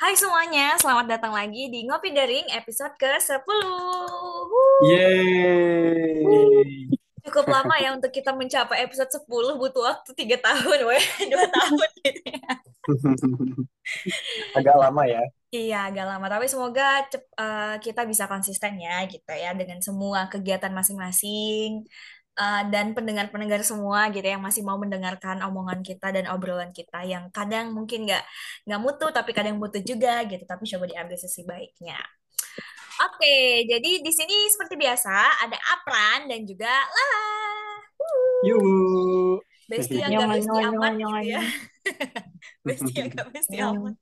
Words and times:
Hai 0.00 0.16
semuanya, 0.16 0.80
selamat 0.80 1.12
datang 1.12 1.36
lagi 1.36 1.68
di 1.68 1.84
Ngopi 1.84 2.16
Daring 2.16 2.48
episode 2.56 2.96
ke-10. 2.96 3.44
Yeay. 4.88 6.88
Cukup 7.28 7.44
lama 7.44 7.76
ya 7.76 7.92
untuk 7.92 8.08
kita 8.08 8.32
mencapai 8.32 8.80
episode 8.88 9.12
10, 9.12 9.28
butuh 9.60 9.92
waktu 9.92 10.10
3 10.16 10.40
tahun, 10.40 10.78
weh. 10.88 11.04
2 11.04 11.36
tahun 11.36 11.88
gitu 12.00 12.20
ya. 12.32 12.48
Agak 14.56 14.76
lama 14.80 15.04
ya. 15.04 15.20
Iya, 15.52 15.92
agak 15.92 16.16
lama. 16.16 16.32
Tapi 16.32 16.48
semoga 16.48 17.04
cep- 17.12 17.36
eh, 17.36 17.76
kita 17.84 18.08
bisa 18.08 18.24
konsisten 18.24 18.80
ya 18.80 19.04
gitu 19.04 19.28
ya 19.36 19.52
dengan 19.52 19.84
semua 19.84 20.32
kegiatan 20.32 20.72
masing-masing. 20.72 21.84
Eh, 22.40 22.62
dan 22.72 22.96
pendengar-pendengar 22.96 23.60
semua 23.60 24.08
gitu 24.08 24.24
yang 24.24 24.40
masih 24.40 24.64
mau 24.64 24.80
mendengarkan 24.80 25.44
omongan 25.44 25.84
kita 25.84 26.08
dan 26.08 26.24
obrolan 26.32 26.72
kita 26.72 27.04
yang 27.04 27.28
kadang 27.36 27.76
mungkin 27.76 28.08
nggak 28.08 28.24
nggak 28.64 28.80
mutu 28.80 29.12
tapi 29.12 29.36
kadang 29.36 29.60
mutu 29.60 29.76
juga 29.84 30.24
gitu. 30.24 30.40
Tapi 30.48 30.64
coba 30.64 30.84
diambil 30.88 31.20
sisi 31.20 31.44
baiknya. 31.44 32.00
Oke, 33.00 33.68
jadi 33.68 33.90
di 34.00 34.12
sini 34.12 34.48
seperti 34.48 34.80
biasa 34.80 35.12
ada 35.44 35.56
Apran 35.76 36.32
dan 36.32 36.40
juga 36.48 36.72
Lala. 36.72 37.24
Yuk. 38.48 38.64
Besti 39.70 40.02
agak 40.02 40.26
besti 40.34 40.50
nyong, 40.50 40.98
gitu 40.98 41.18
ya. 41.30 41.42
Besti 42.66 42.92
agak 43.06 43.26
besti 43.30 43.56
Nyong. 43.60 43.94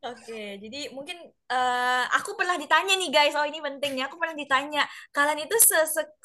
Oke, 0.00 0.56
jadi 0.64 0.76
mungkin 0.96 1.16
eh, 1.52 2.02
aku 2.16 2.30
pernah 2.38 2.56
ditanya 2.62 2.92
nih 2.96 3.08
guys, 3.12 3.36
oh 3.36 3.44
ini 3.44 3.60
pentingnya, 3.60 4.08
aku 4.08 4.16
pernah 4.20 4.32
ditanya, 4.42 4.80
kalian 5.12 5.44
itu 5.44 5.56
se, 5.60 5.76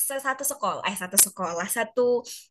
se- 0.07 0.23
satu 0.23 0.43
sekolah, 0.51 0.79
eh 0.87 0.95
satu 0.95 1.17
sekolah, 1.19 1.67
satu 1.67 2.01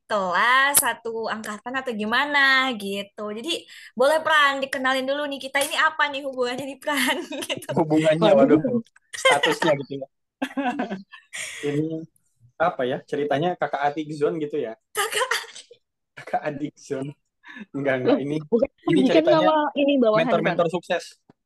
kelas, 0.04 0.72
satu 0.84 1.08
angkatan 1.34 1.72
atau 1.80 1.92
gimana 1.96 2.38
gitu. 2.76 3.20
Jadi 3.38 3.50
boleh 3.96 4.20
Pran 4.24 4.60
dikenalin 4.62 5.06
dulu 5.08 5.22
nih 5.30 5.40
kita 5.48 5.58
ini 5.64 5.76
apa 5.80 6.02
nih 6.12 6.20
hubungannya 6.28 6.64
di 6.72 6.76
Pran 6.82 7.16
gitu. 7.48 7.72
Hubungannya, 7.76 8.30
waduh. 8.38 8.60
Statusnya 9.26 9.72
gitu 9.80 9.92
ya. 10.02 10.06
Ini 11.68 11.86
apa 12.68 12.82
ya? 12.90 12.98
Ceritanya 13.10 13.50
kakak 13.60 13.82
adik 13.88 14.08
zone 14.20 14.36
gitu 14.44 14.56
ya? 14.66 14.72
Kakak, 14.94 15.32
Kakak 16.16 16.42
adik 16.48 16.74
zone. 16.86 17.14
Enggak, 17.74 17.94
enggak. 18.02 18.18
Ini 18.20 18.36
Bukan, 18.52 18.68
ini 18.90 19.00
bukan 19.04 19.14
ceritanya 19.14 19.56
ini 19.78 19.92
bawahan 20.00 20.26
mentor-mentor 20.26 20.68
sukses. 20.70 21.04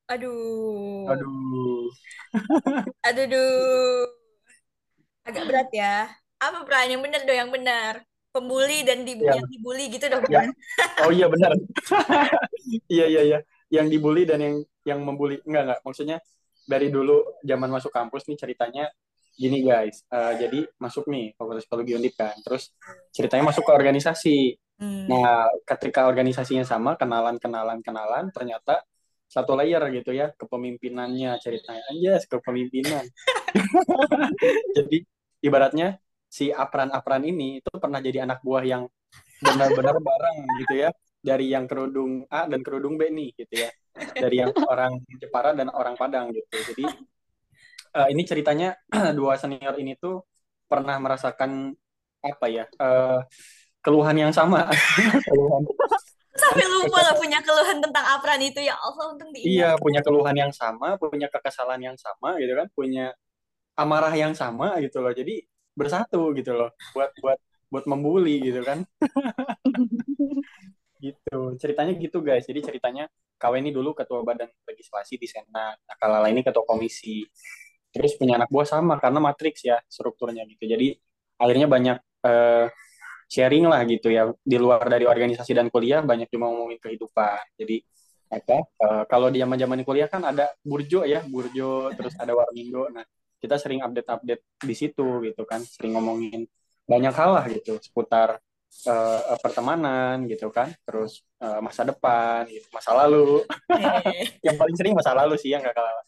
aduh, 0.09 1.05
Aduh. 1.13 1.85
aduh, 3.09 3.25
duh. 3.29 4.05
agak 5.29 5.45
berat 5.45 5.69
ya. 5.69 6.09
Apa 6.41 6.65
Pran 6.65 6.89
yang 6.89 7.05
benar 7.05 7.29
dong 7.29 7.37
yang 7.37 7.53
benar? 7.53 8.01
Pembuli 8.33 8.85
dan 8.89 9.05
di, 9.05 9.21
Ya, 9.21 9.37
yang 9.37 9.49
dibully 9.49 9.93
gitu 9.93 10.09
dong 10.09 10.25
ya. 10.33 10.49
Oh 11.05 11.13
iya 11.13 11.29
benar. 11.29 11.53
Iya, 12.89 13.05
iya, 13.09 13.23
iya. 13.25 13.39
Yang 13.69 13.87
dibully 13.93 14.25
dan 14.25 14.41
yang 14.41 14.57
yang 14.89 15.01
membuli. 15.05 15.45
Enggak, 15.45 15.63
enggak. 15.69 15.81
Maksudnya 15.85 16.17
dari 16.65 16.89
dulu 16.89 17.41
zaman 17.45 17.69
masuk 17.69 17.93
kampus 17.93 18.25
nih 18.29 18.37
ceritanya 18.41 18.89
gini 19.37 19.61
guys. 19.61 20.05
Eh, 20.09 20.33
jadi 20.41 20.61
masuk 20.81 21.05
nih 21.09 21.37
Fakultas 21.37 21.69
Psikologi 21.69 21.93
Undip 21.97 22.15
kan. 22.17 22.37
Terus 22.41 22.73
ceritanya 23.13 23.53
masuk 23.53 23.65
ke 23.65 23.73
organisasi. 23.77 24.39
Hmm. 24.79 25.11
Nah, 25.11 25.51
ketika 25.67 26.07
organisasinya 26.07 26.63
sama, 26.63 26.95
kenalan, 26.95 27.43
kenalan, 27.43 27.83
kenalan, 27.83 28.31
ternyata 28.31 28.87
satu 29.27 29.59
layer 29.59 29.83
gitu 29.91 30.15
ya, 30.15 30.31
kepemimpinannya 30.39 31.35
ceritanya. 31.43 31.83
Anjas, 31.91 32.25
kepemimpinan. 32.31 33.05
Jadi, 34.79 35.03
ibaratnya 35.43 35.99
si 36.31 36.55
Apran-Apran 36.55 37.27
ini 37.27 37.59
itu 37.59 37.73
pernah 37.81 38.05
jadi 38.05 38.29
anak 38.29 38.45
buah 38.45 38.65
yang 38.65 38.85
benar-benar 39.43 39.97
bareng 39.99 40.39
gitu 40.65 40.75
ya. 40.87 40.91
Dari 41.19 41.51
yang 41.51 41.67
kerudung 41.67 42.23
A 42.31 42.47
dan 42.47 42.63
kerudung 42.63 42.95
B 42.95 43.11
nih 43.11 43.35
gitu 43.35 43.67
ya. 43.67 43.71
Dari 44.15 44.47
yang 44.47 44.55
orang 44.55 45.03
Jepara 45.19 45.51
dan 45.59 45.69
orang 45.75 45.99
Padang 45.99 46.31
gitu. 46.31 46.55
Jadi, 46.73 46.85
eh, 47.99 48.09
ini 48.15 48.23
ceritanya 48.23 48.79
dua 49.19 49.35
senior 49.35 49.75
ini 49.83 49.99
tuh 49.99 50.23
pernah 50.71 50.97
merasakan 51.03 51.75
apa 52.23 52.47
ya, 52.47 52.65
eh, 52.69 53.21
keluhan 53.83 54.17
yang 54.17 54.33
sama. 54.35 54.67
keluhan 55.29 55.63
Sampai 56.39 56.67
lupa 56.71 57.03
lah 57.03 57.15
punya 57.19 57.43
keluhan 57.43 57.83
tentang 57.83 58.05
Apran 58.15 58.39
itu 58.39 58.63
ya 58.63 58.79
Allah 58.79 59.11
untung 59.11 59.35
diingat. 59.35 59.51
Iya, 59.51 59.71
punya 59.75 60.01
keluhan 60.07 60.37
yang 60.39 60.53
sama, 60.55 60.95
punya 60.95 61.27
kekesalan 61.27 61.83
yang 61.83 61.99
sama 61.99 62.39
gitu 62.39 62.55
kan, 62.55 62.71
punya 62.71 63.11
amarah 63.75 64.15
yang 64.15 64.33
sama 64.39 64.79
gitu 64.79 65.03
loh. 65.03 65.11
Jadi 65.11 65.43
bersatu 65.75 66.31
gitu 66.39 66.55
loh 66.55 66.71
buat 66.95 67.11
buat 67.19 67.39
buat 67.75 67.85
membuli 67.91 68.43
gitu 68.43 68.63
kan. 68.63 68.87
Gitu. 70.99 71.39
Ceritanya 71.63 71.95
gitu 71.95 72.19
guys. 72.19 72.43
Jadi 72.43 72.59
ceritanya 72.59 73.07
KW 73.39 73.63
ini 73.63 73.71
dulu 73.71 73.95
ketua 73.95 74.27
badan 74.27 74.51
legislasi 74.67 75.15
di 75.15 75.31
Senat. 75.31 75.79
Nah, 75.79 75.95
Kalala 75.95 76.27
ini 76.27 76.43
ketua 76.43 76.67
komisi. 76.67 77.23
Terus 77.95 78.19
punya 78.19 78.35
anak 78.35 78.51
buah 78.51 78.67
sama 78.67 78.99
karena 78.99 79.23
matriks 79.23 79.63
ya 79.63 79.79
strukturnya 79.87 80.43
gitu. 80.51 80.67
Jadi 80.67 80.99
akhirnya 81.39 81.71
banyak 81.71 81.97
eh, 82.03 82.67
sharing 83.29 83.69
lah 83.69 83.85
gitu 83.85 84.09
ya 84.09 84.33
di 84.41 84.57
luar 84.57 84.83
dari 84.89 85.05
organisasi 85.05 85.53
dan 85.53 85.69
kuliah 85.69 86.01
banyak 86.01 86.33
cuma 86.33 86.49
ngomongin 86.49 86.81
kehidupan. 86.81 87.45
Jadi 87.61 87.85
apa 88.29 88.57
eh, 88.61 89.05
kalau 89.09 89.33
di 89.33 89.41
zaman 89.41 89.57
zaman 89.57 89.81
kuliah 89.89 90.09
kan 90.09 90.21
ada 90.21 90.53
burjo 90.61 91.05
ya 91.09 91.25
burjo 91.25 91.89
terus 91.97 92.13
ada 92.21 92.37
warmindo 92.37 92.85
nah 92.93 93.05
kita 93.41 93.57
sering 93.57 93.81
update 93.81 94.09
update 94.09 94.43
di 94.61 94.75
situ 94.77 95.25
gitu 95.25 95.49
kan 95.49 95.65
sering 95.65 95.97
ngomongin 95.97 96.45
banyak 96.85 97.15
hal 97.17 97.41
lah 97.41 97.45
gitu 97.49 97.81
seputar 97.81 98.37
eh, 98.85 99.37
pertemanan 99.41 100.29
gitu 100.29 100.53
kan 100.53 100.69
terus 100.85 101.25
eh, 101.41 101.61
masa 101.65 101.89
depan 101.89 102.45
gitu 102.53 102.69
masa 102.69 102.93
lalu 102.93 103.49
yang 104.47 104.57
paling 104.61 104.77
sering 104.77 104.93
masa 104.93 105.17
lalu 105.17 105.35
sih 105.41 105.57
yang 105.57 105.65
gak 105.65 105.77
kalah 105.77 106.05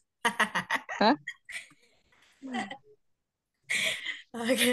Hah? 1.00 1.16
Oke. 4.36 4.72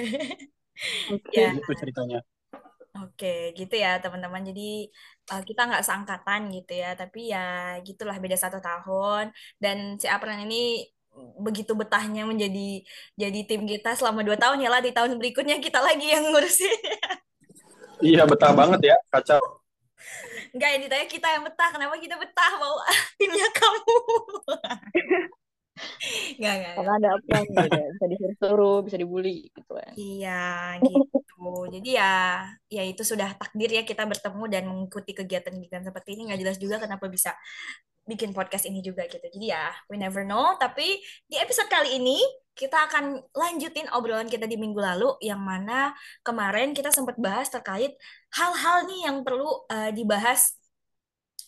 Oke. 1.08 1.31
Ya, 1.31 1.56
gitu 1.56 1.72
ceritanya 1.72 2.19
oke 3.03 3.58
gitu 3.58 3.75
ya 3.78 4.00
teman-teman. 4.03 4.41
Jadi 4.50 4.90
eh, 5.31 5.41
kita 5.47 5.62
nggak 5.68 5.84
seangkatan 5.88 6.41
gitu 6.56 6.74
ya, 6.74 6.90
tapi 6.97 7.19
ya 7.34 7.78
gitulah 7.88 8.18
beda 8.24 8.38
satu 8.40 8.59
tahun. 8.63 9.34
Dan 9.62 10.00
si 10.02 10.06
Apran 10.09 10.44
ini 10.46 10.85
begitu 11.41 11.74
betahnya 11.74 12.30
menjadi 12.30 12.85
jadi 13.18 13.40
tim 13.50 13.66
kita 13.66 13.97
selama 13.97 14.22
dua 14.22 14.38
tahun 14.38 14.62
ya 14.62 14.69
lah 14.69 14.81
di 14.85 14.94
tahun 14.94 15.18
berikutnya 15.18 15.58
kita 15.58 15.81
lagi 15.81 16.13
yang 16.13 16.30
ngurusin. 16.30 16.78
iya 18.06 18.22
betah 18.30 18.53
banget 18.53 18.94
ya 18.94 18.97
kacau 19.09 19.41
Enggak 20.53 20.69
yang 20.74 20.81
ditanya 20.88 21.08
kita 21.09 21.28
yang 21.28 21.44
betah. 21.44 21.69
Kenapa 21.74 21.96
kita 22.00 22.16
betah 22.16 22.52
mau 22.62 22.79
timnya 23.19 23.47
kamu? 23.52 23.97
Enggak, 26.38 26.53
enggak, 26.57 26.73
Karena 26.75 26.93
ada 26.97 27.09
apa 27.17 27.35
gitu, 27.45 27.77
bisa 27.93 28.05
disuruh-suruh, 28.09 28.77
bisa 28.85 28.97
dibully 28.97 29.49
gitu 29.53 29.71
kan. 29.71 29.93
Iya, 29.93 30.45
gitu. 30.81 31.17
Jadi 31.69 31.89
ya, 31.93 32.13
ya 32.67 32.83
itu 32.83 33.03
sudah 33.05 33.38
takdir 33.38 33.69
ya 33.69 33.83
kita 33.85 34.03
bertemu 34.09 34.43
dan 34.49 34.63
mengikuti 34.66 35.11
kegiatan-kegiatan 35.13 35.85
seperti 35.85 36.17
ini. 36.17 36.31
Nggak 36.31 36.39
jelas 36.41 36.57
juga 36.57 36.75
kenapa 36.81 37.05
bisa 37.07 37.37
bikin 38.07 38.31
podcast 38.31 38.66
ini 38.66 38.79
juga 38.79 39.03
gitu. 39.05 39.21
Jadi 39.21 39.51
ya, 39.51 39.69
we 39.91 39.99
never 39.99 40.23
know. 40.23 40.55
Tapi 40.55 40.97
di 41.27 41.35
episode 41.37 41.67
kali 41.67 41.99
ini 41.99 42.17
kita 42.57 42.89
akan 42.89 43.21
lanjutin 43.37 43.85
obrolan 43.93 44.25
kita 44.25 44.49
di 44.49 44.57
minggu 44.57 44.81
lalu, 44.81 45.13
yang 45.21 45.37
mana 45.37 45.93
kemarin 46.25 46.73
kita 46.73 46.89
sempat 46.89 47.19
bahas 47.21 47.53
terkait 47.53 47.93
hal-hal 48.33 48.89
nih 48.89 49.11
yang 49.11 49.21
perlu 49.21 49.67
eh, 49.69 49.93
dibahas 49.93 50.57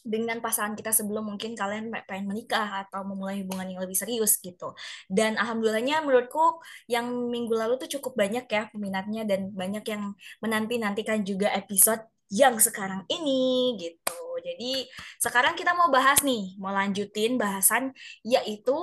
dengan 0.10 0.42
pasangan 0.42 0.74
kita 0.74 0.90
sebelum 0.90 1.30
mungkin 1.30 1.54
kalian 1.54 1.94
pengen 2.10 2.26
menikah 2.26 2.90
atau 2.90 3.06
memulai 3.06 3.46
hubungan 3.46 3.78
yang 3.78 3.82
lebih 3.86 3.94
serius 3.94 4.42
gitu. 4.42 4.74
Dan 5.06 5.38
alhamdulillahnya 5.38 6.02
menurutku 6.02 6.58
yang 6.90 7.06
minggu 7.30 7.54
lalu 7.54 7.78
tuh 7.78 8.02
cukup 8.02 8.18
banyak 8.18 8.50
ya 8.50 8.68
peminatnya 8.74 9.22
dan 9.30 9.54
banyak 9.54 9.86
yang 9.86 10.18
menanti-nantikan 10.42 11.22
juga 11.22 11.54
episode 11.54 12.02
yang 12.34 12.58
sekarang 12.58 13.06
ini 13.10 13.78
gitu. 13.78 14.18
Jadi 14.40 14.88
sekarang 15.20 15.54
kita 15.60 15.76
mau 15.76 15.90
bahas 15.94 16.22
nih, 16.26 16.56
mau 16.62 16.72
lanjutin 16.72 17.36
bahasan 17.36 17.92
yaitu 18.24 18.74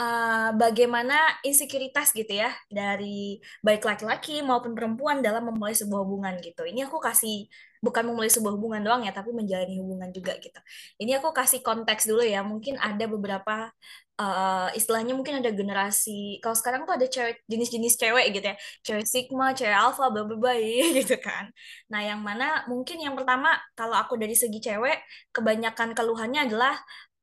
eh, 0.00 0.50
bagaimana 0.56 1.14
insekuritas 1.46 2.12
gitu 2.16 2.32
ya 2.42 2.50
dari 2.70 3.40
baik 3.64 3.82
laki-laki 3.84 4.40
maupun 4.44 4.72
perempuan 4.76 5.20
dalam 5.24 5.42
memulai 5.48 5.74
sebuah 5.76 6.00
hubungan 6.04 6.34
gitu. 6.40 6.62
Ini 6.64 6.88
aku 6.88 6.98
kasih 7.02 7.46
bukan 7.86 8.02
memulai 8.10 8.26
sebuah 8.26 8.52
hubungan 8.58 8.82
doang 8.82 9.02
ya, 9.06 9.12
tapi 9.14 9.30
menjalani 9.30 9.78
hubungan 9.78 10.10
juga 10.10 10.34
gitu. 10.42 10.60
Ini 10.98 11.22
aku 11.22 11.30
kasih 11.30 11.62
konteks 11.62 12.10
dulu 12.10 12.26
ya. 12.26 12.42
Mungkin 12.42 12.74
ada 12.82 13.04
beberapa 13.06 13.70
eh, 14.18 14.68
istilahnya 14.78 15.14
mungkin 15.14 15.38
ada 15.40 15.50
generasi. 15.54 16.42
Kalau 16.42 16.56
sekarang 16.58 16.82
tuh 16.88 16.98
ada 16.98 17.06
cewek 17.06 17.46
jenis-jenis 17.46 17.94
cewek 18.02 18.26
gitu 18.34 18.46
ya. 18.50 18.56
Cewek 18.86 19.06
sigma, 19.06 19.46
cewek 19.54 19.76
alpha, 19.76 20.10
bla 20.10 20.54
gitu 20.98 21.16
kan. 21.22 21.44
Nah, 21.92 22.00
yang 22.02 22.20
mana 22.26 22.66
mungkin 22.66 22.98
yang 22.98 23.14
pertama 23.14 23.54
kalau 23.78 23.94
aku 23.94 24.18
dari 24.18 24.34
segi 24.34 24.58
cewek 24.58 24.98
kebanyakan 25.30 25.94
keluhannya 25.94 26.50
adalah 26.50 26.74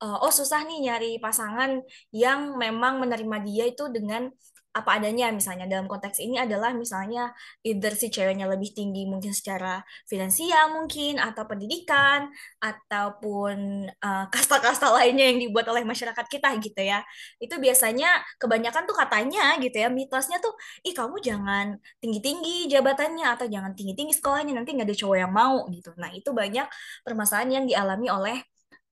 eh, 0.03 0.17
oh 0.23 0.31
susah 0.31 0.63
nih 0.67 0.79
nyari 0.89 1.11
pasangan 1.19 1.83
yang 2.15 2.55
memang 2.55 3.03
menerima 3.03 3.37
dia 3.47 3.63
itu 3.67 3.91
dengan 3.91 4.31
apa 4.73 4.97
adanya 4.97 5.29
misalnya. 5.29 5.69
Dalam 5.69 5.85
konteks 5.85 6.17
ini 6.19 6.41
adalah 6.41 6.73
misalnya 6.73 7.29
either 7.61 7.93
si 7.93 8.09
ceweknya 8.09 8.49
lebih 8.49 8.73
tinggi 8.73 9.05
mungkin 9.05 9.31
secara 9.31 9.85
finansial 10.09 10.73
mungkin 10.73 11.21
atau 11.21 11.45
pendidikan 11.45 12.33
ataupun 12.57 13.87
uh, 14.01 14.25
kasta-kasta 14.33 14.89
lainnya 14.89 15.29
yang 15.29 15.39
dibuat 15.39 15.69
oleh 15.69 15.85
masyarakat 15.85 16.25
kita 16.25 16.49
gitu 16.57 16.81
ya. 16.81 17.05
Itu 17.37 17.61
biasanya 17.61 18.25
kebanyakan 18.41 18.89
tuh 18.89 18.97
katanya 18.97 19.55
gitu 19.61 19.77
ya 19.77 19.89
mitosnya 19.93 20.41
tuh 20.41 20.57
ih 20.81 20.93
kamu 20.97 21.21
jangan 21.21 21.77
tinggi-tinggi 22.01 22.67
jabatannya 22.73 23.29
atau 23.29 23.45
jangan 23.45 23.77
tinggi-tinggi 23.77 24.13
sekolahnya 24.17 24.57
nanti 24.57 24.73
nggak 24.73 24.89
ada 24.89 24.97
cowok 24.97 25.17
yang 25.21 25.33
mau 25.33 25.69
gitu. 25.69 25.93
Nah 26.01 26.09
itu 26.11 26.29
banyak 26.33 26.65
permasalahan 27.05 27.61
yang 27.61 27.65
dialami 27.69 28.09
oleh 28.09 28.37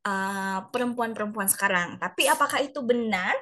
uh, 0.06 0.59
perempuan-perempuan 0.69 1.48
sekarang. 1.50 1.98
Tapi 2.01 2.27
apakah 2.30 2.59
itu 2.62 2.80
benar 2.81 3.33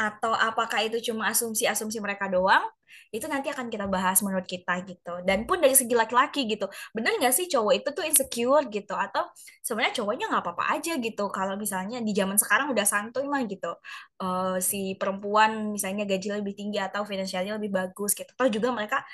atau 0.00 0.32
apakah 0.32 0.80
itu 0.80 1.12
cuma 1.12 1.28
asumsi-asumsi 1.28 2.00
mereka 2.00 2.26
doang? 2.26 2.64
Itu 3.10 3.26
nanti 3.30 3.50
akan 3.50 3.70
kita 3.70 3.86
bahas 3.86 4.22
menurut 4.22 4.46
kita 4.46 4.82
gitu. 4.86 5.22
Dan 5.22 5.46
pun 5.46 5.62
dari 5.62 5.74
segi 5.74 5.94
laki-laki 5.94 6.46
gitu. 6.46 6.66
Bener 6.94 7.18
nggak 7.18 7.34
sih 7.34 7.46
cowok 7.46 7.74
itu 7.82 7.88
tuh 7.94 8.04
insecure 8.06 8.66
gitu? 8.70 8.94
Atau 8.94 9.30
sebenarnya 9.62 10.02
cowoknya 10.02 10.26
nggak 10.30 10.42
apa-apa 10.42 10.64
aja 10.78 10.98
gitu? 10.98 11.30
Kalau 11.30 11.54
misalnya 11.54 12.02
di 12.02 12.10
zaman 12.14 12.38
sekarang 12.38 12.70
udah 12.74 12.86
santuy 12.86 13.26
mah 13.30 13.42
gitu. 13.46 13.70
Uh, 14.18 14.58
si 14.58 14.98
perempuan 14.98 15.74
misalnya 15.74 16.02
gaji 16.06 16.38
lebih 16.42 16.54
tinggi 16.58 16.78
atau 16.82 17.06
finansialnya 17.06 17.58
lebih 17.58 17.70
bagus 17.70 18.14
gitu. 18.14 18.30
Atau 18.34 18.50
juga 18.50 18.74
mereka 18.74 19.06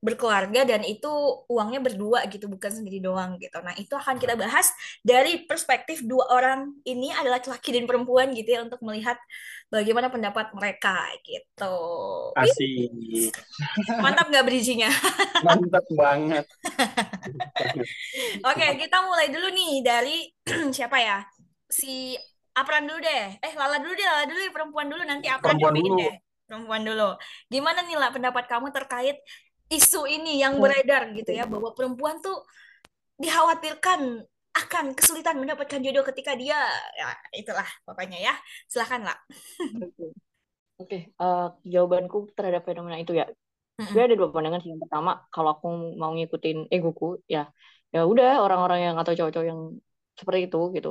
berkeluarga 0.00 0.64
dan 0.64 0.80
itu 0.80 1.08
uangnya 1.44 1.84
berdua 1.84 2.24
gitu 2.32 2.48
bukan 2.48 2.72
sendiri 2.72 3.04
doang 3.04 3.36
gitu. 3.36 3.60
Nah 3.60 3.76
itu 3.76 3.92
akan 3.92 4.16
kita 4.16 4.32
bahas 4.32 4.72
dari 5.04 5.44
perspektif 5.44 6.00
dua 6.08 6.24
orang 6.32 6.72
ini 6.88 7.12
adalah 7.12 7.36
laki-laki 7.36 7.76
dan 7.76 7.84
perempuan 7.84 8.32
gitu 8.32 8.48
ya 8.56 8.64
untuk 8.64 8.80
melihat 8.80 9.20
bagaimana 9.68 10.08
pendapat 10.08 10.56
mereka 10.56 11.04
gitu. 11.20 11.76
Asik. 12.32 13.36
Mantap 14.00 14.32
nggak 14.32 14.44
bridgingnya? 14.48 14.88
Mantap 15.46 15.84
banget. 15.92 16.48
Oke 18.50 18.66
kita 18.80 19.04
mulai 19.04 19.28
dulu 19.28 19.52
nih 19.52 19.72
dari 19.84 20.16
siapa 20.76 20.96
ya 20.96 21.20
si 21.68 22.16
Apran 22.56 22.88
dulu 22.88 22.98
deh. 23.04 23.36
Eh 23.44 23.52
Lala 23.54 23.78
dulu 23.78 23.94
deh, 23.94 24.06
Lala 24.08 24.24
dulu 24.26 24.40
ya 24.42 24.50
perempuan 24.50 24.86
dulu 24.88 25.02
nanti 25.04 25.28
Apran 25.28 25.60
perempuan 25.60 25.76
dulu. 25.76 25.96
deh. 26.02 26.14
Perempuan 26.48 26.82
dulu. 26.82 27.10
Gimana 27.46 27.84
nih 27.86 27.96
lah 28.00 28.10
pendapat 28.10 28.44
kamu 28.50 28.74
terkait 28.74 29.20
isu 29.70 30.02
ini 30.10 30.42
yang 30.42 30.58
beredar 30.58 31.14
gitu 31.14 31.30
ya 31.30 31.46
bahwa 31.46 31.70
perempuan 31.72 32.18
tuh 32.18 32.42
dikhawatirkan 33.22 34.26
akan 34.50 34.98
kesulitan 34.98 35.38
mendapatkan 35.38 35.78
jodoh 35.78 36.02
ketika 36.10 36.34
dia 36.34 36.58
ya 36.98 37.08
itulah 37.38 37.66
pokoknya 37.86 38.18
ya. 38.18 38.34
Silahkan 38.66 39.06
lah 39.06 39.18
oke. 40.80 40.90
Okay. 40.90 41.00
uh, 41.22 41.54
eh, 41.54 41.70
jawabanku 41.70 42.34
terhadap 42.34 42.66
fenomena 42.66 42.98
itu 42.98 43.14
ya. 43.14 43.30
Sebenarnya 43.78 44.12
ada 44.12 44.18
dua 44.18 44.28
pandangan 44.34 44.60
sih. 44.60 44.70
Yang 44.74 44.82
pertama 44.88 45.10
kalau 45.30 45.50
aku 45.54 45.66
mau 45.96 46.12
ngikutin 46.12 46.68
egoku 46.68 47.22
ya 47.30 47.46
ya 47.90 48.06
udah 48.06 48.42
orang-orang 48.42 48.90
yang 48.90 48.96
atau 48.98 49.14
cowok-cowok 49.14 49.46
yang 49.46 49.60
seperti 50.18 50.40
itu 50.50 50.60
gitu. 50.76 50.90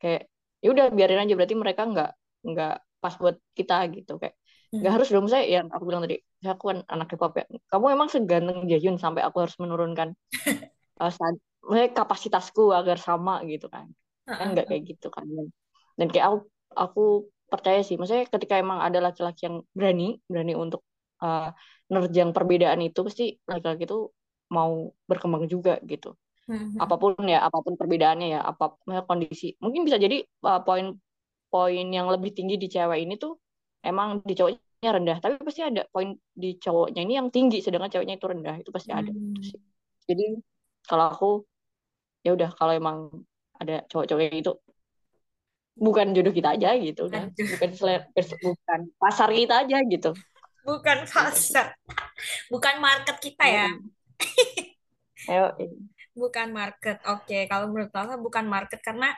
Kayak 0.00 0.32
ya 0.64 0.68
udah 0.72 0.86
biarin 0.96 1.20
aja 1.28 1.32
berarti 1.36 1.56
mereka 1.60 1.82
nggak 1.84 2.10
nggak 2.48 2.74
pas 3.02 3.14
buat 3.20 3.36
kita 3.52 3.76
gitu. 3.92 4.16
Kayak 4.16 4.34
nggak 4.80 4.92
harus 5.00 5.08
dong 5.10 5.28
saya 5.30 5.44
yang 5.46 5.66
aku 5.70 5.84
bilang 5.86 6.02
tadi 6.02 6.18
saya 6.42 6.58
aku 6.58 6.64
kan 6.70 6.78
anak 6.90 7.06
K-pop 7.14 7.32
ya. 7.38 7.44
Kamu 7.70 7.86
emang 7.94 8.08
seganteng 8.10 8.66
Jaehyun 8.66 8.96
sampai 8.98 9.22
aku 9.22 9.46
harus 9.46 9.56
menurunkan 9.62 10.12
uh, 11.02 11.88
kapasitasku 11.94 12.74
agar 12.74 12.98
sama 12.98 13.42
gitu 13.46 13.70
kan. 13.70 13.88
Kan 14.26 14.52
nggak 14.52 14.66
kayak 14.68 14.82
gitu 14.84 15.08
kan. 15.08 15.24
Dan 15.94 16.06
kayak 16.10 16.26
aku 16.28 16.38
aku 16.74 17.04
percaya 17.46 17.80
sih 17.86 17.94
maksudnya 17.94 18.26
ketika 18.26 18.58
emang 18.58 18.82
ada 18.82 18.98
laki-laki 18.98 19.46
yang 19.46 19.62
berani 19.70 20.18
berani 20.26 20.58
untuk 20.58 20.82
uh, 21.22 21.54
nerjang 21.86 22.34
perbedaan 22.34 22.80
itu 22.82 23.00
pasti 23.06 23.38
laki-laki 23.46 23.86
itu 23.86 24.10
mau 24.50 24.90
berkembang 25.06 25.46
juga 25.46 25.78
gitu. 25.86 26.16
Hmm. 26.44 26.76
apa 26.76 27.00
pun 27.00 27.24
ya 27.24 27.40
apa 27.40 27.64
pun 27.64 27.72
perbedaannya 27.72 28.36
ya 28.36 28.40
apa 28.44 28.76
kondisi. 29.08 29.56
Mungkin 29.64 29.88
bisa 29.88 29.96
jadi 29.96 30.20
uh, 30.44 30.60
poin 30.60 30.92
poin 31.48 31.86
yang 31.88 32.10
lebih 32.12 32.36
tinggi 32.36 32.60
di 32.60 32.68
cewek 32.68 33.00
ini 33.00 33.16
tuh 33.16 33.40
emang 33.80 34.20
di 34.24 34.34
cowoknya 34.36 34.63
rendah 34.92 35.18
tapi 35.22 35.40
pasti 35.40 35.64
ada 35.64 35.88
poin 35.88 36.12
di 36.34 36.60
cowoknya 36.60 37.00
ini 37.06 37.14
yang 37.16 37.28
tinggi 37.32 37.64
sedangkan 37.64 37.88
ceweknya 37.88 38.20
itu 38.20 38.26
rendah 38.28 38.56
itu 38.60 38.70
pasti 38.74 38.90
ada 38.92 39.08
hmm. 39.08 39.40
jadi 40.04 40.26
kalau 40.84 41.04
aku 41.08 41.30
ya 42.20 42.36
udah 42.36 42.50
kalau 42.52 42.72
emang 42.76 43.08
ada 43.56 43.86
cowok-cowok 43.88 44.34
itu 44.34 44.52
bukan 45.74 46.12
jodoh 46.12 46.34
kita 46.34 46.54
aja 46.58 46.76
gitu 46.76 47.08
kan 47.08 47.32
bukan 47.34 47.70
selera, 47.72 48.04
bukan 48.14 48.80
pasar 48.98 49.28
kita 49.34 49.66
aja 49.66 49.78
gitu. 49.90 50.10
Bukan 50.64 51.04
pasar. 51.04 51.76
Bukan 52.48 52.80
market 52.80 53.20
kita 53.20 53.44
ya. 53.44 53.68
Ayo. 55.30 55.56
bukan 56.14 56.54
market. 56.54 57.02
Oke 57.10 57.44
kalau 57.50 57.68
menurut 57.68 57.92
saya 57.92 58.16
bukan 58.16 58.46
market 58.48 58.80
karena 58.80 59.12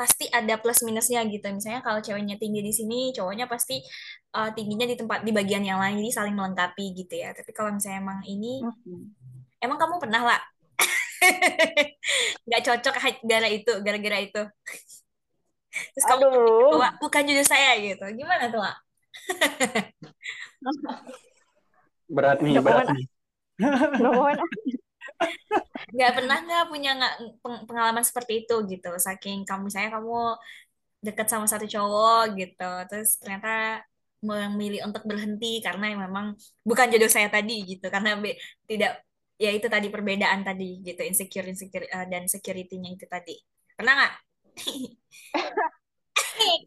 pasti 0.00 0.24
ada 0.32 0.56
plus 0.56 0.80
minusnya 0.80 1.20
gitu. 1.28 1.44
Misalnya 1.52 1.84
kalau 1.84 2.00
ceweknya 2.00 2.40
tinggi 2.40 2.64
di 2.64 2.72
sini, 2.72 3.12
cowoknya 3.12 3.44
pasti 3.44 3.84
uh, 4.32 4.48
tingginya 4.56 4.88
di 4.88 4.96
tempat 4.96 5.20
di 5.20 5.36
bagian 5.36 5.60
yang 5.60 5.76
lain, 5.76 6.00
jadi 6.00 6.24
saling 6.24 6.32
melengkapi 6.32 6.96
gitu 6.96 7.20
ya. 7.20 7.36
Tapi 7.36 7.52
kalau 7.52 7.76
misalnya 7.76 8.00
emang 8.00 8.24
ini, 8.24 8.64
hmm. 8.64 9.04
emang 9.60 9.76
kamu 9.76 10.00
pernah 10.00 10.24
lah 10.24 10.40
nggak 12.48 12.62
cocok 12.64 12.96
gara 13.28 13.48
itu, 13.52 13.72
gara-gara 13.84 14.18
itu. 14.24 14.42
Terus 15.70 16.04
kamu 16.08 16.24
Aduh. 16.32 16.80
bukan 16.98 17.22
jodoh 17.28 17.44
saya 17.44 17.76
gitu. 17.76 18.08
Gimana 18.16 18.48
tuh, 18.48 18.64
Wak? 18.64 18.76
berat 22.16 22.40
nih, 22.40 22.56
berat 22.58 22.88
nih. 22.90 23.06
nggak 25.94 26.12
pernah 26.16 26.36
nggak 26.40 26.64
punya 26.70 26.90
nggak 26.98 27.14
pengalaman 27.68 28.04
seperti 28.04 28.46
itu 28.46 28.54
gitu. 28.68 28.90
Saking 28.96 29.44
kamu 29.48 29.68
misalnya 29.68 30.00
kamu 30.00 30.36
deket 31.00 31.26
sama 31.32 31.48
satu 31.48 31.64
cowok 31.64 32.36
gitu 32.36 32.72
terus 32.92 33.16
ternyata 33.16 33.80
memilih 34.20 34.84
untuk 34.84 35.00
berhenti 35.08 35.64
karena 35.64 35.96
memang 35.96 36.36
bukan 36.60 36.86
jodoh 36.92 37.08
saya 37.08 37.32
tadi 37.32 37.64
gitu. 37.64 37.88
Karena 37.88 38.20
be, 38.20 38.36
tidak 38.68 39.00
ya 39.40 39.50
itu 39.56 39.66
tadi 39.72 39.88
perbedaan 39.88 40.44
tadi 40.44 40.84
gitu 40.84 41.00
insecure 41.00 41.48
insecure 41.48 41.88
uh, 41.88 42.04
dan 42.04 42.28
security-nya 42.28 42.96
itu 42.96 43.08
tadi. 43.08 43.36
Pernah 43.72 43.92
nggak? 43.96 44.14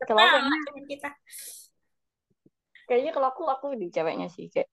Kalau 0.08 0.22
kita? 0.86 1.10
Kayaknya 2.84 3.12
kalau 3.16 3.28
aku 3.32 3.44
aku 3.48 3.68
di 3.80 3.88
ceweknya 3.90 4.28
sih 4.28 4.52
kayak 4.52 4.68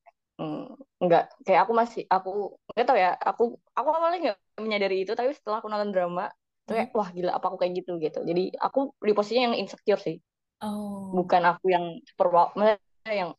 nggak 1.00 1.25
kayak 1.44 1.60
aku 1.64 1.72
masih 1.76 2.02
aku 2.08 2.56
nggak 2.72 2.87
tau 2.87 2.98
ya. 2.98 3.12
Aku 3.16 3.56
aku 3.76 3.88
awalnya 3.92 4.19
nggak 4.32 4.38
menyadari 4.60 5.04
itu 5.04 5.12
tapi 5.12 5.32
setelah 5.37 5.60
aku 5.60 5.69
nonton 5.69 5.92
drama 5.92 6.28
tuh 6.64 6.76
kayak 6.76 6.88
hmm. 6.92 6.98
wah 6.98 7.08
gila 7.12 7.32
apa 7.37 7.46
aku 7.52 7.58
kayak 7.60 7.72
gitu 7.84 8.00
gitu. 8.00 8.20
Jadi 8.25 8.54
aku 8.56 8.94
di 9.00 9.12
posisinya 9.12 9.52
yang 9.52 9.56
insecure 9.60 10.00
sih. 10.00 10.19
Oh. 10.60 11.16
bukan 11.16 11.40
aku 11.48 11.72
yang 11.72 12.04
super 12.04 12.29
maksudnya 12.53 12.76
yang 13.08 13.31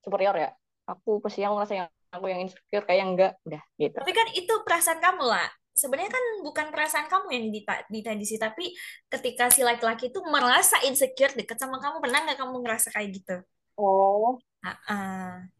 superior 0.00 0.36
ya. 0.36 0.50
Aku 0.88 1.20
posisinya 1.20 1.52
aku 1.52 1.56
ngerasa 1.60 1.74
yang 1.76 1.88
aku 2.08 2.24
yang 2.32 2.40
insecure 2.40 2.84
kayak 2.88 3.04
enggak 3.04 3.32
udah 3.44 3.62
gitu. 3.76 3.96
Tapi 4.00 4.12
kan 4.16 4.26
itu 4.32 4.54
perasaan 4.64 5.00
kamu 5.04 5.24
lah 5.28 5.48
sebenarnya 5.78 6.10
kan 6.10 6.24
bukan 6.42 6.66
perasaan 6.74 7.06
kamu 7.06 7.26
yang 7.30 7.44
ditadisi 7.86 8.34
tapi 8.34 8.74
ketika 9.06 9.46
si 9.54 9.62
laki-laki 9.62 10.10
itu 10.10 10.18
merasa 10.26 10.82
insecure 10.82 11.30
deket 11.38 11.54
sama 11.54 11.78
kamu 11.78 12.02
pernah 12.02 12.26
nggak 12.26 12.38
kamu 12.42 12.56
ngerasa 12.66 12.88
kayak 12.90 13.08
gitu? 13.22 13.36
Oh. 13.78 14.42
Uh 14.58 14.68
-uh. 14.90 15.57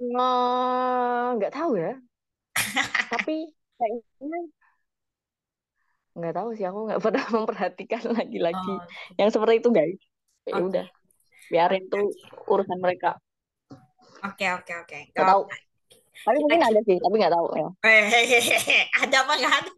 Nggak 0.00 1.52
tahu 1.52 1.72
ya. 1.76 1.92
Tapi 3.12 3.52
kayaknya 3.76 4.38
nggak 6.16 6.34
tahu 6.36 6.48
sih 6.58 6.64
aku 6.66 6.78
nggak 6.90 7.00
pernah 7.04 7.26
memperhatikan 7.30 8.02
lagi-lagi 8.12 8.74
Oh, 8.76 8.84
yang 9.20 9.30
seperti 9.30 9.54
itu 9.62 9.68
guys. 9.70 10.00
Ya 10.48 10.56
oke. 10.58 10.66
udah, 10.72 10.86
biarin 11.52 11.84
tuh 11.92 12.06
urusan 12.48 12.78
mereka. 12.80 13.20
Oke, 14.24 14.46
oke, 14.52 14.72
oke. 14.84 14.98
Nggak 15.14 15.26
tahu. 15.28 15.42
Tapi 16.20 16.36
Kita 16.36 16.44
mungkin 16.44 16.60
ada 16.60 16.80
sih, 16.84 16.96
tapi 17.00 17.14
nggak 17.16 17.32
tahu 17.32 17.46
ya. 17.56 17.68
ada 19.04 19.16
apa 19.24 19.32
nggak 19.40 19.54
ada? 19.64 19.72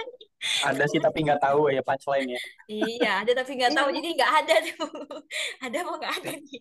Ada 0.66 0.84
sih 0.90 0.98
tapi 0.98 1.22
nggak 1.22 1.38
tahu 1.38 1.70
ya 1.70 1.82
punchline 1.86 2.34
ya. 2.34 2.40
Iya, 2.66 3.10
ada 3.22 3.32
tapi 3.38 3.52
nggak 3.54 3.72
tahu. 3.78 3.88
Iya. 3.94 3.96
Jadi 4.02 4.08
nggak 4.18 4.32
ada 4.42 4.54
tuh. 4.66 4.90
Ada 5.64 5.76
apa 5.86 5.92
nggak 6.02 6.14
ada 6.18 6.30
nih? 6.34 6.60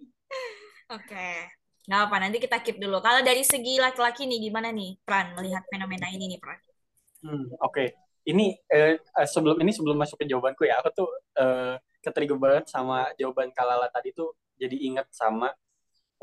Oke. 0.94 1.61
Nggak 1.92 2.08
apa, 2.08 2.16
nanti 2.24 2.40
kita 2.40 2.58
keep 2.64 2.80
dulu. 2.80 3.04
Kalau 3.04 3.20
dari 3.20 3.44
segi 3.44 3.76
laki-laki 3.76 4.24
nih, 4.24 4.48
gimana 4.48 4.72
nih, 4.72 4.96
Pran, 5.04 5.36
melihat 5.36 5.60
fenomena 5.68 6.08
ini 6.08 6.32
nih, 6.32 6.40
Pran? 6.40 6.56
Hmm, 7.20 7.52
Oke, 7.60 7.68
okay. 7.68 7.88
ini 8.32 8.56
eh, 8.72 8.96
eh, 8.96 9.28
sebelum 9.28 9.60
ini 9.60 9.76
sebelum 9.76 10.00
masuk 10.00 10.24
ke 10.24 10.26
jawabanku 10.32 10.64
ya, 10.64 10.80
aku 10.80 10.88
tuh 10.96 11.12
eh, 11.36 11.76
ketrigger 12.00 12.40
banget 12.40 12.72
sama 12.72 13.12
jawaban 13.20 13.52
Kalala 13.52 13.92
tadi 13.92 14.16
tuh 14.16 14.40
jadi 14.56 14.72
inget 14.72 15.12
sama 15.12 15.52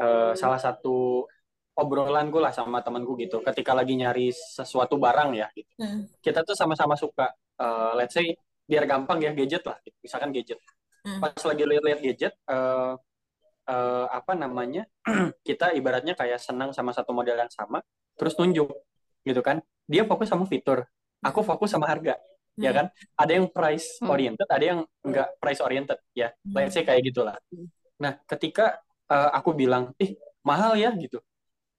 eh, 0.01 0.33
salah 0.41 0.57
satu 0.57 1.29
obrolanku 1.77 2.41
lah 2.41 2.49
sama 2.49 2.81
temanku 2.81 3.13
gitu. 3.21 3.45
Ketika 3.45 3.77
lagi 3.77 3.93
nyari 3.93 4.33
sesuatu 4.33 4.97
barang 4.97 5.37
ya, 5.37 5.53
gitu. 5.53 5.69
Hmm. 5.85 6.09
kita 6.25 6.49
tuh 6.49 6.57
sama-sama 6.57 6.97
suka, 6.97 7.29
uh, 7.61 7.93
let's 7.93 8.17
say 8.17 8.35
biar 8.65 8.89
gampang 8.89 9.21
ya 9.21 9.37
gadget 9.37 9.63
lah, 9.69 9.77
gitu. 9.85 9.95
misalkan 10.01 10.33
gadget. 10.33 10.59
Hmm. 11.05 11.21
Pas 11.21 11.37
lagi 11.39 11.63
lihat-lihat 11.63 12.01
gadget, 12.03 12.35
uh, 12.51 12.99
uh, 13.69 14.09
apa 14.09 14.33
namanya 14.33 14.89
kita 15.49 15.77
ibaratnya 15.77 16.17
kayak 16.17 16.41
senang 16.41 16.73
sama 16.73 16.97
satu 16.97 17.13
model 17.13 17.37
yang 17.37 17.53
sama 17.53 17.85
terus 18.19 18.35
tunjuk 18.35 18.73
gitu 19.23 19.41
kan. 19.45 19.61
Dia 19.89 20.05
fokus 20.05 20.29
sama 20.29 20.49
fitur 20.49 20.85
aku 21.23 21.41
fokus 21.43 21.75
sama 21.75 21.87
harga 21.91 22.15
hmm. 22.19 22.63
ya 22.63 22.71
kan? 22.75 22.87
Ada 23.19 23.33
yang 23.39 23.47
price 23.51 23.99
hmm. 24.03 24.11
oriented 24.11 24.49
ada 24.49 24.65
yang 24.65 24.81
enggak 25.03 25.29
price 25.43 25.61
oriented 25.63 25.99
ya. 26.15 26.31
Hmm. 26.31 26.55
let's 26.55 26.75
say 26.75 26.85
kayak 26.87 27.03
gitulah. 27.07 27.37
Nah 28.03 28.19
ketika 28.27 28.79
uh, 29.11 29.31
aku 29.35 29.55
bilang 29.55 29.95
ih 29.99 30.15
mahal 30.47 30.79
ya 30.79 30.95
gitu. 30.95 31.19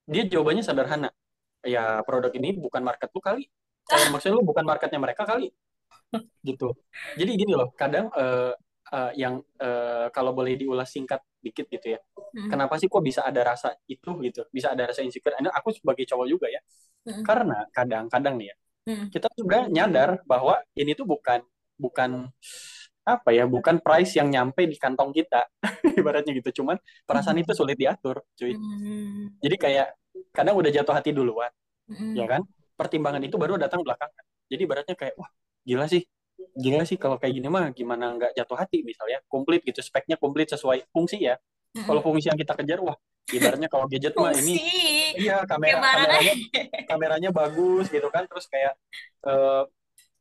Dia 0.10 0.26
jawabannya 0.26 0.64
sederhana. 0.66 1.10
Ya 1.64 2.02
produk 2.04 2.32
ini 2.36 2.56
bukan 2.56 2.82
market 2.84 3.12
lu 3.12 3.22
kali. 3.22 3.44
Eh, 3.90 4.08
maksudnya 4.14 4.40
lu 4.40 4.44
bukan 4.46 4.66
marketnya 4.68 5.00
mereka 5.00 5.24
kali. 5.24 5.52
Gitu. 6.42 6.74
Jadi 7.16 7.32
gini 7.38 7.54
loh 7.54 7.70
kadang 7.78 8.10
uh, 8.18 8.54
uh, 8.94 9.12
yang 9.14 9.42
uh, 9.62 10.08
kalau 10.10 10.34
boleh 10.34 10.58
diulas 10.58 10.90
singkat 10.90 11.22
dikit 11.40 11.70
gitu 11.72 11.96
ya. 11.96 12.00
Hmm. 12.36 12.50
Kenapa 12.52 12.76
sih 12.78 12.92
kok 12.92 13.02
bisa 13.02 13.24
ada 13.24 13.42
rasa 13.42 13.74
itu 13.88 14.20
gitu? 14.26 14.46
Bisa 14.52 14.76
ada 14.76 14.90
rasa 14.90 15.02
insecure. 15.06 15.38
Ini 15.40 15.50
aku 15.50 15.74
sebagai 15.74 16.04
cowok 16.06 16.28
juga 16.28 16.48
ya. 16.52 16.62
Hmm. 17.08 17.24
Karena 17.24 17.66
kadang-kadang 17.72 18.36
nih 18.38 18.48
ya, 18.52 18.56
hmm. 18.92 19.06
kita 19.14 19.28
sudah 19.34 19.62
nyadar 19.72 20.10
bahwa 20.28 20.60
ini 20.76 20.94
tuh 20.94 21.08
bukan 21.08 21.42
bukan 21.80 22.28
apa 23.08 23.30
ya, 23.34 23.50
bukan 23.50 23.82
price 23.82 24.20
yang 24.20 24.30
nyampe 24.30 24.68
di 24.68 24.76
kantong 24.76 25.16
kita. 25.16 25.48
Ibaratnya 26.00 26.36
gitu. 26.36 26.62
Cuman 26.62 26.78
perasaan 27.08 27.40
hmm. 27.40 27.44
itu 27.48 27.52
sulit 27.56 27.78
diatur, 27.80 28.22
cuy. 28.36 28.54
Hmm. 28.54 29.34
Jadi 29.40 29.56
kayak 29.56 29.88
kadang 30.36 30.60
udah 30.60 30.70
jatuh 30.70 30.94
hati 30.94 31.16
duluan. 31.16 31.50
Hmm. 31.90 32.14
Ya 32.14 32.28
kan? 32.30 32.46
Pertimbangan 32.76 33.24
itu 33.24 33.36
baru 33.40 33.58
datang 33.58 33.82
belakangan. 33.82 34.24
Jadi 34.50 34.62
ibaratnya 34.66 34.96
kayak 34.98 35.16
wah, 35.18 35.30
gila 35.64 35.86
sih 35.86 36.04
gila 36.56 36.84
sih 36.86 36.98
kalau 36.98 37.18
kayak 37.22 37.34
gini 37.38 37.48
mah 37.48 37.70
gimana 37.76 38.16
nggak 38.16 38.32
jatuh 38.38 38.58
hati 38.58 38.82
misalnya 38.82 39.22
komplit 39.30 39.62
gitu 39.66 39.80
speknya 39.80 40.18
komplit 40.18 40.50
sesuai 40.50 40.90
fungsi 40.94 41.22
ya. 41.30 41.36
Mm-hmm. 41.70 41.86
kalau 41.86 42.02
fungsi 42.02 42.34
yang 42.34 42.40
kita 42.42 42.58
kejar 42.58 42.82
wah 42.82 42.98
ibaratnya 43.30 43.70
kalau 43.70 43.86
gadget 43.86 44.18
mah 44.18 44.34
ini 44.34 44.58
iya 45.22 45.46
kamera 45.46 45.78
kameranya 45.78 46.34
kameranya 46.90 47.30
bagus 47.30 47.86
gitu 47.94 48.10
kan 48.10 48.26
terus 48.26 48.50
kayak 48.50 48.74
uh, 49.30 49.70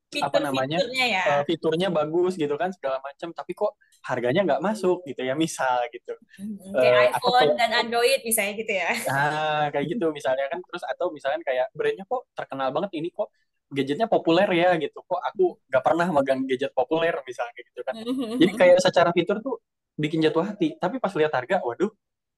Fitur, 0.08 0.24
apa 0.24 0.40
namanya? 0.40 0.80
fiturnya, 0.80 1.04
ya. 1.04 1.22
uh, 1.28 1.42
fiturnya 1.44 1.88
bagus 1.92 2.40
gitu 2.40 2.56
kan 2.56 2.72
segala 2.72 2.96
macam 3.04 3.28
tapi 3.36 3.52
kok 3.52 3.76
harganya 4.08 4.40
nggak 4.40 4.64
masuk 4.64 5.04
gitu 5.04 5.20
ya 5.20 5.36
misal 5.36 5.84
gitu. 5.92 6.16
Hmm, 6.40 6.56
kayak 6.72 6.96
uh, 6.96 7.08
iPhone 7.12 7.52
atau, 7.52 7.60
dan 7.60 7.70
Android 7.76 8.20
misalnya 8.24 8.56
gitu 8.56 8.72
ya. 8.72 8.88
Ah 9.04 9.68
kayak 9.68 9.84
gitu 9.84 10.08
misalnya 10.08 10.48
kan 10.48 10.64
terus 10.64 10.80
atau 10.88 11.12
misalnya 11.12 11.44
kayak 11.44 11.68
brandnya 11.76 12.08
kok 12.08 12.24
terkenal 12.32 12.72
banget 12.72 12.90
ini 12.96 13.12
kok 13.12 13.28
gadgetnya 13.68 14.08
populer 14.08 14.48
ya 14.52 14.74
gitu. 14.80 14.98
Kok 15.04 15.20
aku 15.20 15.44
nggak 15.68 15.82
pernah 15.84 16.06
megang 16.10 16.40
gadget 16.48 16.72
populer 16.72 17.14
misalnya 17.24 17.52
gitu 17.60 17.80
kan. 17.84 17.94
Jadi 18.40 18.52
kayak 18.56 18.78
secara 18.80 19.10
fitur 19.12 19.38
tuh 19.44 19.60
bikin 19.96 20.24
jatuh 20.24 20.44
hati. 20.44 20.76
Tapi 20.76 20.96
pas 20.98 21.12
lihat 21.12 21.32
harga 21.32 21.60
waduh. 21.60 21.92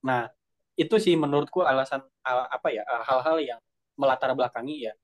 Nah 0.06 0.28
itu 0.74 0.96
sih 0.96 1.14
menurutku 1.14 1.62
alasan 1.62 2.02
apa 2.24 2.68
ya 2.72 2.82
hal-hal 3.04 3.36
yang 3.42 3.60
melatar 3.98 4.32
belakangi 4.32 4.88
ya 4.88 4.94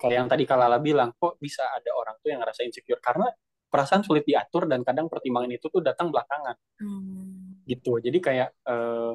kayak 0.00 0.16
yang 0.16 0.28
tadi 0.32 0.48
Kalala 0.48 0.80
bilang 0.80 1.12
kok 1.12 1.36
bisa 1.36 1.68
ada 1.68 1.92
orang 1.92 2.16
tuh 2.24 2.32
yang 2.32 2.40
ngerasa 2.40 2.64
insecure? 2.64 2.98
Karena 3.04 3.28
perasaan 3.70 4.02
sulit 4.02 4.24
diatur 4.24 4.66
dan 4.66 4.82
kadang 4.82 5.06
pertimbangan 5.06 5.52
itu 5.52 5.68
tuh 5.68 5.84
datang 5.84 6.08
belakangan. 6.08 6.56
Hmm. 6.80 7.62
gitu. 7.68 8.02
Jadi 8.02 8.18
kayak 8.18 8.48
uh, 8.66 9.14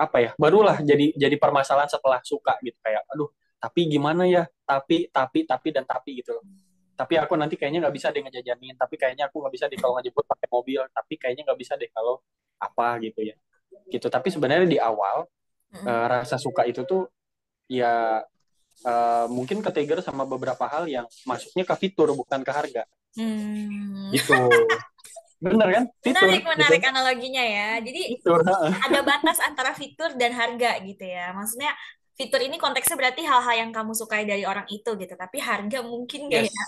apa 0.00 0.16
ya 0.22 0.30
barulah 0.40 0.80
jadi 0.80 1.12
jadi 1.18 1.36
permasalahan 1.36 1.90
setelah 1.90 2.22
suka 2.24 2.56
gitu. 2.64 2.78
Kayak 2.80 3.04
aduh 3.12 3.28
tapi 3.64 3.88
gimana 3.88 4.28
ya? 4.28 4.44
Tapi 4.68 5.08
tapi 5.08 5.48
tapi 5.48 5.68
dan 5.72 5.88
tapi 5.88 6.20
gitu 6.20 6.36
loh. 6.36 6.44
Tapi 6.92 7.16
aku 7.16 7.32
nanti 7.40 7.56
kayaknya 7.56 7.88
nggak 7.88 7.96
bisa 7.96 8.12
deh 8.12 8.20
ngejajanin. 8.20 8.76
Tapi 8.76 8.94
kayaknya 9.00 9.32
aku 9.32 9.40
nggak 9.40 9.54
bisa 9.56 9.64
deh 9.72 9.80
kalau 9.80 9.96
ngejemput 9.96 10.24
pakai 10.28 10.48
mobil. 10.52 10.84
Tapi 10.92 11.14
kayaknya 11.16 11.48
nggak 11.48 11.60
bisa 11.64 11.72
deh 11.80 11.88
kalau 11.88 12.20
apa 12.60 13.00
gitu 13.00 13.24
ya. 13.24 13.36
Gitu. 13.88 14.06
Tapi 14.12 14.28
sebenarnya 14.28 14.68
di 14.68 14.76
awal 14.76 15.24
hmm. 15.72 15.84
uh, 15.88 16.06
rasa 16.12 16.36
suka 16.36 16.68
itu 16.68 16.84
tuh 16.84 17.08
ya 17.72 18.20
uh, 18.84 19.26
mungkin 19.32 19.64
ketrigger 19.64 20.04
sama 20.04 20.28
beberapa 20.28 20.68
hal 20.68 20.84
yang 20.84 21.08
masuknya 21.24 21.64
ke 21.64 21.74
fitur 21.80 22.12
bukan 22.12 22.44
ke 22.44 22.52
harga. 22.52 22.84
Hmm. 23.16 24.12
gitu. 24.12 24.36
Bener 25.44 25.68
kan? 25.72 25.84
Fitur, 26.00 26.24
menarik 26.24 26.44
menarik 26.44 26.80
gitu. 26.84 26.92
analoginya 26.92 27.44
ya. 27.44 27.70
Jadi 27.80 28.02
fitur, 28.16 28.40
ada 28.80 29.00
batas 29.04 29.38
antara 29.40 29.72
fitur 29.72 30.12
dan 30.16 30.32
harga 30.36 30.80
gitu 30.84 31.04
ya. 31.04 31.32
Maksudnya 31.36 31.72
fitur 32.14 32.40
ini 32.42 32.56
konteksnya 32.56 32.94
berarti 32.94 33.26
hal-hal 33.26 33.54
yang 33.66 33.70
kamu 33.74 33.92
sukai 33.94 34.22
dari 34.22 34.46
orang 34.46 34.64
itu 34.70 34.94
gitu. 34.94 35.14
Tapi 35.18 35.38
harga 35.42 35.78
mungkin 35.82 36.30
gak 36.30 36.46
yes. 36.46 36.54
ya? 36.54 36.66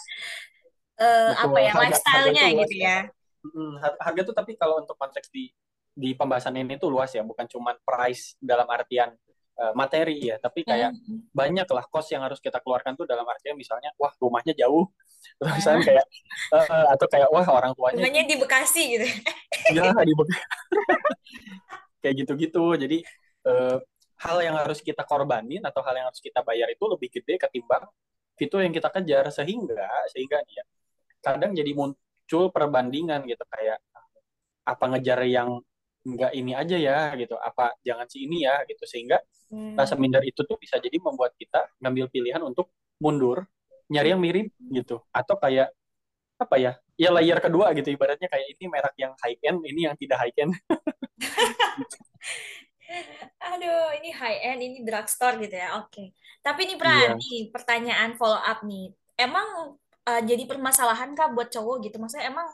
Uh, 0.97 1.33
apa 1.37 1.59
ya 1.61 1.73
lifestyle-nya 1.77 2.45
gitu 2.65 2.77
ya. 2.81 2.99
hmm, 3.45 3.73
harga 4.01 4.21
tuh 4.27 4.35
tapi 4.35 4.57
kalau 4.57 4.81
untuk 4.81 4.97
konteks 4.97 5.29
di 5.29 5.53
di 5.97 6.17
pembahasan 6.17 6.57
ini 6.59 6.77
tuh 6.77 6.91
luas 6.91 7.15
ya. 7.15 7.23
Bukan 7.23 7.47
cuma 7.47 7.79
price 7.87 8.35
dalam 8.43 8.67
artian 8.67 9.15
uh, 9.63 9.73
materi 9.73 10.35
ya. 10.35 10.37
Tapi 10.43 10.67
kayak 10.67 10.93
hmm. 10.93 11.31
banyak 11.31 11.67
lah 11.71 11.85
kos 11.87 12.11
yang 12.11 12.27
harus 12.27 12.43
kita 12.43 12.59
keluarkan 12.59 12.99
tuh 12.99 13.07
dalam 13.07 13.25
artian 13.25 13.55
misalnya 13.55 13.95
wah 13.97 14.11
rumahnya 14.19 14.53
jauh. 14.59 14.91
Terus 15.41 15.67
uh. 15.67 15.79
kayak 15.79 16.07
uh, 16.53 16.87
atau 16.91 17.07
kayak 17.07 17.29
wah 17.31 17.47
orang 17.55 17.71
tuanya 17.79 18.03
rumahnya 18.03 18.23
di 18.27 18.37
Bekasi 18.37 18.83
gitu. 18.99 19.07
Ya 19.75 19.91
di 19.95 20.15
Bekasi 20.15 20.43
kayak 22.03 22.15
gitu-gitu. 22.23 22.65
Jadi 22.79 22.99
uh, 23.47 23.79
hal 24.17 24.37
yang 24.41 24.57
harus 24.57 24.81
kita 24.81 25.05
korbanin 25.05 25.61
atau 25.61 25.85
hal 25.85 25.95
yang 25.97 26.07
harus 26.09 26.23
kita 26.25 26.41
bayar 26.41 26.73
itu 26.73 26.85
lebih 26.89 27.09
gede 27.13 27.37
ketimbang 27.37 27.85
fitur 28.37 28.65
yang 28.65 28.73
kita 28.73 28.89
kejar. 28.89 29.29
Sehingga 29.29 29.85
sehingga 30.13 30.41
ya 30.49 30.65
kadang 31.21 31.53
jadi 31.53 31.73
muncul 31.77 32.49
perbandingan 32.53 33.25
gitu 33.29 33.45
kayak 33.51 33.81
apa 34.67 34.85
ngejar 34.97 35.21
yang 35.29 35.61
enggak 36.07 36.33
ini 36.33 36.53
aja 36.57 36.77
ya 36.81 36.99
gitu. 37.21 37.37
Apa 37.37 37.77
jangan 37.85 38.09
si 38.09 38.25
ini 38.25 38.49
ya 38.49 38.65
gitu. 38.65 38.85
Sehingga 38.89 39.21
hmm. 39.53 39.77
rasa 39.77 39.95
minder 40.01 40.25
itu 40.25 40.41
tuh 40.45 40.57
bisa 40.57 40.81
jadi 40.81 40.97
membuat 40.97 41.37
kita 41.37 41.69
ngambil 41.85 42.09
pilihan 42.09 42.41
untuk 42.41 42.73
mundur 43.03 43.45
nyari 43.93 44.17
yang 44.17 44.21
mirip 44.23 44.49
gitu. 44.73 45.05
Atau 45.13 45.37
kayak 45.37 45.73
apa 46.37 46.57
ya 46.61 46.73
ya 46.97 47.13
layer 47.13 47.37
kedua 47.45 47.77
gitu. 47.77 47.93
Ibaratnya 47.93 48.33
kayak 48.33 48.47
ini 48.57 48.65
merek 48.65 48.97
yang 48.97 49.13
high 49.21 49.37
end 49.45 49.61
ini 49.69 49.81
yang 49.85 49.97
tidak 50.01 50.25
high 50.25 50.37
end 50.41 50.57
Aduh, 53.43 53.91
ini 53.99 54.11
high 54.15 54.39
end, 54.55 54.61
ini 54.63 54.79
drugstore 54.87 55.43
gitu 55.43 55.59
ya. 55.59 55.79
Oke. 55.83 55.91
Okay. 55.91 56.07
Tapi 56.43 56.71
ini 56.71 56.75
Pran, 56.79 57.19
yeah. 57.19 57.47
pertanyaan 57.51 58.15
follow 58.15 58.39
up 58.39 58.63
nih. 58.63 58.95
Emang 59.19 59.75
uh, 60.07 60.21
jadi 60.23 60.47
permasalahan 60.47 61.15
kah 61.19 61.35
buat 61.35 61.51
cowok 61.51 61.83
gitu? 61.91 61.99
Maksudnya 61.99 62.31
emang 62.31 62.47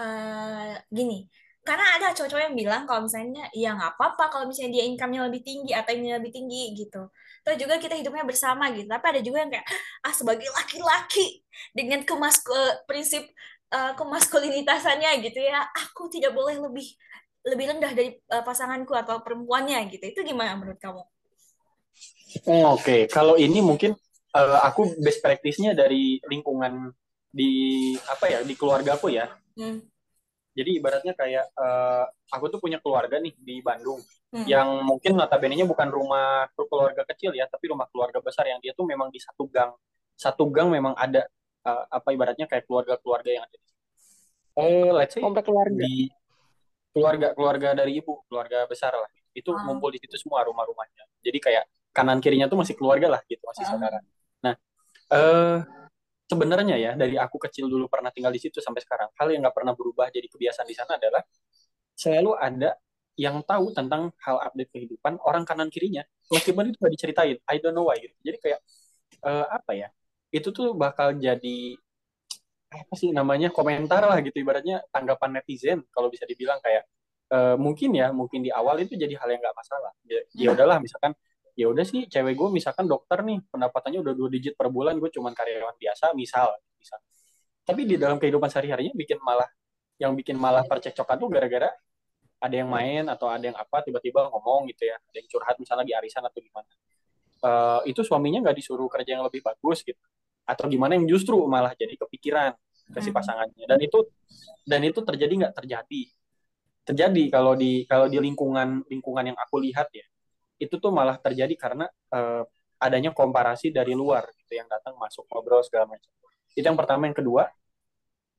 uh, 0.00 0.72
gini, 0.88 1.28
karena 1.68 1.84
ada 2.00 2.16
cowok-cowok 2.16 2.44
yang 2.48 2.56
bilang 2.56 2.82
kalau 2.88 3.04
misalnya 3.04 3.44
ya 3.52 3.76
nggak 3.76 4.00
apa-apa 4.00 4.24
kalau 4.32 4.44
misalnya 4.48 4.80
dia 4.80 4.84
income-nya 4.88 5.28
lebih 5.28 5.44
tinggi 5.44 5.76
atau 5.76 5.92
ini 5.92 6.16
lebih 6.16 6.32
tinggi 6.32 6.72
gitu. 6.72 7.12
Terus 7.44 7.56
juga 7.60 7.76
kita 7.76 7.92
hidupnya 8.00 8.24
bersama 8.24 8.72
gitu. 8.72 8.88
Tapi 8.88 9.04
ada 9.04 9.20
juga 9.20 9.44
yang 9.44 9.52
kayak 9.52 9.66
ah 10.00 10.14
sebagai 10.16 10.48
laki-laki 10.56 11.44
dengan 11.76 12.00
kemas 12.08 12.40
prinsip 12.88 13.28
uh, 13.76 13.92
kemaskulinitasannya 13.92 15.20
gitu 15.28 15.44
ya, 15.44 15.68
aku 15.76 16.08
tidak 16.08 16.32
boleh 16.32 16.56
lebih 16.56 16.88
lebih 17.48 17.72
rendah 17.74 17.92
dari 17.96 18.14
uh, 18.30 18.44
pasanganku 18.44 18.92
atau 18.92 19.24
perempuannya 19.24 19.80
gitu. 19.90 20.04
Itu 20.04 20.20
gimana 20.22 20.54
menurut 20.54 20.78
kamu? 20.78 21.02
Oh, 22.44 22.76
Oke, 22.76 22.84
okay. 22.84 23.00
kalau 23.08 23.40
ini 23.40 23.64
mungkin 23.64 23.96
uh, 24.36 24.60
aku 24.62 25.00
best 25.00 25.24
practice-nya 25.24 25.72
dari 25.72 26.20
lingkungan 26.28 26.92
di 27.28 27.92
apa 28.08 28.28
ya 28.28 28.38
di 28.44 28.54
keluarga 28.54 29.00
aku 29.00 29.08
ya. 29.10 29.26
Hmm. 29.56 29.80
Jadi 30.52 30.70
ibaratnya 30.76 31.14
kayak 31.14 31.54
uh, 31.54 32.04
aku 32.34 32.50
tuh 32.50 32.58
punya 32.58 32.82
keluarga 32.82 33.22
nih 33.22 33.32
di 33.38 33.62
Bandung 33.62 34.02
hmm. 34.34 34.44
yang 34.44 34.82
mungkin 34.84 35.14
notabene-nya 35.16 35.64
bukan 35.64 35.88
rumah 35.88 36.50
keluarga 36.54 37.06
kecil 37.14 37.32
ya, 37.32 37.48
tapi 37.48 37.70
rumah 37.72 37.88
keluarga 37.88 38.20
besar 38.20 38.44
yang 38.50 38.60
dia 38.60 38.74
tuh 38.76 38.84
memang 38.84 39.08
di 39.08 39.22
satu 39.22 39.48
gang. 39.48 39.72
Satu 40.18 40.50
gang 40.50 40.68
memang 40.68 40.98
ada 40.98 41.24
uh, 41.64 41.84
apa 41.88 42.10
ibaratnya 42.12 42.50
kayak 42.50 42.66
keluarga-keluarga 42.66 43.30
yang 43.32 43.44
ada 43.46 43.56
di 43.56 43.68
Eh, 44.58 44.90
let's 44.90 45.14
say 45.14 45.22
komplek 45.22 45.46
keluarga. 45.46 45.78
Di 45.78 46.10
keluarga 46.98 47.28
keluarga 47.38 47.68
dari 47.78 48.02
ibu 48.02 48.26
keluarga 48.26 48.66
besar 48.66 48.90
lah. 48.90 49.06
Itu 49.30 49.54
hmm. 49.54 49.62
ngumpul 49.70 49.94
di 49.94 50.02
situ 50.02 50.18
semua 50.18 50.42
rumah-rumahnya. 50.42 51.06
Jadi 51.22 51.38
kayak 51.38 51.64
kanan 51.94 52.18
kirinya 52.18 52.50
tuh 52.50 52.58
masih 52.58 52.74
keluarga 52.74 53.06
lah 53.06 53.22
gitu 53.30 53.38
masih 53.46 53.62
hmm. 53.62 53.70
saudara. 53.70 53.98
Nah 54.42 54.54
eh 55.14 55.58
sebenarnya 56.26 56.76
ya 56.76 56.92
dari 56.98 57.14
aku 57.14 57.38
kecil 57.38 57.70
dulu 57.70 57.86
pernah 57.86 58.10
tinggal 58.10 58.34
di 58.34 58.42
situ 58.42 58.58
sampai 58.58 58.82
sekarang 58.82 59.08
hal 59.14 59.28
yang 59.30 59.40
nggak 59.46 59.56
pernah 59.56 59.72
berubah 59.72 60.10
jadi 60.10 60.26
kebiasaan 60.28 60.68
di 60.68 60.76
sana 60.76 60.98
adalah 60.98 61.22
selalu 61.96 62.36
ada 62.36 62.76
yang 63.18 63.42
tahu 63.42 63.74
tentang 63.74 64.14
hal 64.22 64.36
update 64.42 64.70
kehidupan 64.74 65.22
orang 65.22 65.46
kanan 65.46 65.70
kirinya. 65.70 66.02
Meskipun 66.28 66.74
itu 66.74 66.76
nggak 66.82 66.94
diceritain 66.98 67.38
I 67.46 67.56
don't 67.62 67.78
know 67.78 67.86
why 67.86 67.98
gitu. 68.02 68.14
Jadi 68.26 68.38
kayak 68.42 68.60
uh, 69.22 69.46
apa 69.48 69.72
ya 69.74 69.88
itu 70.28 70.52
tuh 70.52 70.76
bakal 70.76 71.16
jadi 71.16 71.78
apa 72.68 72.94
sih 73.00 73.16
namanya 73.16 73.48
komentar 73.48 74.04
lah 74.04 74.20
gitu 74.20 74.44
ibaratnya 74.44 74.84
tanggapan 74.92 75.40
netizen 75.40 75.80
kalau 75.88 76.12
bisa 76.12 76.28
dibilang 76.28 76.60
kayak 76.60 76.84
e, 77.32 77.56
mungkin 77.56 77.96
ya 77.96 78.12
mungkin 78.12 78.44
di 78.44 78.52
awal 78.52 78.76
itu 78.84 78.92
jadi 78.92 79.16
hal 79.16 79.28
yang 79.32 79.40
nggak 79.40 79.56
masalah. 79.56 79.92
Ya, 80.04 80.20
ya 80.36 80.48
udahlah 80.52 80.76
misalkan 80.76 81.16
ya 81.56 81.66
udah 81.72 81.84
sih 81.88 82.04
cewek 82.06 82.36
gue 82.36 82.48
misalkan 82.52 82.84
dokter 82.84 83.24
nih 83.24 83.40
pendapatannya 83.48 83.98
udah 84.04 84.14
dua 84.14 84.28
digit 84.28 84.54
per 84.54 84.68
bulan 84.68 85.00
gue 85.00 85.08
cuman 85.08 85.32
karyawan 85.32 85.76
biasa 85.80 86.12
misal 86.12 86.52
misal. 86.76 87.00
Tapi 87.64 87.88
di 87.88 87.96
dalam 87.96 88.20
kehidupan 88.20 88.48
sehari 88.52 88.68
harinya 88.68 88.92
bikin 88.92 89.16
malah 89.24 89.48
yang 89.96 90.12
bikin 90.12 90.36
malah 90.36 90.64
percekcokan 90.68 91.16
tuh 91.16 91.28
gara-gara 91.32 91.72
ada 92.38 92.54
yang 92.54 92.70
main 92.70 93.08
atau 93.08 93.32
ada 93.32 93.42
yang 93.48 93.58
apa 93.58 93.82
tiba-tiba 93.82 94.30
ngomong 94.30 94.70
gitu 94.70 94.86
ya 94.86 94.94
ada 94.94 95.16
yang 95.16 95.26
curhat 95.26 95.56
misalnya 95.56 95.88
lagi 95.88 95.92
arisan 95.96 96.20
atau 96.20 96.40
gimana. 96.44 96.68
Uh, 97.38 97.80
itu 97.88 98.02
suaminya 98.04 98.44
nggak 98.44 98.56
disuruh 98.60 98.90
kerja 98.90 99.14
yang 99.14 99.24
lebih 99.24 99.40
bagus 99.46 99.86
gitu 99.86 100.02
atau 100.48 100.64
gimana 100.64 100.96
yang 100.96 101.04
justru 101.04 101.36
malah 101.44 101.76
jadi 101.76 101.92
kepikiran 101.92 102.56
ke 102.88 102.98
si 103.04 103.12
hmm. 103.12 103.16
pasangannya. 103.20 103.64
Dan 103.68 103.78
itu 103.84 103.98
dan 104.64 104.80
itu 104.80 105.00
terjadi 105.04 105.32
nggak 105.44 105.54
terjadi. 105.60 106.02
Terjadi 106.88 107.22
kalau 107.28 107.52
di 107.52 107.84
kalau 107.84 108.08
di 108.08 108.16
lingkungan 108.16 108.88
lingkungan 108.88 109.24
yang 109.28 109.38
aku 109.38 109.60
lihat 109.60 109.92
ya 109.92 110.08
itu 110.58 110.74
tuh 110.80 110.90
malah 110.90 111.20
terjadi 111.20 111.54
karena 111.54 111.86
uh, 112.10 112.42
adanya 112.80 113.14
komparasi 113.14 113.70
dari 113.70 113.94
luar 113.94 114.26
gitu 114.40 114.58
yang 114.58 114.66
datang 114.66 114.96
masuk 114.96 115.28
ngobrol 115.28 115.60
segala 115.62 115.86
macam. 115.86 116.10
Itu 116.56 116.64
yang 116.64 116.78
pertama. 116.78 117.06
Yang 117.06 117.22
kedua 117.22 117.46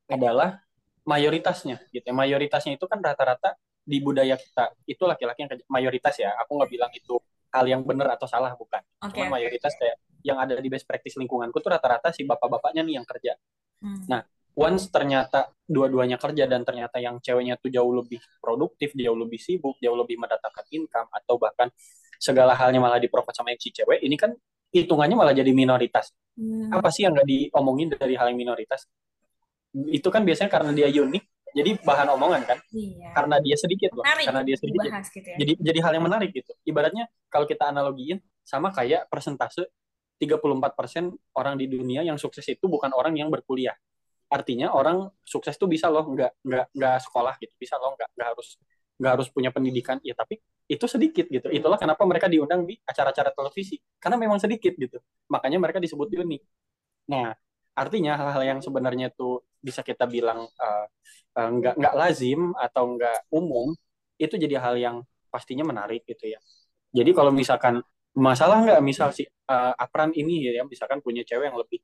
adalah 0.09 0.59
mayoritasnya 1.05 1.77
gitu 1.93 2.05
ya. 2.05 2.13
mayoritasnya 2.13 2.75
itu 2.75 2.85
kan 2.89 2.99
rata-rata 2.99 3.53
di 3.85 3.97
budaya 4.01 4.37
kita 4.37 4.73
itu 4.85 5.03
laki-laki 5.05 5.45
yang 5.45 5.51
mayoritas 5.69 6.17
ya. 6.17 6.33
Aku 6.43 6.57
nggak 6.57 6.71
bilang 6.73 6.91
itu 6.91 7.21
hal 7.50 7.65
yang 7.65 7.82
benar 7.84 8.15
atau 8.15 8.29
salah 8.29 8.53
bukan 8.53 8.82
okay. 9.01 9.25
cuma 9.25 9.38
mayoritas 9.39 9.74
kayak 9.75 9.98
yang 10.22 10.38
ada 10.38 10.60
di 10.60 10.70
best 10.70 10.86
practice 10.86 11.15
lingkunganku 11.18 11.58
tuh 11.63 11.72
rata-rata 11.72 12.12
si 12.12 12.27
bapak-bapaknya 12.27 12.84
nih 12.86 13.01
yang 13.01 13.08
kerja 13.08 13.34
hmm. 13.82 14.06
nah 14.10 14.22
once 14.60 14.91
ternyata 14.91 15.56
dua-duanya 15.63 16.20
kerja 16.20 16.44
dan 16.50 16.68
ternyata 16.68 17.00
yang 17.00 17.24
ceweknya 17.24 17.56
tuh 17.56 17.72
jauh 17.72 17.94
lebih 17.96 18.20
produktif 18.44 18.91
jauh 18.98 19.15
lebih 19.15 19.39
sibuk 19.39 19.79
jauh 19.79 19.96
lebih 19.96 20.20
mendatangkan 20.20 20.65
income 20.75 21.10
atau 21.15 21.39
bahkan 21.39 21.72
segala 22.20 22.51
halnya 22.53 22.84
malah 22.84 23.00
diprovok 23.00 23.32
sama 23.32 23.56
yang 23.56 23.62
si 23.62 23.72
cewek 23.72 24.03
ini 24.03 24.20
kan 24.20 24.36
hitungannya 24.70 25.15
malah 25.15 25.34
jadi 25.34 25.50
minoritas 25.56 26.12
hmm. 26.36 26.75
apa 26.75 26.89
sih 26.91 27.08
yang 27.08 27.15
nggak 27.15 27.25
diomongin 27.25 27.88
dari 27.96 28.13
hal 28.20 28.29
yang 28.29 28.38
minoritas 28.38 28.86
itu 29.74 30.10
kan 30.10 30.25
biasanya 30.25 30.50
karena 30.50 30.72
dia 30.74 30.89
unik 30.89 31.38
jadi 31.56 31.72
bahan 31.82 32.08
omongan 32.13 32.41
kan? 32.46 32.58
Iya. 32.74 33.12
karena 33.15 33.36
dia 33.41 33.56
sedikit 33.58 33.91
loh 33.96 34.03
menarik 34.06 34.25
karena 34.29 34.41
dia 34.46 34.58
sedikit. 34.58 34.89
gitu 34.89 35.27
ya. 35.29 35.38
jadi 35.41 35.53
jadi 35.60 35.79
hal 35.86 35.91
yang 35.98 36.06
menarik 36.06 36.29
gitu. 36.34 36.51
Ibaratnya 36.65 37.10
kalau 37.29 37.46
kita 37.50 37.70
analogiin 37.70 38.22
sama 38.46 38.74
kayak 38.74 39.06
persentase 39.10 39.70
34% 40.20 41.15
orang 41.39 41.56
di 41.56 41.65
dunia 41.72 42.03
yang 42.03 42.20
sukses 42.20 42.44
itu 42.44 42.68
bukan 42.68 42.91
orang 42.91 43.15
yang 43.15 43.32
berkuliah. 43.32 43.74
Artinya 44.29 44.75
orang 44.75 45.10
sukses 45.24 45.56
tuh 45.56 45.72
bisa 45.72 45.88
loh 45.88 46.06
nggak 46.06 46.44
nggak 46.44 46.65
nggak 46.75 46.98
sekolah 47.08 47.34
gitu. 47.39 47.56
Bisa 47.56 47.79
loh 47.79 47.96
nggak 47.96 48.10
nggak 48.20 48.27
harus 48.36 48.60
nggak 49.00 49.12
harus 49.15 49.27
punya 49.32 49.50
pendidikan. 49.50 49.98
Ya 50.03 50.13
tapi 50.13 50.38
itu 50.68 50.86
sedikit 50.86 51.25
gitu. 51.32 51.48
Itulah 51.50 51.79
kenapa 51.79 52.03
mereka 52.03 52.27
diundang 52.27 52.68
di 52.68 52.75
acara-acara 52.84 53.32
televisi. 53.32 53.79
Karena 53.98 54.20
memang 54.20 54.38
sedikit 54.38 54.75
gitu. 54.75 55.00
Makanya 55.32 55.58
mereka 55.58 55.79
disebut 55.79 56.12
unik. 56.12 56.41
Nah 57.15 57.32
artinya 57.74 58.20
hal-hal 58.20 58.44
yang 58.44 58.60
sebenarnya 58.60 59.08
tuh 59.15 59.39
bisa 59.59 59.83
kita 59.83 60.07
bilang 60.07 60.47
uh, 60.47 60.85
uh, 61.35 61.49
nggak 61.51 61.75
nggak 61.79 61.95
lazim 61.95 62.55
atau 62.55 62.95
nggak 62.95 63.29
umum 63.35 63.75
itu 64.19 64.35
jadi 64.35 64.59
hal 64.59 64.75
yang 64.79 64.95
pastinya 65.31 65.63
menarik 65.67 66.03
gitu 66.07 66.31
ya. 66.31 66.39
Jadi 66.91 67.11
kalau 67.13 67.29
misalkan 67.29 67.83
masalah 68.17 68.65
nggak 68.65 68.81
misal 68.81 69.13
si 69.13 69.23
uh, 69.25 69.73
Apran 69.77 70.11
ini 70.15 70.49
ya 70.49 70.65
misalkan 70.65 70.99
punya 70.99 71.21
cewek 71.23 71.53
yang 71.53 71.57
lebih 71.59 71.79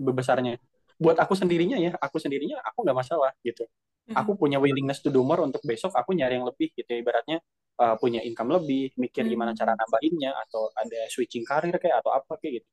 lebih 0.00 0.12
besarnya. 0.18 0.58
Buat 0.98 1.22
aku 1.22 1.38
sendirinya 1.38 1.78
ya 1.78 1.94
aku 1.96 2.18
sendirinya 2.18 2.58
aku 2.64 2.82
nggak 2.84 2.98
masalah 2.98 3.32
gitu. 3.46 3.64
Aku 4.08 4.40
punya 4.40 4.56
willingness 4.56 5.04
to 5.04 5.12
do 5.12 5.20
more 5.20 5.44
untuk 5.44 5.60
besok 5.68 5.92
aku 5.92 6.16
nyari 6.16 6.40
yang 6.40 6.48
lebih 6.48 6.72
gitu 6.72 6.88
ya. 6.88 6.96
ibaratnya 7.04 7.44
uh, 7.76 7.94
punya 8.00 8.24
income 8.24 8.56
lebih 8.56 8.96
mikir 8.96 9.28
gimana 9.28 9.52
cara 9.52 9.76
nambahinnya 9.76 10.32
atau 10.48 10.72
ada 10.74 11.04
switching 11.12 11.44
karir 11.44 11.76
kayak 11.76 12.00
atau 12.00 12.16
apa 12.16 12.40
kayak 12.40 12.64
gitu 12.64 12.68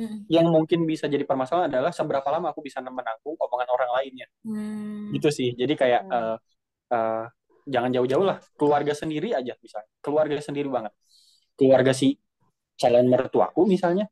Hmm. 0.00 0.24
Yang 0.32 0.46
mungkin 0.48 0.88
bisa 0.88 1.04
jadi 1.12 1.28
permasalahan 1.28 1.68
adalah 1.68 1.92
seberapa 1.92 2.24
lama 2.32 2.56
aku 2.56 2.64
bisa 2.64 2.80
menanggung 2.80 3.36
omongan 3.36 3.68
orang 3.68 3.90
lainnya. 4.00 4.26
Hmm. 4.40 5.12
Gitu 5.12 5.28
sih. 5.28 5.52
Jadi 5.52 5.76
kayak 5.76 6.08
hmm. 6.08 6.16
uh, 6.16 6.36
uh, 6.96 7.24
jangan 7.68 7.90
jauh-jauh 7.92 8.24
lah. 8.24 8.40
Keluarga 8.56 8.96
sendiri 8.96 9.36
aja 9.36 9.52
misalnya. 9.60 9.90
Keluarga 10.00 10.40
sendiri 10.40 10.68
banget. 10.72 10.96
Keluarga 11.52 11.92
si 11.92 12.16
calon 12.80 13.12
mertuaku 13.12 13.68
misalnya. 13.68 14.08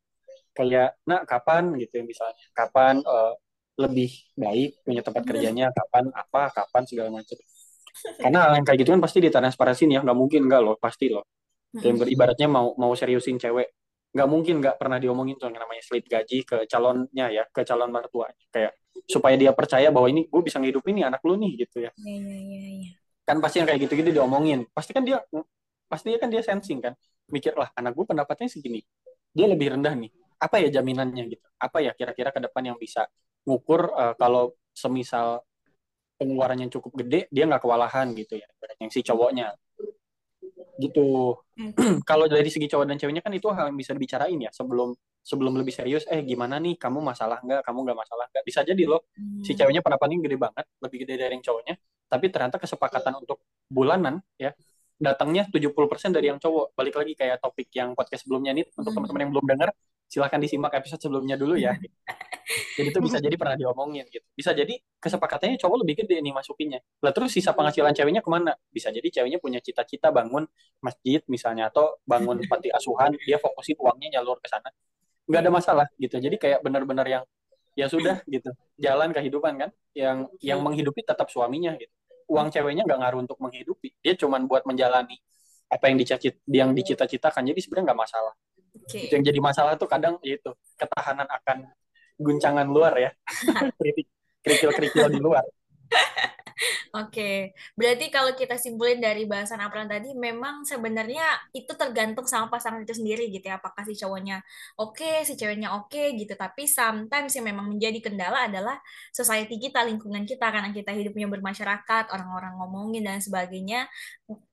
Kayak, 0.52 1.00
nak 1.08 1.24
kapan 1.24 1.72
gitu 1.80 2.02
ya 2.02 2.04
misalnya. 2.04 2.44
Kapan 2.52 3.00
uh, 3.08 3.32
lebih 3.80 4.12
baik 4.36 4.84
punya 4.84 5.00
tempat 5.00 5.24
hmm. 5.24 5.30
kerjanya. 5.32 5.66
Kapan 5.72 6.12
apa, 6.12 6.52
kapan 6.52 6.82
segala 6.84 7.08
macam. 7.16 7.38
Karena 8.20 8.38
hal 8.44 8.52
yang 8.60 8.66
kayak 8.68 8.78
gitu 8.84 8.90
kan 8.92 9.00
pasti 9.00 9.18
ditransparansin 9.24 9.88
ya. 9.88 10.04
Nggak 10.04 10.18
mungkin 10.20 10.40
enggak 10.52 10.60
loh. 10.60 10.76
Pasti 10.76 11.08
loh. 11.08 11.24
Kayak 11.72 12.04
hmm. 12.04 12.12
ibaratnya 12.12 12.48
mau 12.52 12.76
mau 12.76 12.92
seriusin 12.92 13.40
cewek 13.40 13.72
nggak 14.08 14.28
mungkin 14.28 14.54
nggak 14.64 14.76
pernah 14.80 14.96
diomongin 14.96 15.36
tuh 15.36 15.52
yang 15.52 15.60
namanya 15.60 15.82
slip 15.84 16.08
gaji 16.08 16.42
ke 16.42 16.64
calonnya 16.64 17.26
ya 17.28 17.44
ke 17.52 17.60
calon 17.60 17.92
mertua 17.92 18.32
kayak 18.48 18.72
supaya 19.04 19.36
dia 19.36 19.52
percaya 19.52 19.88
bahwa 19.92 20.08
ini 20.10 20.26
gue 20.26 20.42
bisa 20.42 20.58
ngidupin 20.58 20.98
nih 20.98 21.04
anak 21.08 21.22
lu 21.22 21.38
nih 21.38 21.64
gitu 21.64 21.84
ya. 21.86 21.92
Iya 21.96 22.16
iya 22.18 22.38
iya 22.42 22.60
ya. 22.88 22.92
kan 23.28 23.44
pasti 23.44 23.60
yang 23.60 23.68
kayak 23.68 23.80
gitu-gitu 23.86 24.10
diomongin. 24.16 24.64
Pasti 24.72 24.96
kan 24.96 25.04
dia 25.04 25.20
pasti 25.86 26.16
kan 26.16 26.32
dia 26.32 26.42
sensing 26.42 26.80
kan. 26.80 26.96
Mikir 27.28 27.54
lah 27.54 27.68
anak 27.76 27.92
gue 27.92 28.04
pendapatnya 28.08 28.48
segini. 28.48 28.80
Dia 29.32 29.46
lebih 29.46 29.76
rendah 29.76 29.92
nih. 29.92 30.10
Apa 30.40 30.64
ya 30.64 30.68
jaminannya? 30.72 31.24
Gitu. 31.28 31.44
Apa 31.60 31.84
ya 31.84 31.92
kira-kira 31.92 32.32
ke 32.32 32.40
depan 32.40 32.72
yang 32.72 32.76
bisa 32.80 33.04
ngukur 33.44 33.92
uh, 33.92 34.14
kalau 34.16 34.56
semisal 34.72 35.44
pengeluarannya 36.18 36.72
cukup 36.72 37.04
gede 37.04 37.30
dia 37.30 37.44
nggak 37.46 37.62
kewalahan 37.62 38.12
gitu 38.16 38.40
ya. 38.40 38.48
Yang 38.80 38.90
si 38.96 39.00
cowoknya 39.04 39.52
gitu. 40.78 41.34
Hmm. 41.58 41.74
Kalau 42.08 42.30
dari 42.30 42.48
segi 42.48 42.70
cowok 42.70 42.86
dan 42.86 42.96
ceweknya 42.96 43.20
kan 43.20 43.34
itu 43.34 43.50
hal 43.50 43.68
yang 43.68 43.78
bisa 43.78 43.92
dibicarain 43.92 44.38
ya 44.38 44.50
sebelum 44.54 44.94
sebelum 45.20 45.58
lebih 45.58 45.74
serius. 45.74 46.06
Eh 46.06 46.22
gimana 46.22 46.56
nih 46.62 46.78
kamu 46.78 47.02
masalah 47.02 47.42
nggak? 47.42 47.66
Kamu 47.66 47.78
nggak 47.84 47.98
masalah 47.98 48.24
nggak? 48.30 48.44
Bisa 48.46 48.62
jadi 48.62 48.82
loh 48.86 49.10
hmm. 49.18 49.42
si 49.42 49.52
ceweknya 49.58 49.82
pendapatnya 49.82 50.16
gede 50.22 50.36
banget, 50.38 50.64
lebih 50.80 50.98
gede 51.04 51.14
dari 51.18 51.32
yang 51.36 51.44
cowoknya. 51.44 51.74
Tapi 52.08 52.26
ternyata 52.32 52.56
kesepakatan 52.56 53.12
untuk 53.20 53.44
bulanan 53.68 54.22
ya 54.40 54.54
datangnya 54.98 55.46
70% 55.50 56.14
dari 56.14 56.30
yang 56.30 56.38
cowok. 56.38 56.72
Balik 56.78 56.94
lagi 56.94 57.12
kayak 57.18 57.42
topik 57.42 57.68
yang 57.74 57.92
podcast 57.98 58.24
sebelumnya 58.24 58.54
nih 58.54 58.64
untuk 58.78 58.94
hmm. 58.94 58.96
teman-teman 58.96 59.20
yang 59.26 59.32
belum 59.34 59.46
dengar 59.46 59.70
silahkan 60.08 60.40
disimak 60.40 60.72
episode 60.72 61.04
sebelumnya 61.04 61.36
dulu 61.36 61.54
ya. 61.60 61.76
jadi 62.80 62.88
itu 62.88 63.00
bisa 63.04 63.20
jadi 63.20 63.36
pernah 63.36 63.60
diomongin 63.60 64.08
gitu. 64.08 64.24
Bisa 64.32 64.56
jadi 64.56 64.80
kesepakatannya 64.96 65.60
cowok 65.60 65.76
lebih 65.84 66.04
gede 66.04 66.24
nih 66.24 66.32
masukinnya. 66.32 66.80
Lah 67.04 67.12
terus 67.12 67.36
sisa 67.36 67.52
penghasilan 67.52 67.92
ceweknya 67.92 68.24
ke 68.24 68.30
mana? 68.32 68.56
Bisa 68.72 68.88
jadi 68.88 69.04
ceweknya 69.04 69.36
punya 69.36 69.60
cita-cita 69.60 70.08
bangun 70.08 70.48
masjid 70.80 71.20
misalnya 71.28 71.68
atau 71.68 72.00
bangun 72.08 72.40
panti 72.50 72.72
asuhan, 72.72 73.12
dia 73.20 73.36
fokusin 73.36 73.76
uangnya 73.76 74.18
nyalur 74.18 74.40
ke 74.40 74.48
sana. 74.48 74.72
Nggak 75.28 75.40
ada 75.44 75.52
masalah 75.52 75.86
gitu. 76.00 76.16
Jadi 76.16 76.40
kayak 76.40 76.64
benar-benar 76.64 77.04
yang 77.04 77.22
ya 77.76 77.86
sudah 77.86 78.24
gitu. 78.34 78.48
Jalan 78.80 79.12
kehidupan 79.12 79.52
kan 79.60 79.70
yang 79.92 80.24
yang 80.40 80.64
menghidupi 80.64 81.04
tetap 81.04 81.28
suaminya 81.28 81.76
gitu. 81.76 81.92
Uang 82.32 82.48
ceweknya 82.48 82.88
nggak 82.88 82.98
ngaruh 83.04 83.20
untuk 83.28 83.36
menghidupi. 83.44 83.92
Dia 84.00 84.16
cuman 84.16 84.48
buat 84.48 84.64
menjalani 84.64 85.20
apa 85.68 85.84
yang 85.92 86.00
dicita 86.00 86.32
yang 86.48 86.72
dicita-citakan. 86.72 87.44
Jadi 87.44 87.60
sebenarnya 87.60 87.92
nggak 87.92 88.00
masalah. 88.08 88.34
Okay. 88.88 89.04
Itu 89.04 89.20
yang 89.20 89.26
jadi 89.28 89.40
masalah 89.44 89.76
tuh 89.76 89.84
kadang 89.84 90.16
itu 90.24 90.48
ketahanan 90.80 91.28
akan 91.28 91.68
guncangan 92.16 92.64
luar 92.64 92.96
ya. 92.96 93.10
Kerikil-kerikil 94.44 95.12
di 95.12 95.20
luar. 95.20 95.44
Oke, 96.88 97.12
okay. 97.12 97.36
berarti 97.76 98.08
kalau 98.08 98.32
kita 98.32 98.56
simpulin 98.56 98.96
dari 98.98 99.28
bahasan 99.28 99.60
Apran 99.60 99.86
tadi, 99.86 100.16
memang 100.16 100.64
sebenarnya 100.64 101.22
itu 101.52 101.70
tergantung 101.76 102.24
sama 102.24 102.48
pasangan 102.48 102.80
itu 102.80 102.96
sendiri 102.96 103.28
gitu 103.28 103.44
ya. 103.44 103.60
Apakah 103.60 103.84
si 103.84 103.92
cowoknya 103.94 104.40
oke, 104.80 104.96
okay, 104.96 105.22
si 105.28 105.36
ceweknya 105.36 105.76
oke 105.76 105.92
okay, 105.92 106.16
gitu. 106.16 106.32
Tapi 106.32 106.64
sometimes 106.64 107.30
yang 107.36 107.46
memang 107.52 107.68
menjadi 107.70 108.00
kendala 108.00 108.48
adalah 108.48 108.80
society 109.12 109.60
kita, 109.60 109.84
lingkungan 109.84 110.24
kita, 110.24 110.48
karena 110.48 110.72
kita 110.72 110.90
hidupnya 110.96 111.28
bermasyarakat, 111.28 112.04
orang-orang 112.10 112.56
ngomongin 112.56 113.04
dan 113.04 113.20
sebagainya. 113.20 113.84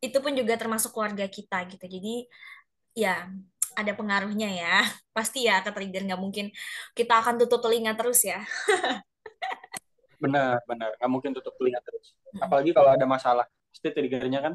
Itu 0.04 0.20
pun 0.20 0.36
juga 0.36 0.60
termasuk 0.60 0.92
keluarga 0.92 1.26
kita 1.32 1.64
gitu. 1.72 1.88
Jadi 1.88 2.28
ya 2.96 3.28
ada 3.76 3.94
pengaruhnya 3.94 4.50
ya. 4.50 4.76
Pasti 5.16 5.46
ya 5.48 5.62
ke 5.62 5.72
trigger 5.76 6.04
nggak 6.08 6.22
mungkin 6.22 6.50
kita 6.98 7.22
akan 7.22 7.36
tutup 7.44 7.60
telinga 7.62 7.94
terus 8.00 8.24
ya. 8.24 8.42
benar, 10.24 10.64
benar. 10.66 10.96
Nggak 10.98 11.12
mungkin 11.12 11.32
tutup 11.36 11.54
telinga 11.60 11.80
terus. 11.84 12.16
Hmm. 12.34 12.48
Apalagi 12.48 12.72
kalau 12.72 12.90
ada 12.96 13.06
masalah. 13.06 13.46
Pasti 13.70 13.92
triggernya 13.92 14.40
kan 14.40 14.54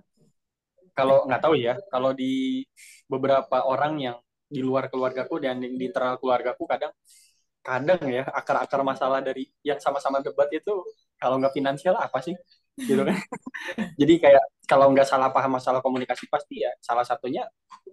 kalau 0.96 1.24
nggak 1.28 1.40
tahu 1.44 1.54
ya, 1.54 1.78
kalau 1.92 2.10
di 2.16 2.64
beberapa 3.06 3.62
orang 3.68 3.94
yang 4.00 4.16
di 4.50 4.60
luar 4.66 4.90
keluargaku 4.90 5.38
dan 5.38 5.62
di 5.62 5.70
internal 5.70 6.18
keluargaku 6.18 6.66
kadang 6.66 6.90
kadang 7.62 8.00
ya 8.08 8.24
akar-akar 8.26 8.80
masalah 8.82 9.20
dari 9.22 9.46
yang 9.62 9.78
sama-sama 9.78 10.18
debat 10.24 10.48
itu 10.50 10.72
kalau 11.20 11.38
nggak 11.38 11.54
finansial 11.54 11.94
apa 11.94 12.18
sih 12.24 12.34
gitu 12.88 13.02
kan. 13.04 13.16
Jadi 14.00 14.14
kayak 14.20 14.44
kalau 14.64 14.92
nggak 14.94 15.08
salah 15.08 15.28
paham 15.34 15.58
masalah 15.58 15.80
komunikasi 15.84 16.30
pasti 16.30 16.64
ya 16.64 16.72
salah 16.80 17.04
satunya 17.04 17.44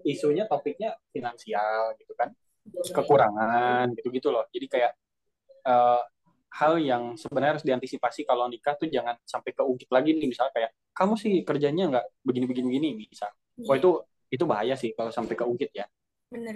isunya 0.06 0.48
topiknya 0.48 0.96
finansial 1.12 1.96
gitu 2.00 2.14
kan. 2.16 2.32
Kekurangan 2.68 3.92
gitu 3.98 4.08
gitu 4.12 4.30
loh. 4.32 4.48
Jadi 4.52 4.66
kayak 4.68 4.92
uh, 5.68 6.02
hal 6.58 6.80
yang 6.80 7.20
sebenarnya 7.20 7.60
harus 7.60 7.66
diantisipasi 7.66 8.24
kalau 8.24 8.48
nikah 8.48 8.74
tuh 8.80 8.88
jangan 8.88 9.20
sampai 9.28 9.52
keungkit 9.52 9.90
lagi 9.92 10.16
nih. 10.16 10.28
Misalnya 10.32 10.54
kayak 10.56 10.72
kamu 10.96 11.14
sih 11.20 11.34
kerjanya 11.44 11.84
nggak 11.92 12.06
begini 12.26 12.46
begini 12.50 12.68
begini 12.74 12.90
bisa 13.06 13.30
oh 13.66 13.76
itu 13.78 14.02
itu 14.28 14.44
bahaya 14.44 14.74
sih 14.74 14.92
kalau 14.96 15.12
sampai 15.12 15.36
keungkit 15.36 15.72
ya. 15.76 15.86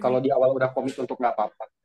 Kalau 0.04 0.20
di 0.20 0.28
awal 0.28 0.52
udah 0.52 0.76
komit 0.76 1.00
untuk 1.00 1.15
nggak 1.15 1.32
apa-apa 1.32 1.81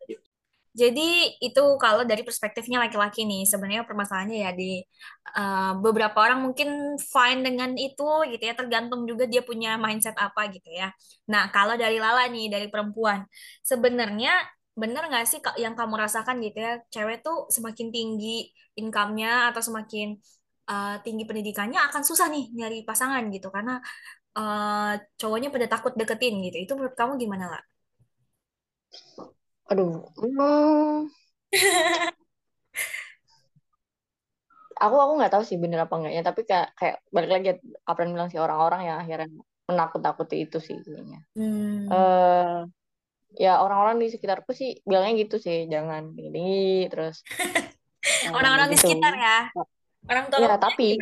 Jadi 0.77 1.41
itu 1.41 1.63
kalau 1.81 2.05
dari 2.05 2.21
perspektifnya 2.21 2.77
laki-laki 2.85 3.25
nih, 3.25 3.49
sebenarnya 3.49 3.89
permasalahannya 3.89 4.39
ya 4.45 4.51
di 4.53 4.85
uh, 5.33 5.73
beberapa 5.81 6.19
orang 6.21 6.45
mungkin 6.45 7.01
fine 7.01 7.41
dengan 7.41 7.73
itu 7.81 8.05
gitu 8.29 8.43
ya, 8.45 8.53
tergantung 8.53 9.09
juga 9.09 9.25
dia 9.25 9.41
punya 9.41 9.81
mindset 9.81 10.13
apa 10.21 10.53
gitu 10.53 10.69
ya. 10.69 10.93
Nah 11.33 11.49
kalau 11.49 11.81
dari 11.81 11.97
Lala 11.97 12.29
nih, 12.29 12.53
dari 12.53 12.69
perempuan, 12.69 13.25
sebenarnya 13.65 14.37
bener 14.77 15.09
nggak 15.09 15.25
sih 15.25 15.41
yang 15.65 15.73
kamu 15.73 15.97
rasakan 15.97 16.37
gitu 16.45 16.59
ya, 16.61 16.73
cewek 16.93 17.25
tuh 17.25 17.49
semakin 17.49 17.89
tinggi 17.89 18.53
income-nya 18.77 19.49
atau 19.49 19.65
semakin 19.65 20.13
uh, 20.69 21.01
tinggi 21.01 21.25
pendidikannya 21.25 21.81
akan 21.89 22.03
susah 22.05 22.29
nih 22.29 22.53
nyari 22.53 22.85
pasangan 22.85 23.25
gitu, 23.33 23.49
karena 23.49 23.81
uh, 24.37 24.93
cowoknya 25.17 25.49
pada 25.49 25.67
takut 25.73 25.93
deketin 25.97 26.37
gitu. 26.45 26.57
Itu 26.69 26.73
menurut 26.77 26.93
kamu 27.01 27.17
gimana 27.17 27.47
lah? 27.57 27.63
Aduh, 29.73 30.07
hmm. 30.15 31.11
aku 34.77 34.97
aku 35.01 35.13
nggak 35.19 35.33
tahu 35.33 35.43
sih 35.43 35.59
bener 35.59 35.89
apa 35.89 35.95
enggaknya, 35.99 36.23
tapi 36.23 36.41
kayak 36.45 36.69
kayak 36.77 36.97
balik 37.11 37.31
lagi 37.33 37.49
apa 37.83 37.99
yang 38.05 38.13
bilang 38.15 38.29
sih 38.31 38.39
orang-orang 38.39 38.81
yang 38.87 38.99
akhirnya 39.03 39.29
menakut-takuti 39.67 40.47
itu 40.47 40.59
sih 40.63 40.77
kayaknya. 40.85 41.21
Hmm. 41.35 41.91
Uh, 41.91 42.69
ya 43.35 43.59
orang-orang 43.59 43.99
di 43.99 44.07
sekitarku 44.15 44.55
sih 44.55 44.79
bilangnya 44.87 45.27
gitu 45.27 45.37
sih, 45.43 45.67
jangan 45.67 46.15
ini 46.15 46.87
terus. 46.87 47.27
orang-orang 48.37 48.71
di 48.71 48.79
gitu. 48.79 48.87
sekitar 48.95 49.13
ya. 49.19 49.39
Orang 50.07 50.31
tua 50.31 50.39
ya, 50.47 50.57
tapi 50.63 50.95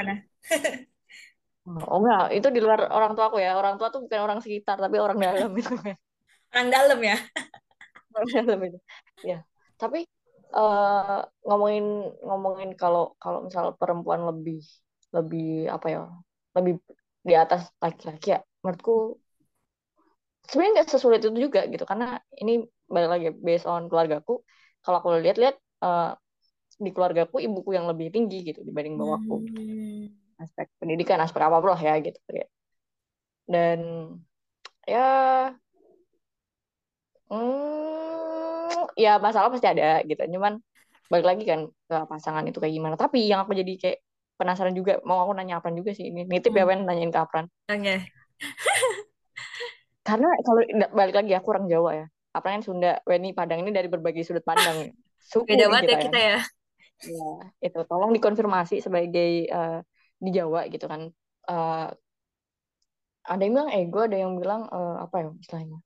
Oh 1.65 1.97
enggak, 1.97 2.37
itu 2.37 2.49
di 2.53 2.61
luar 2.61 2.93
orang 2.93 3.17
tua 3.17 3.33
aku 3.33 3.41
ya. 3.41 3.57
Orang 3.57 3.81
tua 3.81 3.89
tuh 3.89 4.05
bukan 4.05 4.21
orang 4.21 4.45
sekitar, 4.45 4.77
tapi 4.77 5.01
orang 5.01 5.17
dalam 5.17 5.49
itu. 5.57 5.73
orang 6.53 6.69
dalam 6.69 7.01
ya. 7.01 7.17
ya. 9.31 9.39
Tapi 9.75 10.07
uh, 10.55 11.21
ngomongin 11.45 11.87
ngomongin 12.23 12.71
kalau 12.79 13.19
kalau 13.19 13.47
misal 13.47 13.75
perempuan 13.75 14.23
lebih 14.25 14.63
lebih 15.15 15.71
apa 15.71 15.87
ya 15.91 16.01
lebih 16.55 16.79
di 17.25 17.35
atas 17.35 17.71
laki-laki 17.81 18.37
ya 18.37 18.41
menurutku 18.63 19.19
sebenarnya 20.45 20.73
nggak 20.81 20.91
sesulit 20.91 21.21
itu 21.25 21.31
juga 21.35 21.67
gitu. 21.67 21.85
Karena 21.89 22.21
ini 22.39 22.63
balik 22.85 23.11
lagi 23.11 23.29
based 23.33 23.67
on 23.67 23.89
keluargaku 23.89 24.45
kalau 24.85 25.01
aku 25.01 25.17
lihat-lihat 25.25 25.57
uh, 25.81 26.13
di 26.77 26.91
keluargaku 26.91 27.41
ibuku 27.41 27.73
yang 27.73 27.87
lebih 27.89 28.11
tinggi 28.11 28.51
gitu 28.51 28.61
dibanding 28.67 28.99
bawahku 28.99 29.47
hmm. 29.47 30.11
aspek 30.43 30.67
pendidikan 30.83 31.23
aspek 31.23 31.47
apa 31.47 31.63
lah 31.63 31.81
ya 31.81 31.95
gitu 32.03 32.19
ya. 32.29 32.47
Dan 33.45 33.81
ya 34.85 35.09
hmm, 37.33 38.04
ya 38.95 39.19
masalah 39.19 39.51
pasti 39.51 39.67
ada 39.69 40.01
gitu. 40.07 40.19
Cuman 40.19 40.59
balik 41.13 41.27
lagi 41.27 41.45
kan 41.45 41.61
ke 41.69 41.97
pasangan 42.09 42.45
itu 42.49 42.59
kayak 42.59 42.75
gimana. 42.75 42.95
Tapi 42.97 43.29
yang 43.29 43.45
aku 43.45 43.53
jadi 43.55 43.73
kayak 43.77 43.99
penasaran 44.35 44.75
juga 44.75 44.99
mau 45.07 45.23
aku 45.23 45.33
nanya 45.37 45.61
Apran 45.61 45.77
juga 45.77 45.95
sih. 45.95 46.11
Ini 46.11 46.27
nitip 46.27 46.55
ya, 46.55 46.65
hmm. 46.65 46.71
ya 46.71 46.77
Wen 46.77 46.81
nanyain 46.87 47.11
ke 47.13 47.21
Apran. 47.21 47.47
Oke. 47.71 47.81
Okay. 47.81 47.99
karena 50.09 50.29
kalau 50.45 50.61
balik 50.93 51.15
lagi 51.17 51.33
aku 51.37 51.49
orang 51.55 51.67
Jawa 51.71 51.91
ya. 51.95 52.07
Apran 52.35 52.61
kan 52.61 52.63
Sunda. 52.67 52.93
Weni 53.07 53.31
Padang 53.31 53.63
ini 53.63 53.71
dari 53.71 53.87
berbagai 53.87 54.27
sudut 54.27 54.43
pandang. 54.43 54.91
Suku 55.31 55.49
beda 55.49 55.73
banget 55.73 55.89
ya 55.89 55.97
kita 56.03 56.19
ya. 56.19 56.39
Ya 57.05 57.33
itu. 57.65 57.81
Tolong 57.87 58.13
dikonfirmasi 58.13 58.85
sebagai 58.85 59.49
uh, 59.49 59.81
di 60.21 60.31
Jawa 60.35 60.69
gitu 60.69 60.85
kan. 60.85 61.09
Uh, 61.45 61.89
ada 63.25 63.41
yang 63.41 63.57
bilang 63.57 63.71
ego 63.73 64.01
ada 64.05 64.17
yang 64.21 64.37
bilang 64.37 64.69
uh, 64.69 65.01
apa 65.01 65.25
ya 65.25 65.29
istilahnya 65.41 65.79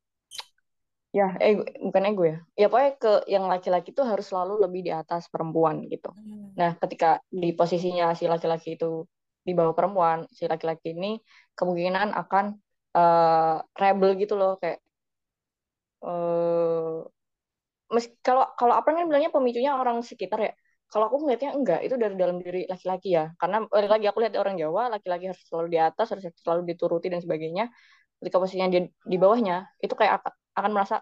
ya 1.19 1.29
ego 1.43 1.63
bukan 1.87 2.03
ego 2.11 2.23
ya. 2.33 2.39
Ya 2.61 2.67
pokoknya 2.71 2.93
ke 3.03 3.13
yang 3.35 3.45
laki-laki 3.53 3.89
itu 3.95 4.03
harus 4.11 4.27
selalu 4.31 4.55
lebih 4.65 4.81
di 4.87 4.93
atas 4.95 5.23
perempuan 5.33 5.77
gitu. 5.93 6.11
Hmm. 6.15 6.55
nah 6.61 6.71
ketika 6.83 7.19
di 7.43 7.51
posisinya 7.59 8.15
si 8.19 8.25
laki-laki 8.33 8.69
itu 8.79 9.07
di 9.47 9.53
bawah 9.59 9.75
perempuan 9.79 10.19
si 10.37 10.45
laki-laki 10.53 10.93
ini 10.93 11.19
kemungkinan 11.59 12.09
akan 12.23 12.45
uh, 12.99 13.57
rebel 13.81 14.11
gitu 14.21 14.35
loh 14.41 14.61
kayak 14.61 14.79
uh, 16.05 17.03
mes 17.89 18.07
kalau 18.21 18.45
kalau 18.61 18.75
apa 18.77 18.89
kan 18.93 19.09
bilangnya 19.09 19.33
pemicunya 19.33 19.73
orang 19.75 20.05
sekitar 20.05 20.39
ya. 20.41 20.53
Kalau 20.89 21.05
aku 21.13 21.21
melihatnya 21.21 21.53
enggak 21.53 21.81
itu 21.85 22.01
dari 22.01 22.17
dalam 22.17 22.41
diri 22.41 22.65
laki-laki 22.65 23.13
ya. 23.13 23.33
Karena 23.37 23.65
lagi 23.69 24.07
aku 24.09 24.19
lihat 24.25 24.35
orang 24.41 24.57
Jawa 24.57 24.89
laki-laki 24.89 25.29
harus 25.29 25.43
selalu 25.45 25.69
di 25.77 25.79
atas 25.81 26.07
harus 26.13 26.25
selalu 26.41 26.63
dituruti 26.73 27.13
dan 27.13 27.21
sebagainya. 27.21 27.69
Ketika 28.21 28.37
posisinya 28.41 28.69
di 28.73 28.89
di 28.89 29.17
bawahnya 29.21 29.69
itu 29.85 29.93
kayak 29.93 30.25
akan 30.59 30.71
merasa 30.75 30.97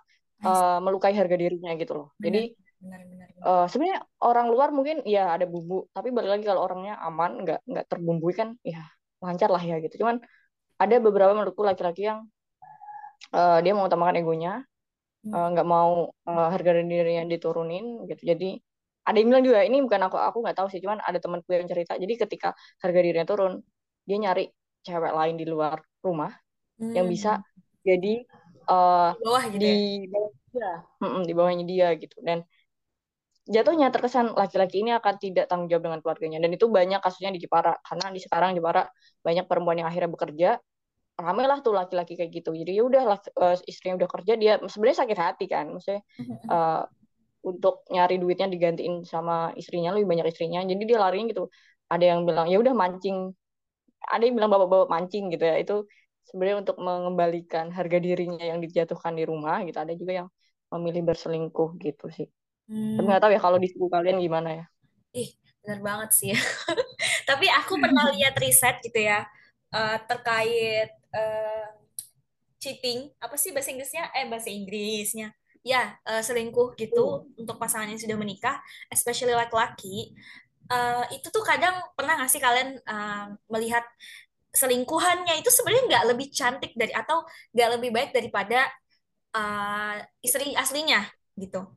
uh, 0.45 0.79
melukai 0.85 1.17
harga 1.17 1.37
dirinya 1.37 1.73
gitu 1.81 1.93
loh. 1.97 2.09
Benar, 2.17 2.25
Jadi 2.29 2.43
benar, 2.77 3.01
benar, 3.09 3.29
benar. 3.33 3.47
Uh, 3.47 3.67
sebenarnya 3.71 3.99
orang 4.21 4.47
luar 4.53 4.69
mungkin 4.73 5.01
ya 5.09 5.33
ada 5.33 5.49
bumbu, 5.49 5.89
tapi 5.97 6.13
balik 6.13 6.31
lagi 6.37 6.45
kalau 6.45 6.63
orangnya 6.65 7.01
aman, 7.01 7.43
nggak 7.45 7.61
nggak 7.65 7.85
terbumbui 7.89 8.33
kan, 8.37 8.55
ya 8.61 8.85
lancar 9.25 9.49
lah 9.49 9.63
ya 9.63 9.81
gitu. 9.81 10.05
Cuman 10.05 10.21
ada 10.77 10.97
beberapa 11.01 11.33
menurutku 11.33 11.65
laki-laki 11.65 12.09
yang 12.09 12.29
uh, 13.33 13.59
dia 13.65 13.73
mengutamakan 13.73 14.21
egonya, 14.21 14.65
nggak 15.25 15.67
uh, 15.67 15.71
mau 15.71 16.13
uh, 16.13 16.49
harga 16.53 16.71
dirinya 16.85 17.25
diturunin 17.25 18.05
gitu. 18.07 18.23
Jadi 18.37 18.61
ada 19.07 19.17
yang 19.23 19.29
bilang 19.31 19.45
juga 19.47 19.63
ini 19.63 19.79
bukan 19.81 20.01
aku 20.11 20.19
aku 20.19 20.39
nggak 20.45 20.57
tahu 20.59 20.69
sih, 20.69 20.83
cuman 20.83 21.01
ada 21.01 21.17
temanku 21.17 21.49
yang 21.55 21.71
cerita. 21.71 21.95
Jadi 21.97 22.15
ketika 22.27 22.53
harga 22.83 22.99
dirinya 23.01 23.27
turun, 23.27 23.63
dia 24.05 24.19
nyari 24.19 24.51
cewek 24.87 25.13
lain 25.15 25.35
di 25.35 25.47
luar 25.47 25.83
rumah 26.03 26.31
hmm. 26.79 26.95
yang 26.95 27.07
bisa 27.11 27.43
jadi 27.83 28.23
uh, 28.67 29.11
di 29.15 29.23
bawah 29.23 29.45
gitu 29.51 29.63
di 29.63 29.75
ya? 30.55 30.75
dia, 31.01 31.23
di 31.25 31.33
bawahnya 31.33 31.65
dia 31.65 31.89
gitu. 31.97 32.17
Dan 32.23 32.43
jatuhnya 33.47 33.95
terkesan 33.95 34.35
laki-laki 34.35 34.83
ini 34.83 34.91
akan 34.99 35.15
tidak 35.23 35.47
tanggung 35.47 35.71
jawab 35.71 35.91
dengan 35.91 35.99
keluarganya. 36.03 36.39
Dan 36.43 36.51
itu 36.55 36.67
banyak 36.67 36.99
kasusnya 36.99 37.31
di 37.31 37.41
Jepara. 37.43 37.79
Karena 37.83 38.11
di 38.11 38.21
sekarang 38.21 38.59
Jepara 38.59 38.87
banyak 39.23 39.45
perempuan 39.47 39.79
yang 39.79 39.89
akhirnya 39.89 40.11
bekerja. 40.11 40.51
Ramai 41.17 41.49
lah 41.49 41.65
tuh 41.65 41.73
laki-laki 41.73 42.13
kayak 42.19 42.29
gitu. 42.29 42.53
Jadi 42.53 42.77
ya 42.77 42.83
udah 42.85 43.03
uh, 43.41 43.57
istrinya 43.65 44.05
udah 44.05 44.11
kerja 44.11 44.33
dia 44.37 44.53
sebenarnya 44.69 44.99
sakit 45.07 45.19
hati 45.19 45.45
kan. 45.49 45.73
Maksudnya 45.73 46.03
uh, 46.51 46.85
untuk 47.51 47.87
nyari 47.89 48.19
duitnya 48.19 48.51
digantiin 48.51 49.07
sama 49.07 49.55
istrinya 49.57 49.95
lebih 49.95 50.11
banyak 50.11 50.27
istrinya. 50.29 50.61
Jadi 50.67 50.83
dia 50.85 50.99
larinya 51.01 51.33
gitu. 51.33 51.49
Ada 51.89 52.05
yang 52.05 52.21
bilang 52.29 52.51
ya 52.51 52.59
udah 52.61 52.75
mancing. 52.75 53.33
Ada 54.07 54.23
yang 54.29 54.35
bilang 54.37 54.51
bawa-bawa 54.53 54.91
mancing 54.91 55.33
gitu 55.33 55.47
ya. 55.47 55.57
Itu 55.63 55.87
sebenarnya 56.27 56.57
untuk 56.67 56.77
mengembalikan 56.83 57.71
harga 57.71 57.99
dirinya 58.03 58.43
yang 58.43 58.59
dijatuhkan 58.59 59.15
di 59.15 59.25
rumah 59.25 59.63
gitu 59.63 59.79
ada 59.79 59.95
juga 59.95 60.13
yang 60.25 60.29
memilih 60.75 61.07
berselingkuh 61.07 61.79
gitu 61.79 62.11
sih. 62.11 62.29
Hmm. 62.67 62.99
tapi 62.99 63.07
nggak 63.07 63.23
tahu 63.23 63.31
ya 63.31 63.41
kalau 63.41 63.59
di 63.63 63.71
suku 63.71 63.87
kalian 63.87 64.19
gimana 64.19 64.51
ya? 64.51 64.65
Ih 65.15 65.31
benar 65.63 65.79
banget 65.83 66.11
sih. 66.15 66.31
Tapi 67.31 67.47
aku 67.47 67.79
pernah 67.79 68.11
lihat 68.15 68.35
riset 68.43 68.83
gitu 68.83 69.07
ya 69.07 69.23
uh, 69.71 69.97
terkait 70.07 70.91
uh, 71.15 71.71
cheating 72.59 73.15
apa 73.23 73.39
sih 73.39 73.55
bahasa 73.55 73.71
Inggrisnya? 73.71 74.11
Eh 74.19 74.27
bahasa 74.27 74.51
Inggrisnya. 74.51 75.31
Ya 75.63 75.95
uh, 76.11 76.23
selingkuh 76.23 76.75
gitu 76.75 77.23
hmm. 77.23 77.43
untuk 77.47 77.55
pasangan 77.55 77.87
yang 77.87 78.03
sudah 78.03 78.19
menikah 78.19 78.59
especially 78.91 79.35
laki-laki. 79.35 80.11
Uh, 80.67 81.07
itu 81.15 81.31
tuh 81.31 81.47
kadang 81.47 81.79
pernah 81.95 82.19
nggak 82.19 82.31
sih 82.31 82.43
kalian 82.43 82.83
uh, 82.91 83.31
melihat 83.47 83.87
selingkuhannya 84.57 85.35
itu 85.45 85.53
sebenarnya 85.53 85.85
nggak 85.93 86.05
lebih 86.17 86.27
cantik 86.33 86.73
dari 86.73 86.93
atau 86.97 87.29
nggak 87.53 87.69
lebih 87.77 87.91
baik 87.93 88.11
daripada 88.17 88.65
uh, 89.37 90.01
istri 90.25 90.57
aslinya 90.57 91.05
gitu. 91.37 91.69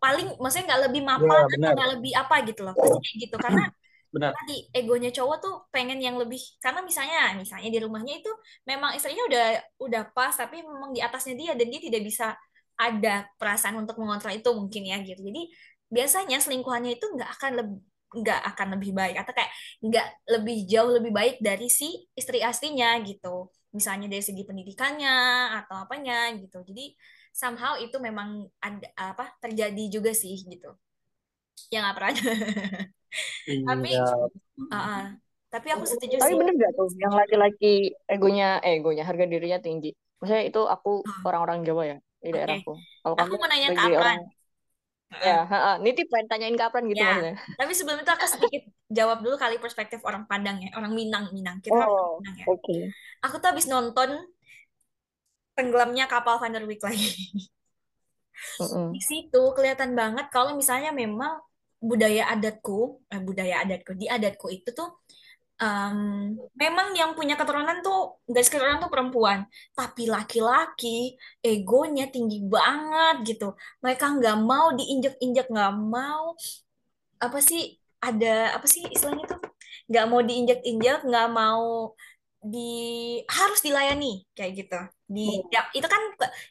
Paling 0.00 0.40
maksudnya 0.40 0.72
nggak 0.72 0.82
lebih 0.88 1.02
mapan 1.04 1.44
ya, 1.44 1.56
atau 1.60 1.70
nggak 1.76 1.90
lebih 2.00 2.12
apa 2.16 2.36
gitu 2.48 2.60
loh 2.64 2.72
pasti 2.72 2.98
kayak 3.04 3.16
gitu. 3.28 3.36
Karena 3.36 3.64
benar. 4.14 4.32
tadi 4.32 4.56
egonya 4.72 5.10
cowok 5.12 5.36
tuh 5.44 5.54
pengen 5.68 6.00
yang 6.00 6.16
lebih 6.16 6.40
karena 6.64 6.80
misalnya 6.80 7.36
misalnya 7.36 7.68
di 7.68 7.80
rumahnya 7.84 8.14
itu 8.24 8.32
memang 8.64 8.96
istrinya 8.96 9.24
udah 9.28 9.46
udah 9.84 10.02
pas 10.16 10.32
tapi 10.32 10.64
memang 10.64 10.96
di 10.96 11.04
atasnya 11.04 11.34
dia 11.36 11.52
dan 11.52 11.66
dia 11.68 11.80
tidak 11.82 12.02
bisa 12.08 12.32
ada 12.74 13.28
perasaan 13.38 13.78
untuk 13.78 14.00
mengontrol 14.00 14.34
itu 14.34 14.50
mungkin 14.56 14.82
ya 14.88 14.98
gitu. 15.04 15.20
Jadi 15.20 15.52
biasanya 15.92 16.40
selingkuhannya 16.40 16.96
itu 16.96 17.06
nggak 17.06 17.30
akan 17.38 17.52
lebih 17.60 17.78
nggak 18.14 18.40
akan 18.54 18.78
lebih 18.78 18.94
baik 18.94 19.16
atau 19.18 19.32
kayak 19.34 19.50
nggak 19.82 20.06
lebih 20.38 20.56
jauh 20.70 20.90
lebih 20.94 21.12
baik 21.12 21.36
dari 21.42 21.66
si 21.66 22.06
istri 22.14 22.40
aslinya 22.40 22.94
gitu. 23.02 23.50
Misalnya 23.74 24.06
dari 24.06 24.22
segi 24.22 24.46
pendidikannya 24.46 25.16
atau 25.62 25.82
apanya 25.82 26.30
gitu. 26.38 26.62
Jadi 26.62 26.94
somehow 27.34 27.74
itu 27.74 27.98
memang 27.98 28.46
ada 28.62 28.86
apa 28.94 29.34
terjadi 29.42 29.84
juga 29.90 30.14
sih 30.14 30.38
gitu. 30.46 30.70
Ya 31.74 31.82
nggak 31.82 31.96
pernah 31.98 32.12
iya. 33.46 33.62
tapi 33.66 33.90
uh, 33.94 34.28
uh, 34.74 35.02
tapi 35.50 35.68
aku 35.70 35.86
setuju 35.86 36.18
tapi 36.18 36.34
sih. 36.34 36.38
bener 36.38 36.54
gak 36.58 36.72
tuh 36.74 36.90
yang 36.98 37.14
laki-laki 37.14 37.74
egonya 38.10 38.58
eh, 38.62 38.78
egonya 38.78 39.06
harga 39.06 39.26
dirinya 39.26 39.58
tinggi? 39.62 39.94
Maksudnya 40.18 40.44
itu 40.46 40.60
aku 40.66 41.02
orang-orang 41.26 41.62
Jawa 41.62 41.82
ya 41.86 41.98
di 42.22 42.30
okay. 42.30 42.38
daerahku. 42.38 42.74
Kalau 42.74 43.14
kamu 43.18 43.34
mau 43.38 43.48
nanya 43.50 43.68
ke 43.70 43.82
orang 43.94 44.20
Ya, 45.14 45.46
uh, 45.46 45.76
nitip 45.78 46.10
pengen 46.10 46.26
tanyain 46.26 46.58
kapan 46.58 46.90
gitu 46.90 46.98
ya. 46.98 47.06
maksudnya. 47.06 47.34
Tapi 47.54 47.72
sebelum 47.76 47.98
itu 48.02 48.10
aku 48.10 48.26
sedikit 48.26 48.62
jawab 48.90 49.22
dulu 49.22 49.38
kali 49.38 49.62
perspektif 49.62 50.02
orang 50.02 50.26
Padang 50.26 50.58
ya, 50.58 50.74
orang 50.74 50.90
Minang, 50.90 51.30
Minang. 51.30 51.62
Kita 51.62 51.86
oh, 51.86 52.18
Minang 52.18 52.34
ya. 52.42 52.46
Oke. 52.50 52.64
Okay. 52.66 52.82
Aku 53.22 53.38
tuh 53.38 53.54
habis 53.54 53.70
nonton 53.70 54.10
tenggelamnya 55.54 56.10
kapal 56.10 56.42
Van 56.42 56.50
der 56.50 56.66
Wijk 56.66 56.82
lagi. 56.82 57.10
di 58.90 59.00
situ 59.02 59.42
kelihatan 59.54 59.94
banget 59.94 60.26
kalau 60.34 60.58
misalnya 60.58 60.90
memang 60.90 61.38
budaya 61.78 62.32
adatku 62.34 62.98
eh, 63.12 63.22
budaya 63.22 63.62
adatku 63.62 63.94
di 63.94 64.10
adatku 64.10 64.50
itu 64.50 64.74
tuh 64.74 65.03
um, 65.60 65.98
memang 66.58 66.96
yang 66.98 67.14
punya 67.14 67.38
keturunan 67.38 67.78
tuh 67.84 68.18
guys 68.26 68.50
keturunan 68.50 68.82
tuh 68.82 68.90
perempuan. 68.90 69.46
Tapi 69.76 70.10
laki-laki 70.10 71.14
egonya 71.44 72.10
tinggi 72.10 72.42
banget 72.46 73.34
gitu. 73.34 73.54
Mereka 73.82 74.18
nggak 74.18 74.38
mau 74.42 74.74
diinjek-injek 74.74 75.46
nggak 75.50 75.74
mau. 75.78 76.34
Apa 77.22 77.38
sih 77.38 77.78
ada 78.02 78.56
apa 78.56 78.66
sih 78.66 78.84
istilahnya 78.90 79.24
tuh? 79.30 79.40
Nggak 79.90 80.06
mau 80.10 80.20
diinjek-injek 80.24 80.98
nggak 81.06 81.28
mau 81.30 81.94
di 82.44 82.68
harus 83.24 83.64
dilayani 83.64 84.28
kayak 84.36 84.52
gitu 84.60 84.76
di 85.04 85.36
ya, 85.52 85.68
itu 85.76 85.84
kan 85.84 86.00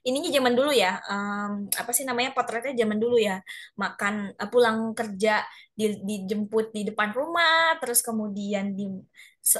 ininya 0.06 0.30
zaman 0.30 0.54
dulu 0.54 0.70
ya 0.70 1.02
um, 1.10 1.66
apa 1.74 1.90
sih 1.90 2.06
namanya 2.06 2.38
potretnya 2.38 2.86
zaman 2.86 3.02
dulu 3.02 3.18
ya. 3.18 3.42
Makan 3.78 4.38
uh, 4.38 4.50
pulang 4.54 4.94
kerja 4.94 5.42
di, 5.74 5.98
dijemput 6.06 6.70
di 6.70 6.86
depan 6.86 7.10
rumah 7.18 7.82
terus 7.82 8.06
kemudian 8.06 8.78
di 8.78 8.86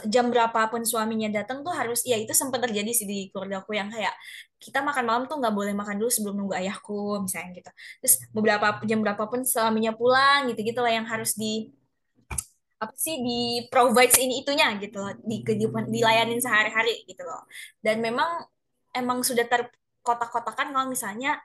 jam 0.08 0.32
berapapun 0.32 0.88
suaminya 0.88 1.28
datang 1.44 1.60
tuh 1.66 1.74
harus 1.76 2.08
ya 2.08 2.16
itu 2.16 2.32
sempat 2.32 2.64
terjadi 2.64 2.92
sih 2.96 3.04
di 3.04 3.28
keluarga 3.34 3.60
aku 3.60 3.76
yang 3.76 3.92
kayak 3.92 4.16
kita 4.56 4.80
makan 4.80 5.04
malam 5.04 5.24
tuh 5.28 5.36
nggak 5.42 5.52
boleh 5.52 5.74
makan 5.76 6.00
dulu 6.00 6.08
sebelum 6.08 6.36
nunggu 6.40 6.56
ayahku 6.56 7.20
misalnya 7.26 7.50
gitu. 7.60 7.72
Terus 8.00 8.16
beberapa 8.32 8.80
jam 8.88 9.00
berapapun 9.04 9.44
suaminya 9.44 9.92
pulang 9.92 10.48
gitu 10.54 10.62
gitu 10.64 10.80
lah 10.80 10.94
yang 10.94 11.08
harus 11.10 11.36
di 11.36 11.74
apa 12.80 12.96
sih 13.00 13.16
di 13.24 13.64
provide 13.72 14.12
ini 14.20 14.44
itunya 14.44 14.76
gitu 14.76 15.00
loh 15.00 15.16
di 15.24 15.40
kehidupan 15.40 15.88
dilayanin 15.88 16.40
sehari-hari 16.40 17.04
gitu 17.08 17.24
loh. 17.24 17.44
Dan 17.84 18.00
memang 18.00 18.44
emang 18.94 19.26
sudah 19.26 19.46
terkotak-kotakan 19.50 20.72
kalau 20.72 20.88
misalnya 20.88 21.42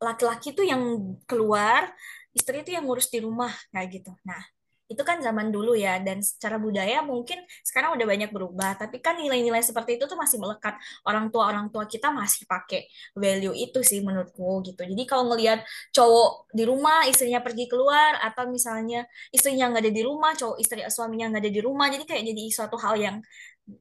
laki-laki 0.00 0.52
tuh 0.52 0.64
yang 0.66 0.82
keluar 1.24 1.88
istri 2.36 2.60
itu 2.60 2.76
yang 2.76 2.84
ngurus 2.84 3.08
di 3.08 3.24
rumah 3.24 3.52
kayak 3.72 3.88
gitu. 4.00 4.12
Nah 4.28 4.40
itu 4.86 5.02
kan 5.02 5.18
zaman 5.18 5.50
dulu 5.50 5.74
ya 5.74 5.98
dan 5.98 6.22
secara 6.22 6.62
budaya 6.62 7.02
mungkin 7.02 7.42
sekarang 7.66 7.98
udah 7.98 8.06
banyak 8.06 8.30
berubah 8.30 8.78
tapi 8.78 9.02
kan 9.02 9.18
nilai-nilai 9.18 9.58
seperti 9.58 9.98
itu 9.98 10.06
tuh 10.06 10.14
masih 10.14 10.38
melekat. 10.38 10.78
Orang 11.02 11.34
tua 11.34 11.50
orang 11.50 11.66
tua 11.74 11.90
kita 11.90 12.14
masih 12.14 12.46
pakai 12.46 12.86
value 13.18 13.56
itu 13.56 13.82
sih 13.82 13.98
menurutku 14.04 14.62
gitu. 14.62 14.78
Jadi 14.78 15.02
kalau 15.10 15.32
ngelihat 15.34 15.66
cowok 15.90 16.54
di 16.54 16.62
rumah 16.62 17.02
istrinya 17.10 17.42
pergi 17.42 17.66
keluar 17.66 18.14
atau 18.22 18.46
misalnya 18.46 19.02
istrinya 19.34 19.74
nggak 19.74 19.90
ada 19.90 19.92
di 19.92 20.02
rumah 20.06 20.32
cowok 20.38 20.56
istri 20.62 20.80
suaminya 20.86 21.34
nggak 21.34 21.42
ada 21.42 21.52
di 21.52 21.62
rumah 21.64 21.86
jadi 21.90 22.04
kayak 22.06 22.22
jadi 22.30 22.44
suatu 22.54 22.76
hal 22.78 22.94
yang 23.00 23.16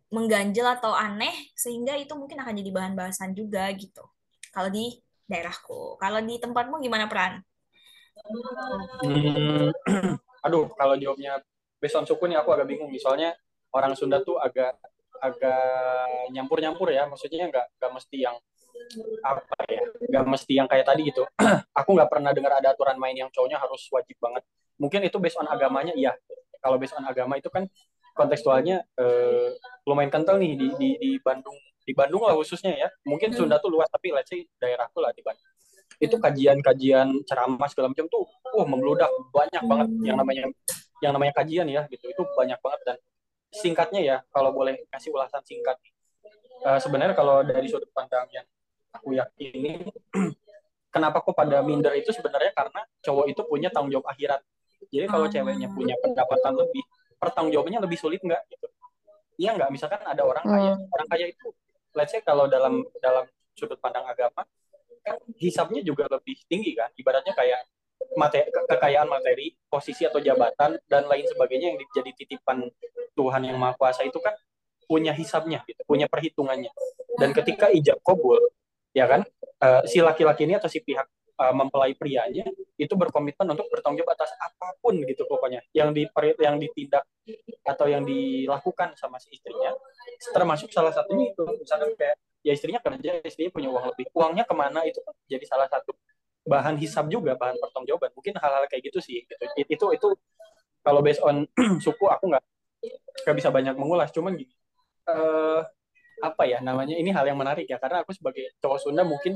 mengganjal 0.10 0.82
atau 0.82 0.98
aneh 0.98 1.54
sehingga 1.54 1.94
itu 1.98 2.14
mungkin 2.18 2.42
akan 2.42 2.54
jadi 2.58 2.72
bahan 2.74 2.94
bahasan 2.98 3.38
juga 3.38 3.70
gitu. 3.78 4.02
Kalau 4.50 4.70
di 4.74 4.98
daerahku. 5.30 5.98
Kalau 6.02 6.20
di 6.22 6.42
tempatmu 6.42 6.82
gimana 6.82 7.06
peran 7.06 7.42
hmm, 9.04 9.70
aduh 10.46 10.70
kalau 10.78 10.96
jawabnya 10.96 11.42
based 11.82 11.98
on 11.98 12.06
suku 12.08 12.30
nih 12.30 12.40
aku 12.40 12.56
agak 12.56 12.68
bingung 12.70 12.90
misalnya 12.90 13.36
orang 13.76 13.94
Sunda 13.98 14.24
tuh 14.24 14.40
agak 14.40 14.78
agak 15.20 16.32
nyampur-nyampur 16.32 16.92
ya. 16.92 17.08
Maksudnya 17.10 17.50
nggak 17.52 17.66
nggak 17.80 17.92
mesti 17.92 18.18
yang 18.24 18.36
apa 19.26 19.58
ya 19.72 19.84
nggak 20.12 20.26
mesti 20.28 20.54
yang 20.56 20.68
kayak 20.70 20.86
tadi 20.88 21.12
gitu. 21.12 21.24
Aku 21.84 21.90
nggak 21.96 22.10
pernah 22.12 22.32
dengar 22.32 22.60
ada 22.60 22.72
aturan 22.72 22.96
main 23.00 23.16
yang 23.16 23.30
cowoknya 23.32 23.60
harus 23.60 23.84
wajib 23.92 24.16
banget. 24.22 24.44
Mungkin 24.80 25.08
itu 25.08 25.18
based 25.20 25.40
on 25.40 25.48
agamanya 25.48 25.96
iya. 25.96 26.16
Kalau 26.60 26.80
based 26.82 26.96
on 26.98 27.06
agama 27.06 27.38
itu 27.38 27.48
kan 27.52 27.68
kontekstualnya 28.16 28.80
eh, 28.96 29.52
lumayan 29.84 30.10
kental 30.10 30.40
nih 30.40 30.56
di, 30.56 30.68
di 30.80 30.90
di 30.96 31.12
Bandung. 31.20 31.54
Di 31.86 31.94
Bandung 31.94 32.24
lah 32.24 32.34
khususnya 32.34 32.74
ya. 32.74 32.90
Mungkin 33.06 33.36
Sunda 33.36 33.60
tuh 33.60 33.70
luas 33.70 33.92
tapi 33.92 34.16
let's 34.16 34.32
say 34.32 34.48
daerahku 34.58 35.04
lah 35.04 35.12
di 35.12 35.22
Bandung. 35.22 35.46
Itu 36.00 36.18
kajian-kajian 36.18 37.28
ceramah 37.28 37.68
segala 37.70 37.92
macam 37.92 38.08
tuh 38.08 38.24
wah 38.56 38.66
membludak. 38.66 39.12
Banyak 39.30 39.64
banget 39.68 39.90
yang 40.08 40.18
namanya 40.18 40.44
yang 41.04 41.12
namanya 41.14 41.34
kajian 41.44 41.68
ya 41.68 41.84
gitu. 41.92 42.08
Itu 42.10 42.24
banyak 42.34 42.58
banget 42.64 42.82
dan 42.88 42.98
singkatnya 43.52 44.02
ya 44.02 44.18
kalau 44.32 44.56
boleh 44.56 44.88
kasih 44.90 45.12
ulasan 45.12 45.44
singkat. 45.44 45.76
Uh, 46.66 46.80
sebenarnya 46.82 47.14
kalau 47.14 47.44
dari 47.46 47.68
sudut 47.68 47.92
pandang 47.92 48.26
yang 48.32 48.48
aku 48.96 49.12
yakini 49.14 49.86
kenapa 50.96 51.20
kok 51.20 51.36
pada 51.36 51.60
minder 51.60 51.92
itu 52.00 52.16
sebenarnya 52.16 52.56
karena 52.56 52.82
cowok 53.04 53.26
itu 53.28 53.42
punya 53.44 53.68
tanggung 53.70 53.92
jawab 53.92 54.08
akhirat. 54.16 54.40
Jadi 54.90 55.06
kalau 55.12 55.28
ceweknya 55.28 55.68
punya 55.76 55.94
pendapatan 56.00 56.56
lebih 56.56 56.84
pertanggungjawabannya 57.20 57.82
lebih 57.84 57.98
sulit 58.00 58.22
nggak 58.22 58.42
gitu? 58.52 58.68
Iya 59.36 59.56
nggak? 59.60 59.70
Misalkan 59.72 60.02
ada 60.04 60.24
orang 60.24 60.46
kaya 60.46 60.74
hmm. 60.76 60.94
orang 60.94 61.08
kaya 61.12 61.26
itu 61.32 61.48
let's 61.96 62.12
say 62.12 62.22
kalau 62.24 62.48
dalam 62.48 62.84
dalam 63.00 63.26
sudut 63.56 63.80
pandang 63.80 64.04
agama 64.04 64.44
kan 65.06 65.16
hisapnya 65.38 65.82
juga 65.86 66.08
lebih 66.12 66.36
tinggi 66.50 66.76
kan? 66.76 66.92
Ibaratnya 66.96 67.34
kayak 67.36 67.68
materi, 68.20 68.50
kekayaan 68.52 69.08
materi 69.08 69.56
posisi 69.70 70.04
atau 70.04 70.20
jabatan 70.20 70.80
dan 70.88 71.04
lain 71.08 71.26
sebagainya 71.30 71.76
yang 71.76 71.78
jadi 71.94 72.12
titipan 72.16 72.68
Tuhan 73.16 73.42
yang 73.48 73.56
maha 73.56 73.76
kuasa 73.80 74.04
itu 74.04 74.20
kan 74.20 74.36
punya 74.86 75.16
hisapnya 75.16 75.64
gitu 75.66 75.82
punya 75.88 76.06
perhitungannya. 76.10 76.72
Dan 77.16 77.32
ketika 77.32 77.72
ijab 77.72 78.00
kabul 78.04 78.40
ya 78.96 79.08
kan? 79.08 79.24
Uh, 79.56 79.80
si 79.88 80.04
laki-laki 80.04 80.44
ini 80.44 80.60
atau 80.60 80.68
si 80.68 80.84
pihak 80.84 81.08
uh, 81.40 81.54
mempelai 81.54 81.94
prianya 81.96 82.48
itu 82.76 82.94
berkomitmen 82.96 83.48
untuk 83.56 83.68
bertanggung 83.72 84.04
jawab 84.04 84.16
atas 84.16 84.32
apa 84.40 84.76
pun 84.80 84.96
gitu 85.04 85.24
pokoknya. 85.28 85.64
Yang 85.72 85.90
di 85.96 86.04
yang 86.40 86.56
ditindak 86.60 87.04
atau 87.64 87.86
yang 87.88 88.04
dilakukan 88.04 88.96
sama 88.96 89.20
si 89.20 89.32
istrinya. 89.36 89.76
Termasuk 90.32 90.72
salah 90.72 90.92
satunya 90.92 91.32
itu 91.32 91.44
misalnya 91.60 91.92
kayak 91.96 92.18
ya 92.46 92.52
istrinya 92.54 92.80
kerja 92.84 93.20
istrinya 93.24 93.52
punya 93.52 93.70
uang 93.72 93.86
lebih. 93.94 94.06
Uangnya 94.16 94.44
ke 94.48 94.56
mana 94.56 94.84
itu 94.88 95.00
jadi 95.28 95.44
salah 95.48 95.68
satu 95.68 95.96
bahan 96.46 96.78
hisap 96.78 97.10
juga 97.10 97.36
bahan 97.36 97.58
pertanggungjawaban. 97.60 98.12
Mungkin 98.16 98.34
hal-hal 98.40 98.64
kayak 98.70 98.84
gitu 98.92 99.00
sih 99.04 99.26
gitu. 99.26 99.34
itu 99.56 99.86
itu 99.96 100.08
kalau 100.86 101.02
based 101.02 101.24
on 101.24 101.50
suku 101.84 102.06
aku 102.06 102.32
nggak 102.32 102.44
nggak 103.26 103.36
bisa 103.36 103.50
banyak 103.50 103.76
mengulas. 103.76 104.14
Cuman 104.14 104.38
gini 104.38 104.54
uh, 105.10 105.66
apa 106.24 106.48
ya 106.48 106.64
namanya 106.64 106.96
ini 106.96 107.12
hal 107.12 107.26
yang 107.26 107.40
menarik 107.40 107.66
ya. 107.66 107.82
Karena 107.82 108.06
aku 108.06 108.14
sebagai 108.14 108.54
cowok 108.62 108.80
Sunda 108.84 109.02
mungkin 109.02 109.36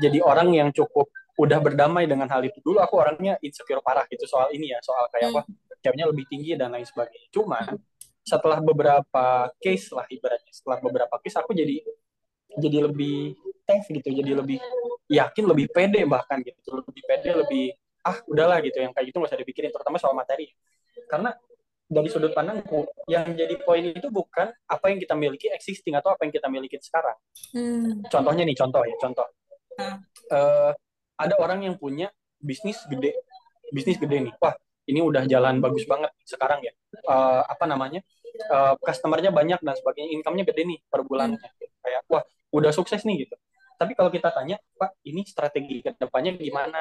jadi 0.00 0.18
orang 0.24 0.52
yang 0.56 0.68
cukup 0.72 1.10
udah 1.40 1.58
berdamai 1.60 2.04
dengan 2.04 2.28
hal 2.28 2.44
itu. 2.44 2.60
Dulu 2.60 2.78
aku 2.80 3.00
orangnya 3.00 3.40
insecure 3.40 3.80
parah 3.80 4.04
gitu 4.08 4.24
soal 4.28 4.52
ini 4.52 4.72
ya 4.72 4.78
soal 4.84 5.08
kayak 5.08 5.32
apa 5.32 5.42
ceweknya 5.80 6.06
lebih 6.08 6.24
tinggi 6.28 6.54
dan 6.56 6.72
lain 6.72 6.84
sebagainya. 6.84 7.28
Cuman 7.32 7.76
setelah 8.22 8.62
beberapa 8.62 9.50
case 9.58 9.90
lah 9.90 10.06
ibaratnya 10.06 10.52
setelah 10.54 10.78
beberapa 10.78 11.18
case 11.18 11.36
aku 11.40 11.56
jadi 11.56 11.82
jadi 12.54 12.86
lebih 12.86 13.34
tough 13.66 13.88
gitu 13.90 14.08
jadi 14.12 14.38
lebih 14.38 14.62
yakin 15.08 15.44
lebih 15.48 15.66
pede 15.72 16.04
bahkan 16.04 16.44
gitu. 16.44 16.60
Lebih 16.68 17.02
pede 17.08 17.30
lebih 17.32 17.64
ah 18.04 18.20
udahlah 18.28 18.60
gitu. 18.60 18.76
Yang 18.78 18.92
kayak 18.94 19.06
gitu 19.08 19.16
nggak 19.18 19.30
usah 19.32 19.40
dipikirin 19.40 19.70
terutama 19.72 19.96
soal 19.96 20.12
materi. 20.12 20.52
Karena 21.08 21.32
dari 21.92 22.08
sudut 22.08 22.32
pandangku 22.32 22.88
yang 23.04 23.36
jadi 23.36 23.52
poin 23.60 23.84
itu 23.84 24.08
bukan 24.08 24.48
apa 24.48 24.84
yang 24.88 24.96
kita 24.96 25.12
miliki 25.12 25.52
existing 25.52 25.92
atau 25.92 26.16
apa 26.16 26.24
yang 26.24 26.32
kita 26.32 26.48
miliki 26.48 26.80
sekarang. 26.80 27.16
Hmm. 27.52 28.00
contohnya 28.08 28.48
nih 28.48 28.56
contoh 28.56 28.80
ya 28.80 28.96
contoh. 28.96 29.28
hmm. 29.28 29.41
Uh, 29.78 30.72
ada 31.16 31.34
orang 31.38 31.64
yang 31.66 31.74
punya 31.78 32.10
bisnis 32.42 32.80
gede 32.90 33.14
bisnis 33.70 33.96
gede 33.96 34.30
nih 34.30 34.34
wah 34.42 34.52
ini 34.90 35.00
udah 35.00 35.24
jalan 35.30 35.62
bagus 35.62 35.86
banget 35.86 36.10
sekarang 36.26 36.60
ya 36.66 36.72
uh, 37.06 37.46
apa 37.46 37.64
namanya 37.70 38.02
uh, 38.50 38.74
customernya 38.82 39.30
banyak 39.30 39.62
dan 39.62 39.74
sebagainya 39.78 40.10
income-nya 40.18 40.44
gede 40.48 40.62
nih 40.66 40.78
per 40.90 41.06
bulannya 41.06 41.38
kayak 41.82 42.02
wah 42.10 42.22
udah 42.52 42.70
sukses 42.70 43.02
nih 43.02 43.26
gitu. 43.26 43.36
Tapi 43.80 43.98
kalau 43.98 44.12
kita 44.12 44.30
tanya, 44.30 44.60
Pak, 44.78 45.02
ini 45.08 45.26
strategi 45.26 45.82
ke 45.82 45.96
depannya 45.98 46.36
gimana? 46.38 46.78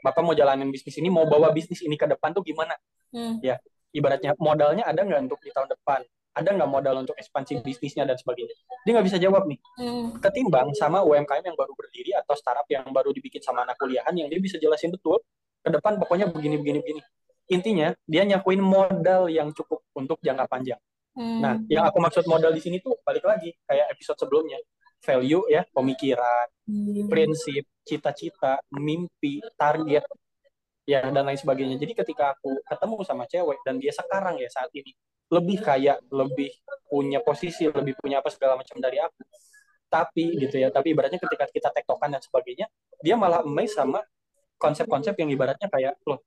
Bapak 0.00 0.24
mau 0.24 0.34
jalanin 0.34 0.72
bisnis 0.72 0.96
ini, 0.98 1.12
mau 1.12 1.28
bawa 1.28 1.52
bisnis 1.52 1.84
ini 1.84 1.94
ke 1.94 2.08
depan 2.08 2.32
tuh 2.32 2.42
gimana? 2.42 2.74
Hmm. 3.14 3.38
Ya, 3.44 3.60
ibaratnya 3.92 4.34
modalnya 4.40 4.88
ada 4.88 5.04
nggak 5.04 5.30
untuk 5.30 5.38
di 5.44 5.52
tahun 5.52 5.70
depan? 5.70 6.00
Ada 6.30 6.54
nggak 6.54 6.70
modal 6.70 7.02
untuk 7.02 7.18
ekspansi 7.18 7.60
bisnisnya 7.66 8.06
dan 8.06 8.14
sebagainya? 8.14 8.54
Dia 8.86 8.92
nggak 8.94 9.06
bisa 9.10 9.18
jawab 9.18 9.50
nih. 9.50 9.58
Hmm. 9.82 10.16
Ketimbang 10.22 10.70
sama 10.78 11.02
UMKM 11.02 11.42
yang 11.42 11.58
baru 11.58 11.74
berdiri 11.74 12.14
atau 12.14 12.38
startup 12.38 12.66
yang 12.70 12.86
baru 12.94 13.10
dibikin 13.10 13.42
sama 13.42 13.66
anak 13.66 13.74
kuliahan 13.76 14.14
yang 14.14 14.30
dia 14.30 14.38
bisa 14.38 14.56
jelasin 14.62 14.94
betul 14.94 15.18
ke 15.60 15.68
depan 15.68 15.98
pokoknya 15.98 16.30
begini 16.30 16.56
begini 16.62 16.78
begini. 16.80 17.00
Intinya 17.50 17.88
dia 18.06 18.22
nyakuin 18.22 18.62
modal 18.62 19.26
yang 19.26 19.50
cukup 19.50 19.82
untuk 19.98 20.22
jangka 20.22 20.46
panjang. 20.46 20.80
Hmm. 21.18 21.42
Nah, 21.42 21.54
yang 21.66 21.82
aku 21.90 21.98
maksud 21.98 22.24
modal 22.30 22.54
di 22.54 22.62
sini 22.62 22.78
tuh 22.78 22.94
balik 23.02 23.26
lagi 23.26 23.50
kayak 23.66 23.90
episode 23.90 24.18
sebelumnya 24.22 24.62
value 25.02 25.44
ya, 25.50 25.66
pemikiran, 25.74 26.46
hmm. 26.68 27.10
prinsip, 27.10 27.66
cita-cita, 27.82 28.62
mimpi, 28.70 29.42
target 29.58 30.06
ya 30.88 31.04
dan 31.08 31.24
lain 31.24 31.38
sebagainya. 31.38 31.76
Jadi 31.80 31.92
ketika 31.92 32.36
aku 32.36 32.60
ketemu 32.66 32.96
sama 33.06 33.24
cewek 33.28 33.58
dan 33.66 33.80
dia 33.80 33.92
sekarang 33.92 34.40
ya 34.40 34.48
saat 34.48 34.70
ini 34.72 34.92
lebih 35.30 35.58
kaya, 35.62 35.98
lebih 36.10 36.50
punya 36.90 37.22
posisi, 37.22 37.70
lebih 37.70 37.94
punya 37.98 38.18
apa 38.18 38.28
segala 38.34 38.58
macam 38.58 38.76
dari 38.82 38.98
aku. 38.98 39.22
Tapi 39.90 40.38
gitu 40.38 40.58
ya, 40.58 40.70
tapi 40.70 40.94
ibaratnya 40.94 41.18
ketika 41.18 41.50
kita 41.50 41.68
tektokan 41.74 42.14
dan 42.14 42.22
sebagainya, 42.22 42.66
dia 43.02 43.14
malah 43.18 43.42
amazed 43.42 43.74
sama 43.74 44.02
konsep-konsep 44.58 45.14
yang 45.18 45.30
ibaratnya 45.34 45.66
kayak 45.66 45.98
loh 46.06 46.22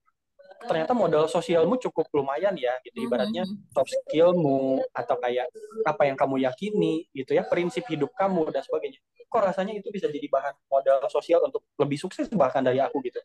ternyata 0.63 0.95
modal 0.95 1.27
sosialmu 1.27 1.75
cukup 1.75 2.07
lumayan 2.15 2.55
ya 2.55 2.71
gitu 2.87 3.03
ibaratnya 3.03 3.43
top 3.75 3.87
skillmu 3.87 4.79
atau 4.95 5.15
kayak 5.19 5.51
apa 5.83 6.07
yang 6.07 6.15
kamu 6.15 6.47
yakini 6.47 7.07
gitu 7.11 7.35
ya 7.35 7.43
prinsip 7.43 7.83
hidup 7.91 8.11
kamu 8.15 8.47
dan 8.51 8.63
sebagainya 8.63 8.99
kok 9.27 9.43
rasanya 9.43 9.75
itu 9.75 9.91
bisa 9.91 10.07
jadi 10.07 10.27
bahan 10.31 10.53
modal 10.71 11.03
sosial 11.11 11.43
untuk 11.43 11.65
lebih 11.75 11.99
sukses 11.99 12.31
bahkan 12.31 12.63
dari 12.63 12.79
aku 12.79 13.03
gitu 13.03 13.19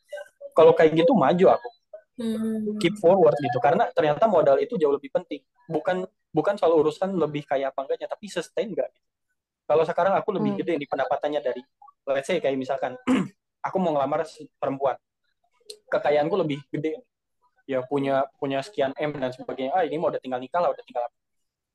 kalau 0.59 0.75
kayak 0.75 0.99
gitu 0.99 1.15
maju 1.15 1.55
aku. 1.55 1.71
Hmm. 2.19 2.75
keep 2.83 2.99
forward 2.99 3.31
gitu 3.39 3.63
karena 3.63 3.87
ternyata 3.95 4.27
modal 4.27 4.59
itu 4.59 4.75
jauh 4.75 4.91
lebih 4.91 5.07
penting. 5.15 5.39
Bukan 5.71 6.03
bukan 6.35 6.59
soal 6.59 6.75
urusan 6.75 7.15
lebih 7.15 7.47
kaya 7.47 7.71
apa 7.71 7.87
enggaknya 7.87 8.11
tapi 8.11 8.27
sustain 8.27 8.75
enggak? 8.75 8.91
Kalau 9.71 9.87
sekarang 9.87 10.19
aku 10.19 10.35
lebih 10.35 10.59
hmm. 10.59 10.61
gede 10.67 10.75
di 10.83 10.87
pendapatannya 10.91 11.39
dari 11.39 11.63
let's 12.11 12.27
say 12.27 12.43
kayak 12.43 12.59
misalkan 12.59 12.99
aku 13.67 13.77
mau 13.79 13.95
ngelamar 13.95 14.27
perempuan. 14.59 14.99
Kekayaanku 15.87 16.35
lebih 16.43 16.59
gede 16.75 17.07
ya 17.71 17.87
punya 17.87 18.27
punya 18.43 18.67
sekian 18.67 18.91
m 18.99 19.15
dan 19.15 19.31
sebagainya. 19.31 19.79
Ah 19.79 19.87
ini 19.87 19.95
mau 19.95 20.11
udah 20.11 20.19
tinggal 20.19 20.43
nikah 20.43 20.59
lah 20.59 20.75
udah 20.75 20.83
tinggal 20.83 21.07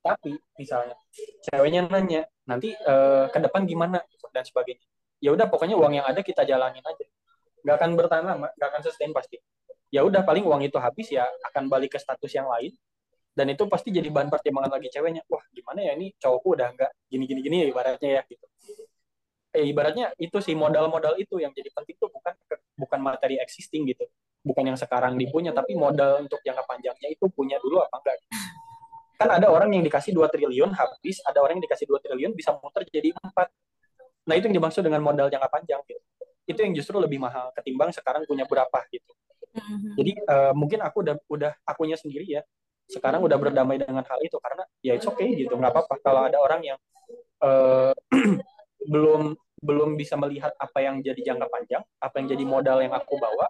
tapi 0.04 0.36
misalnya 0.60 1.00
ceweknya 1.48 1.88
nanya 1.88 2.28
nanti 2.44 2.76
uh, 2.84 3.32
ke 3.32 3.40
depan 3.40 3.64
gimana? 3.64 4.04
Dan 4.36 4.44
sebagainya. 4.44 4.84
Ya 5.24 5.32
udah 5.32 5.48
pokoknya 5.48 5.80
uang 5.80 5.94
yang 5.96 6.04
ada 6.10 6.20
kita 6.20 6.44
jalanin 6.44 6.84
aja 6.84 7.06
nggak 7.64 7.76
akan 7.80 7.90
bertahan 7.96 8.26
lama 8.28 8.48
nggak 8.54 8.70
akan 8.70 8.82
sustain 8.84 9.12
pasti. 9.16 9.40
Ya 9.90 10.04
udah 10.04 10.22
paling 10.22 10.44
uang 10.44 10.62
itu 10.68 10.78
habis 10.78 11.08
ya 11.10 11.26
akan 11.54 11.72
balik 11.72 11.96
ke 11.96 12.00
status 12.00 12.30
yang 12.36 12.46
lain. 12.52 12.76
Dan 13.34 13.50
itu 13.50 13.66
pasti 13.66 13.90
jadi 13.90 14.14
bahan 14.14 14.30
pertimbangan 14.30 14.78
lagi 14.78 14.94
ceweknya. 14.94 15.26
Wah 15.26 15.42
gimana 15.50 15.82
ya 15.82 15.98
ini? 15.98 16.14
Cowokku 16.20 16.54
udah 16.54 16.70
nggak 16.76 16.92
gini 17.10 17.24
gini 17.26 17.40
gini 17.42 17.56
ibaratnya 17.72 18.20
ya 18.20 18.22
gitu. 18.30 18.46
Eh, 19.54 19.70
ibaratnya 19.70 20.14
itu 20.18 20.38
sih 20.42 20.58
modal-modal 20.58 21.18
itu 21.18 21.38
yang 21.38 21.54
jadi 21.54 21.70
penting 21.74 21.98
tuh 21.98 22.10
bukan 22.10 22.34
bukan 22.78 23.00
materi 23.02 23.38
existing 23.42 23.90
gitu. 23.90 24.06
Bukan 24.44 24.66
yang 24.66 24.78
sekarang 24.78 25.16
dipunya 25.16 25.56
tapi 25.56 25.74
modal 25.78 26.26
untuk 26.26 26.42
jangka 26.44 26.66
panjangnya 26.68 27.10
itu 27.10 27.26
punya 27.32 27.58
dulu 27.62 27.82
apa 27.82 27.96
enggak? 28.02 28.18
Kan 29.14 29.30
ada 29.30 29.48
orang 29.54 29.72
yang 29.72 29.86
dikasih 29.86 30.12
2 30.12 30.26
triliun 30.28 30.74
habis. 30.74 31.22
Ada 31.24 31.38
orang 31.40 31.62
yang 31.62 31.66
dikasih 31.70 31.86
2 31.86 32.02
triliun 32.02 32.34
bisa 32.34 32.54
muter 32.58 32.82
jadi 32.90 33.14
empat. 33.14 33.48
Nah 34.26 34.34
itu 34.36 34.50
yang 34.50 34.58
dimaksud 34.58 34.82
dengan 34.82 35.06
modal 35.06 35.30
jangka 35.30 35.50
panjang 35.54 35.80
gitu 35.86 36.02
itu 36.44 36.60
yang 36.60 36.74
justru 36.76 37.00
lebih 37.00 37.20
mahal 37.22 37.52
ketimbang 37.56 37.92
sekarang 37.96 38.28
punya 38.28 38.44
berapa 38.48 38.80
gitu. 38.92 39.12
Mm-hmm. 39.54 39.94
jadi 40.02 40.12
uh, 40.26 40.54
mungkin 40.58 40.82
aku 40.82 41.06
udah 41.06 41.16
udah 41.30 41.52
akunya 41.68 41.94
sendiri 41.94 42.26
ya. 42.26 42.42
Sekarang 42.90 43.22
udah 43.22 43.38
berdamai 43.38 43.78
dengan 43.78 44.02
hal 44.02 44.20
itu 44.26 44.36
karena 44.42 44.66
ya 44.82 44.98
it's 44.98 45.06
okay 45.06 45.30
gitu. 45.38 45.54
Nggak 45.54 45.72
apa-apa. 45.78 45.96
Kalau 46.02 46.22
ada 46.26 46.42
orang 46.42 46.62
yang 46.66 46.80
uh, 47.46 47.94
belum 48.94 49.38
belum 49.64 49.96
bisa 49.96 50.20
melihat 50.20 50.52
apa 50.60 50.84
yang 50.84 51.00
jadi 51.00 51.32
jangka 51.32 51.48
panjang 51.48 51.84
apa 52.04 52.20
yang 52.20 52.28
jadi 52.36 52.44
modal 52.44 52.84
yang 52.84 52.92
aku 52.92 53.16
bawa 53.16 53.48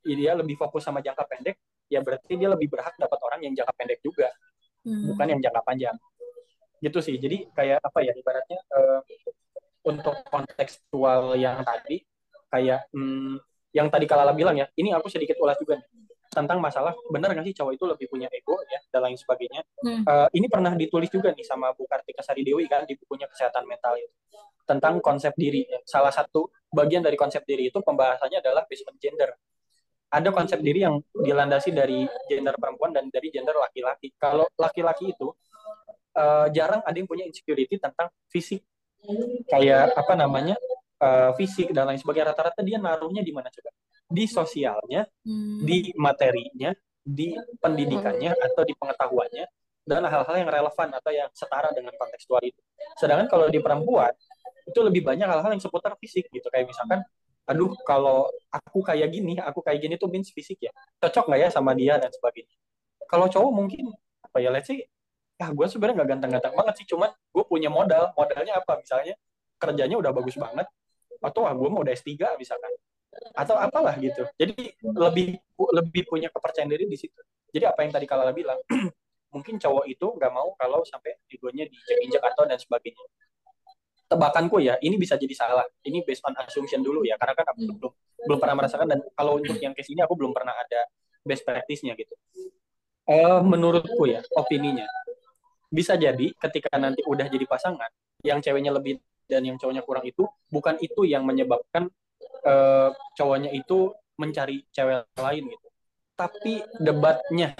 dia 0.00 0.32
lebih 0.32 0.56
fokus 0.56 0.88
sama 0.88 1.04
jangka 1.04 1.28
pendek 1.28 1.60
ya 1.92 2.00
berarti 2.00 2.32
dia 2.38 2.48
lebih 2.48 2.72
berhak 2.72 2.96
dapat 2.96 3.18
orang 3.26 3.40
yang 3.44 3.52
jangka 3.58 3.74
pendek 3.74 4.00
juga. 4.00 4.30
Hmm. 4.80 5.12
bukan 5.12 5.26
yang 5.36 5.40
jangka 5.44 5.60
panjang. 5.60 5.96
Gitu 6.80 6.98
sih. 7.04 7.16
Jadi 7.20 7.52
kayak 7.52 7.84
apa 7.84 7.98
ya 8.00 8.16
ibaratnya 8.16 8.58
uh, 8.72 9.00
untuk 9.84 10.16
kontekstual 10.28 11.36
yang 11.36 11.60
tadi 11.60 12.00
kayak 12.50 12.90
hmm, 12.90 13.38
yang 13.70 13.86
tadi 13.86 14.04
Kalala 14.10 14.34
bilang 14.34 14.58
ya 14.58 14.66
ini 14.74 14.90
aku 14.90 15.06
sedikit 15.06 15.38
ulas 15.38 15.56
juga 15.62 15.78
nih 15.78 15.88
tentang 16.30 16.62
masalah 16.62 16.94
benar 17.10 17.34
nggak 17.34 17.42
sih 17.50 17.54
cowok 17.58 17.72
itu 17.74 17.84
lebih 17.90 18.06
punya 18.06 18.30
ego 18.30 18.54
ya 18.70 18.78
dan 18.94 19.02
lain 19.02 19.18
sebagainya. 19.18 19.66
Hmm. 19.82 20.02
Uh, 20.06 20.28
ini 20.30 20.46
pernah 20.46 20.78
ditulis 20.78 21.10
juga 21.10 21.34
nih 21.34 21.42
sama 21.42 21.74
Bu 21.74 21.90
Kartika 21.90 22.22
Sari 22.22 22.46
Dewi 22.46 22.70
kan 22.70 22.86
di 22.86 22.94
bukunya 22.94 23.26
Kesehatan 23.26 23.66
Mental 23.66 23.98
itu 23.98 24.14
tentang 24.62 25.02
konsep 25.02 25.34
diri. 25.34 25.66
Salah 25.82 26.14
satu 26.14 26.46
bagian 26.70 27.02
dari 27.02 27.18
konsep 27.18 27.42
diri 27.42 27.66
itu 27.74 27.82
pembahasannya 27.82 28.38
adalah 28.38 28.62
based 28.70 28.86
on 28.86 28.94
gender. 29.02 29.34
Ada 30.10 30.30
konsep 30.30 30.62
diri 30.62 30.86
yang 30.86 31.02
dilandasi 31.10 31.74
dari 31.74 32.06
gender 32.30 32.54
perempuan 32.58 32.94
dan 32.94 33.10
dari 33.10 33.30
gender 33.34 33.54
laki-laki. 33.58 34.14
Kalau 34.14 34.46
laki-laki 34.54 35.10
itu 35.10 35.34
uh, 36.14 36.46
jarang 36.54 36.82
ada 36.86 36.94
yang 36.94 37.10
punya 37.10 37.26
insecurity 37.26 37.78
tentang 37.78 38.10
fisik, 38.30 38.62
kayak 39.50 39.94
apa 39.94 40.14
namanya 40.14 40.58
uh, 41.00 41.32
fisik 41.34 41.72
dan 41.72 41.88
lain 41.88 41.98
sebagainya. 41.98 42.36
Rata-rata 42.36 42.60
dia 42.62 42.76
naruhnya 42.76 43.24
di 43.24 43.32
mana 43.32 43.48
coba? 43.48 43.72
di 44.10 44.26
sosialnya, 44.26 45.06
hmm. 45.22 45.62
di 45.62 45.94
materinya, 45.94 46.74
di 46.98 47.38
pendidikannya 47.62 48.34
hmm. 48.34 48.46
atau 48.50 48.62
di 48.66 48.74
pengetahuannya 48.74 49.46
dan 49.86 50.02
hal-hal 50.04 50.36
yang 50.36 50.50
relevan 50.50 50.88
atau 50.98 51.10
yang 51.14 51.30
setara 51.30 51.70
dengan 51.70 51.94
kontekstual 51.94 52.42
itu. 52.42 52.58
Sedangkan 52.98 53.30
kalau 53.30 53.46
di 53.46 53.62
perempuan 53.62 54.10
itu 54.66 54.80
lebih 54.82 55.06
banyak 55.06 55.24
hal-hal 55.24 55.50
yang 55.54 55.62
seputar 55.62 55.94
fisik 55.96 56.26
gitu 56.30 56.46
kayak 56.50 56.68
misalkan 56.68 57.00
aduh 57.48 57.72
kalau 57.82 58.30
aku 58.50 58.82
kayak 58.82 59.10
gini, 59.10 59.38
aku 59.38 59.62
kayak 59.62 59.78
gini 59.78 59.94
tuh 59.94 60.10
means 60.10 60.34
fisik 60.34 60.58
ya. 60.58 60.74
Cocok 60.98 61.30
nggak 61.30 61.40
ya 61.46 61.48
sama 61.48 61.72
dia 61.78 61.94
dan 61.96 62.10
sebagainya. 62.10 62.54
Kalau 63.06 63.26
cowok 63.30 63.50
mungkin 63.54 63.94
apa 64.26 64.38
ya 64.42 64.50
let's 64.54 64.70
say 64.70 64.86
ya 65.40 65.48
gue 65.50 65.66
sebenarnya 65.66 66.02
nggak 66.02 66.10
ganteng-ganteng 66.14 66.54
banget 66.54 66.74
sih 66.84 66.86
cuman 66.92 67.10
gue 67.10 67.44
punya 67.48 67.72
modal 67.72 68.12
modalnya 68.12 68.60
apa 68.60 68.76
misalnya 68.76 69.16
kerjanya 69.56 69.96
udah 69.96 70.12
bagus 70.12 70.36
banget 70.36 70.68
atau 71.20 71.44
ah 71.44 71.54
gue 71.54 71.68
mau 71.68 71.84
udah 71.84 71.92
S3 71.92 72.36
misalkan 72.40 72.72
atau 73.34 73.56
apalah 73.58 73.94
gitu. 73.98 74.22
Jadi 74.38 74.72
lebih 74.82 75.36
lebih 75.58 76.02
punya 76.06 76.28
kepercayaan 76.32 76.70
diri 76.70 76.86
di 76.86 76.96
situ. 76.96 77.20
Jadi 77.50 77.64
apa 77.66 77.82
yang 77.82 77.92
tadi 77.92 78.06
Kalala 78.06 78.30
bilang, 78.30 78.58
mungkin 79.34 79.58
cowok 79.58 79.84
itu 79.90 80.06
nggak 80.06 80.32
mau 80.32 80.54
kalau 80.54 80.86
sampai 80.86 81.18
egonya 81.26 81.66
diinjak-injak 81.66 82.22
atau 82.22 82.46
dan 82.46 82.58
sebagainya. 82.58 83.02
Tebakanku 84.10 84.58
ya, 84.58 84.74
ini 84.82 84.98
bisa 84.98 85.14
jadi 85.14 85.34
salah. 85.34 85.66
Ini 85.86 86.02
based 86.02 86.26
on 86.26 86.34
assumption 86.38 86.82
dulu 86.82 87.06
ya, 87.06 87.14
karena 87.18 87.34
kan 87.34 87.46
aku 87.54 87.60
hmm. 87.62 87.78
belum 87.78 87.92
belum 88.26 88.38
pernah 88.42 88.56
merasakan 88.58 88.86
dan 88.90 88.98
kalau 89.14 89.38
untuk 89.38 89.58
yang 89.62 89.74
ke 89.74 89.82
sini 89.86 90.02
aku 90.02 90.18
belum 90.18 90.34
pernah 90.34 90.54
ada 90.54 90.80
best 91.22 91.46
practice-nya 91.46 91.94
gitu. 91.94 92.14
Uh, 93.10 93.42
menurutku 93.42 94.06
ya, 94.06 94.22
opininya 94.38 94.86
bisa 95.70 95.94
jadi 95.94 96.34
ketika 96.34 96.74
nanti 96.76 97.06
udah 97.06 97.30
jadi 97.30 97.46
pasangan, 97.46 97.90
yang 98.26 98.42
ceweknya 98.42 98.74
lebih 98.74 98.98
dan 99.30 99.46
yang 99.46 99.56
cowoknya 99.56 99.86
kurang 99.86 100.02
itu 100.02 100.26
bukan 100.50 100.74
itu 100.82 101.06
yang 101.06 101.22
menyebabkan 101.22 101.86
uh, 102.42 102.90
cowoknya 103.14 103.54
itu 103.54 103.94
mencari 104.18 104.66
cewek 104.74 105.06
lain 105.14 105.44
gitu. 105.46 105.68
Tapi 106.18 106.66
debatnya 106.82 107.54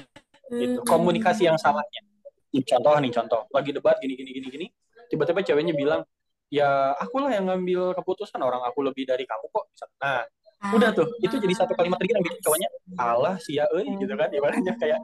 gitu 0.50 0.82
hmm. 0.82 0.88
komunikasi 0.90 1.46
yang 1.46 1.56
salahnya. 1.56 2.02
Contoh 2.50 2.98
nih 2.98 3.12
contoh. 3.14 3.46
Lagi 3.54 3.70
debat 3.70 3.96
gini 4.02 4.18
gini 4.18 4.30
gini 4.34 4.48
gini 4.50 4.66
tiba-tiba 5.10 5.42
ceweknya 5.42 5.74
bilang 5.74 6.02
ya 6.50 6.94
aku 6.98 7.22
lah 7.22 7.34
yang 7.34 7.46
ngambil 7.50 7.94
keputusan 7.94 8.42
orang 8.42 8.62
aku 8.66 8.82
lebih 8.82 9.06
dari 9.06 9.22
kamu 9.22 9.46
kok. 9.50 9.64
Nah 10.02 10.26
udah 10.74 10.92
tuh 10.92 11.08
itu 11.24 11.40
jadi 11.40 11.54
satu 11.56 11.72
kalimat 11.72 11.96
lagi 11.96 12.12
yang 12.12 12.24
bikin 12.26 12.40
cowoknya 12.44 12.68
Allah 13.00 13.40
sia 13.40 13.64
eh 13.80 13.86
gitu 13.96 14.12
kan 14.12 14.28
ibaratnya 14.28 14.76
kayak 14.76 15.00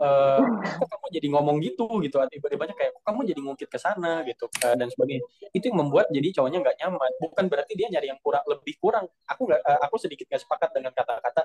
uh, 0.00 0.40
kok 0.80 0.88
kamu 0.88 1.06
jadi 1.12 1.26
ngomong 1.30 1.56
gitu 1.60 1.86
gitu? 2.00 2.16
Tiba-tiba 2.18 2.64
kayak 2.72 2.90
kok 2.96 3.04
kamu 3.04 3.20
jadi 3.28 3.40
ngungkit 3.44 3.68
ke 3.68 3.78
sana? 3.78 4.24
Gitu 4.24 4.48
uh, 4.48 4.74
dan 4.74 4.88
sebagainya. 4.88 5.24
Itu 5.52 5.70
yang 5.70 5.78
membuat 5.86 6.08
jadi 6.08 6.28
cowoknya 6.40 6.58
nggak 6.64 6.76
nyaman. 6.80 7.10
Bukan 7.20 7.44
berarti 7.46 7.72
dia 7.76 7.86
nyari 7.92 8.08
yang 8.10 8.20
kurang 8.24 8.44
lebih 8.48 8.74
kurang. 8.80 9.04
Aku 9.28 9.46
nggak 9.46 9.60
uh, 9.62 9.80
aku 9.84 9.96
sedikit 10.00 10.26
nggak 10.26 10.42
sepakat 10.42 10.70
dengan 10.72 10.92
kata-kata. 10.96 11.42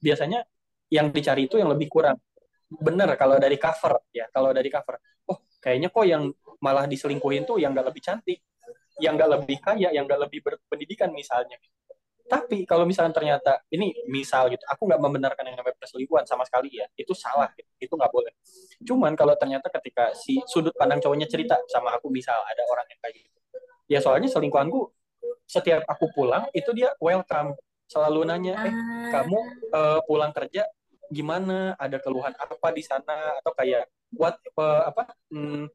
Biasanya 0.00 0.40
yang 0.88 1.10
dicari 1.10 1.50
itu 1.50 1.58
yang 1.58 1.68
lebih 1.68 1.90
kurang. 1.90 2.16
Bener 2.66 3.10
kalau 3.18 3.38
dari 3.38 3.58
cover 3.58 4.06
ya 4.14 4.30
kalau 4.30 4.54
dari 4.54 4.70
cover. 4.70 4.96
Oh 5.26 5.38
kayaknya 5.58 5.90
kok 5.90 6.06
yang 6.06 6.30
malah 6.62 6.86
diselingkuhin 6.88 7.44
tuh 7.44 7.58
yang 7.60 7.74
nggak 7.76 7.92
lebih 7.92 8.02
cantik 8.02 8.40
yang 8.96 9.14
nggak 9.16 9.30
lebih 9.40 9.58
kaya 9.60 9.92
yang 9.92 10.08
nggak 10.08 10.20
lebih 10.28 10.40
berpendidikan 10.40 11.12
misalnya 11.12 11.60
tapi 12.26 12.66
kalau 12.66 12.82
misalnya 12.82 13.14
ternyata 13.14 13.62
ini 13.70 13.94
misal 14.10 14.50
gitu, 14.50 14.62
aku 14.66 14.90
nggak 14.90 15.00
membenarkan 15.00 15.46
yang 15.46 15.56
namanya 15.62 15.78
perselingkuhan 15.78 16.26
sama 16.26 16.42
sekali 16.42 16.74
ya, 16.74 16.86
itu 16.98 17.14
salah, 17.14 17.50
gitu. 17.54 17.70
itu 17.78 17.94
nggak 17.94 18.12
boleh. 18.12 18.34
Cuman 18.82 19.14
kalau 19.14 19.38
ternyata 19.38 19.70
ketika 19.70 20.10
si 20.12 20.42
sudut 20.50 20.74
pandang 20.74 20.98
cowoknya 20.98 21.30
cerita 21.30 21.54
sama 21.70 21.94
aku 21.94 22.10
misal 22.10 22.36
ada 22.46 22.62
orang 22.66 22.86
yang 22.90 23.00
kayak 23.00 23.14
gitu, 23.22 23.38
ya 23.86 23.98
soalnya 24.02 24.26
selingkuhanku 24.26 24.90
setiap 25.46 25.86
aku 25.86 26.10
pulang 26.10 26.50
itu 26.50 26.74
dia 26.74 26.90
welcome, 26.98 27.54
selalu 27.86 28.26
nanya, 28.26 28.54
eh 28.66 28.74
kamu 29.14 29.38
uh, 29.70 30.00
pulang 30.04 30.34
kerja 30.34 30.66
gimana, 31.06 31.78
ada 31.78 32.02
keluhan 32.02 32.34
apa 32.34 32.68
di 32.74 32.82
sana 32.82 33.38
atau 33.38 33.54
kayak 33.54 33.86
what 34.14 34.38
uh, 34.58 34.90
apa 34.90 35.14
hmm, 35.30 35.70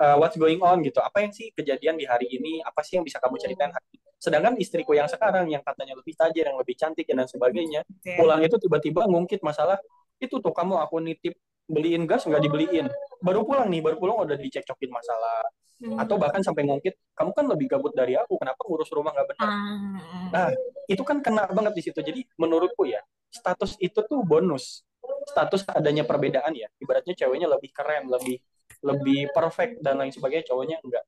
uh, 0.00 0.16
what's 0.18 0.38
going 0.38 0.62
on 0.62 0.80
gitu, 0.82 0.98
apa 1.02 1.22
yang 1.22 1.32
sih 1.34 1.50
kejadian 1.54 1.98
di 1.98 2.06
hari 2.06 2.26
ini, 2.30 2.62
apa 2.62 2.80
sih 2.82 2.98
yang 2.98 3.04
bisa 3.06 3.18
kamu 3.22 3.36
ceritain 3.38 3.70
hari 3.70 3.86
ini 3.94 4.08
Sedangkan 4.18 4.58
istriku 4.58 4.98
yang 4.98 5.06
sekarang 5.06 5.46
yang 5.46 5.62
katanya 5.62 5.94
lebih 5.94 6.18
tajir, 6.18 6.42
yang 6.50 6.58
lebih 6.58 6.74
cantik 6.74 7.06
dan 7.06 7.30
sebagainya, 7.30 7.86
pulang 8.18 8.42
itu 8.42 8.58
tiba-tiba 8.58 9.06
ngungkit 9.06 9.40
masalah 9.46 9.78
itu 10.18 10.42
tuh 10.42 10.50
kamu 10.50 10.74
aku 10.82 10.98
nitip 10.98 11.38
beliin 11.70 12.02
gas 12.02 12.26
nggak 12.26 12.42
dibeliin. 12.42 12.90
Baru 13.22 13.46
pulang 13.46 13.70
nih, 13.70 13.78
baru 13.78 13.96
pulang 14.02 14.26
udah 14.26 14.34
dicekcokin 14.34 14.90
masalah. 14.90 15.46
Hmm. 15.78 15.94
Atau 15.94 16.18
bahkan 16.18 16.42
sampai 16.42 16.66
ngungkit, 16.66 16.98
kamu 17.14 17.30
kan 17.30 17.44
lebih 17.46 17.66
gabut 17.70 17.94
dari 17.94 18.18
aku, 18.18 18.34
kenapa 18.34 18.58
ngurus 18.66 18.90
rumah 18.90 19.14
nggak 19.14 19.26
benar? 19.30 19.46
Hmm. 19.46 19.98
Nah, 20.34 20.46
itu 20.90 21.02
kan 21.06 21.22
kena 21.22 21.46
banget 21.54 21.78
di 21.78 21.82
situ. 21.86 22.02
Jadi 22.02 22.26
menurutku 22.34 22.90
ya, 22.90 22.98
status 23.30 23.78
itu 23.78 24.02
tuh 24.02 24.26
bonus. 24.26 24.82
Status 25.30 25.62
adanya 25.70 26.02
perbedaan 26.02 26.50
ya. 26.58 26.66
Ibaratnya 26.82 27.14
ceweknya 27.14 27.46
lebih 27.46 27.70
keren, 27.70 28.10
lebih 28.10 28.42
lebih 28.84 29.30
perfect 29.34 29.82
dan 29.82 29.98
lain 29.98 30.12
sebagainya, 30.14 30.46
cowoknya 30.50 30.76
enggak. 30.82 31.04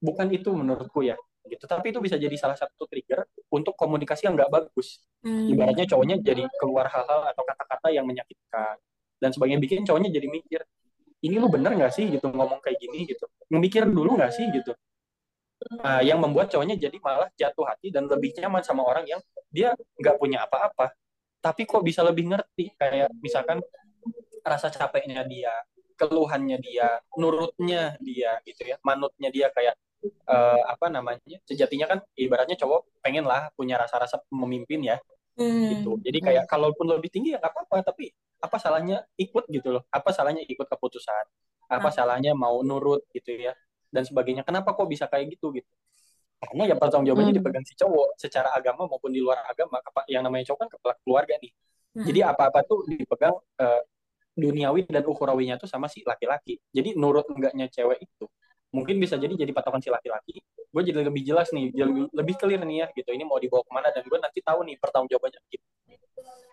Bukan 0.00 0.26
itu 0.32 0.50
menurutku 0.56 1.04
ya 1.04 1.16
gitu. 1.48 1.64
Tapi 1.64 1.90
itu 1.90 1.98
bisa 1.98 2.16
jadi 2.20 2.32
salah 2.36 2.56
satu 2.56 2.84
trigger 2.86 3.24
untuk 3.50 3.74
komunikasi 3.74 4.28
yang 4.28 4.36
nggak 4.36 4.52
bagus. 4.52 5.02
Hmm. 5.20 5.52
ibaratnya 5.52 5.84
cowoknya 5.84 6.16
jadi 6.24 6.48
keluar 6.56 6.88
hal-hal 6.88 7.28
atau 7.28 7.44
kata-kata 7.44 7.92
yang 7.92 8.08
menyakitkan 8.08 8.80
dan 9.20 9.30
sebagainya 9.36 9.60
bikin 9.60 9.84
cowoknya 9.84 10.08
jadi 10.08 10.32
mikir 10.32 10.64
ini 11.20 11.36
lu 11.36 11.52
bener 11.52 11.76
nggak 11.76 11.92
sih? 11.92 12.08
gitu 12.08 12.32
ngomong 12.32 12.64
kayak 12.64 12.80
gini 12.80 13.04
gitu. 13.04 13.28
Mikir 13.52 13.84
dulu 13.84 14.16
nggak 14.16 14.32
sih 14.32 14.48
gitu. 14.48 14.72
Uh, 15.84 16.00
yang 16.00 16.16
membuat 16.16 16.48
cowoknya 16.48 16.80
jadi 16.80 16.96
malah 17.04 17.28
jatuh 17.36 17.68
hati 17.68 17.92
dan 17.92 18.08
lebih 18.08 18.32
nyaman 18.40 18.64
sama 18.64 18.80
orang 18.80 19.04
yang 19.04 19.20
dia 19.52 19.76
nggak 20.00 20.16
punya 20.16 20.48
apa-apa. 20.48 20.96
Tapi 21.44 21.68
kok 21.68 21.84
bisa 21.84 22.00
lebih 22.00 22.32
ngerti? 22.32 22.72
Kayak 22.80 23.12
misalkan 23.20 23.60
rasa 24.40 24.72
capeknya 24.72 25.20
dia 25.28 25.52
keluhannya 26.00 26.56
dia 26.64 26.96
nurutnya 27.12 28.00
dia 28.00 28.40
gitu 28.48 28.64
ya 28.64 28.80
manutnya 28.80 29.28
dia 29.28 29.52
kayak 29.52 29.76
uh, 30.24 30.62
apa 30.64 30.88
namanya 30.88 31.36
sejatinya 31.44 31.86
kan 31.92 31.98
ibaratnya 32.16 32.56
cowok 32.56 32.88
pengen 33.04 33.28
lah 33.28 33.52
punya 33.52 33.76
rasa-rasa 33.76 34.24
memimpin 34.32 34.80
ya 34.80 34.96
hmm. 35.36 35.76
gitu 35.76 36.00
jadi 36.00 36.18
kayak 36.24 36.44
kalaupun 36.48 36.88
lebih 36.88 37.12
tinggi 37.12 37.36
ya 37.36 37.38
nggak 37.38 37.52
apa-apa 37.52 37.92
tapi 37.92 38.08
apa 38.40 38.56
salahnya 38.56 39.04
ikut 39.20 39.44
gitu 39.52 39.76
loh 39.76 39.84
apa 39.92 40.08
salahnya 40.16 40.40
ikut 40.48 40.64
keputusan 40.64 41.24
apa 41.68 41.88
hmm. 41.92 41.96
salahnya 41.96 42.32
mau 42.32 42.64
nurut 42.64 43.04
gitu 43.12 43.36
ya 43.36 43.52
dan 43.92 44.02
sebagainya 44.08 44.42
kenapa 44.42 44.72
kok 44.72 44.88
bisa 44.88 45.04
kayak 45.04 45.36
gitu 45.36 45.52
gitu 45.52 45.68
karena 46.40 46.72
ya 46.72 46.76
pertanggung 46.80 47.12
jawabannya 47.12 47.36
hmm. 47.36 47.40
dipegang 47.44 47.66
si 47.68 47.76
cowok 47.76 48.16
secara 48.16 48.48
agama 48.56 48.88
maupun 48.88 49.12
di 49.12 49.20
luar 49.20 49.44
agama 49.44 49.76
yang 50.08 50.24
namanya 50.24 50.48
cowok 50.48 50.58
kan 50.64 50.68
kepala 50.72 50.94
keluarga 51.04 51.34
nih 51.36 51.52
hmm. 52.00 52.06
jadi 52.08 52.20
apa-apa 52.32 52.64
tuh 52.64 52.88
dipegang 52.88 53.36
uh, 53.36 53.80
duniawi 54.40 54.88
dan 54.88 55.04
ukhrawinya 55.04 55.60
tuh 55.60 55.68
sama 55.68 55.86
si 55.86 56.00
laki-laki. 56.02 56.56
Jadi 56.72 56.96
nurut 56.96 57.28
enggaknya 57.28 57.68
cewek 57.68 58.00
itu 58.00 58.26
mungkin 58.70 59.02
bisa 59.02 59.18
jadi 59.18 59.34
jadi 59.34 59.50
patokan 59.50 59.82
si 59.82 59.90
laki-laki. 59.90 60.38
Gue 60.70 60.82
jadi 60.86 61.02
lebih 61.02 61.26
jelas 61.26 61.50
nih 61.50 61.74
jadi 61.74 61.92
lebih 62.14 62.34
clear 62.38 62.62
nih 62.62 62.86
ya 62.86 62.88
gitu. 62.94 63.10
Ini 63.10 63.26
mau 63.26 63.38
dibawa 63.42 63.66
ke 63.66 63.72
mana 63.74 63.88
dan 63.90 64.06
gue 64.06 64.18
nanti 64.18 64.38
tahu 64.40 64.62
nih 64.66 64.78
pertanggung 64.78 65.10
jawabannya 65.10 65.40
gitu. 65.50 65.66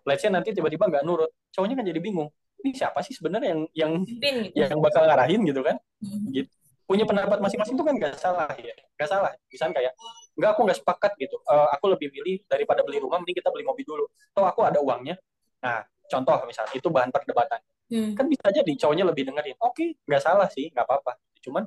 Let's 0.07 0.23
say 0.23 0.31
nanti 0.33 0.55
tiba-tiba 0.55 0.89
nggak 0.89 1.03
nurut 1.05 1.29
cowoknya 1.53 1.75
kan 1.77 1.85
jadi 1.85 1.99
bingung. 2.01 2.29
Ini 2.65 2.73
siapa 2.73 3.05
sih 3.05 3.13
sebenarnya 3.13 3.53
yang 3.53 3.61
yang 3.77 3.91
gitu. 4.01 4.57
yang 4.57 4.81
bakal 4.81 5.05
ngarahin 5.05 5.45
gitu 5.45 5.61
kan? 5.61 5.77
Hmm. 6.01 6.33
gitu. 6.33 6.49
Punya 6.87 7.03
pendapat 7.03 7.43
masing-masing 7.43 7.75
itu 7.75 7.85
kan 7.85 7.95
nggak 7.99 8.15
salah 8.17 8.49
ya 8.57 8.73
nggak 8.97 9.09
salah. 9.09 9.31
Misalnya 9.53 9.75
kayak 9.77 9.93
nggak 10.33 10.49
aku 10.57 10.61
nggak 10.65 10.79
sepakat 10.81 11.11
gitu. 11.21 11.37
Uh, 11.45 11.69
aku 11.69 11.85
lebih 11.93 12.09
pilih 12.09 12.41
daripada 12.49 12.81
beli 12.81 12.97
rumah 12.97 13.21
mending 13.21 13.37
kita 13.37 13.53
beli 13.53 13.61
mobil 13.61 13.85
dulu. 13.85 14.05
Toh 14.33 14.45
aku 14.49 14.65
ada 14.65 14.81
uangnya. 14.81 15.13
Nah 15.61 15.85
contoh 16.09 16.41
misalnya 16.49 16.73
itu 16.73 16.87
bahan 16.89 17.13
perdebatan 17.13 17.61
hmm. 17.91 18.13
kan 18.15 18.25
bisa 18.27 18.47
jadi 18.51 18.71
cowoknya 18.79 19.05
lebih 19.07 19.23
dengerin. 19.31 19.57
Oke 19.59 19.73
okay, 19.73 19.89
nggak 20.07 20.21
salah 20.23 20.47
sih 20.51 20.69
nggak 20.71 20.85
apa-apa. 20.85 21.19
Cuman 21.43 21.63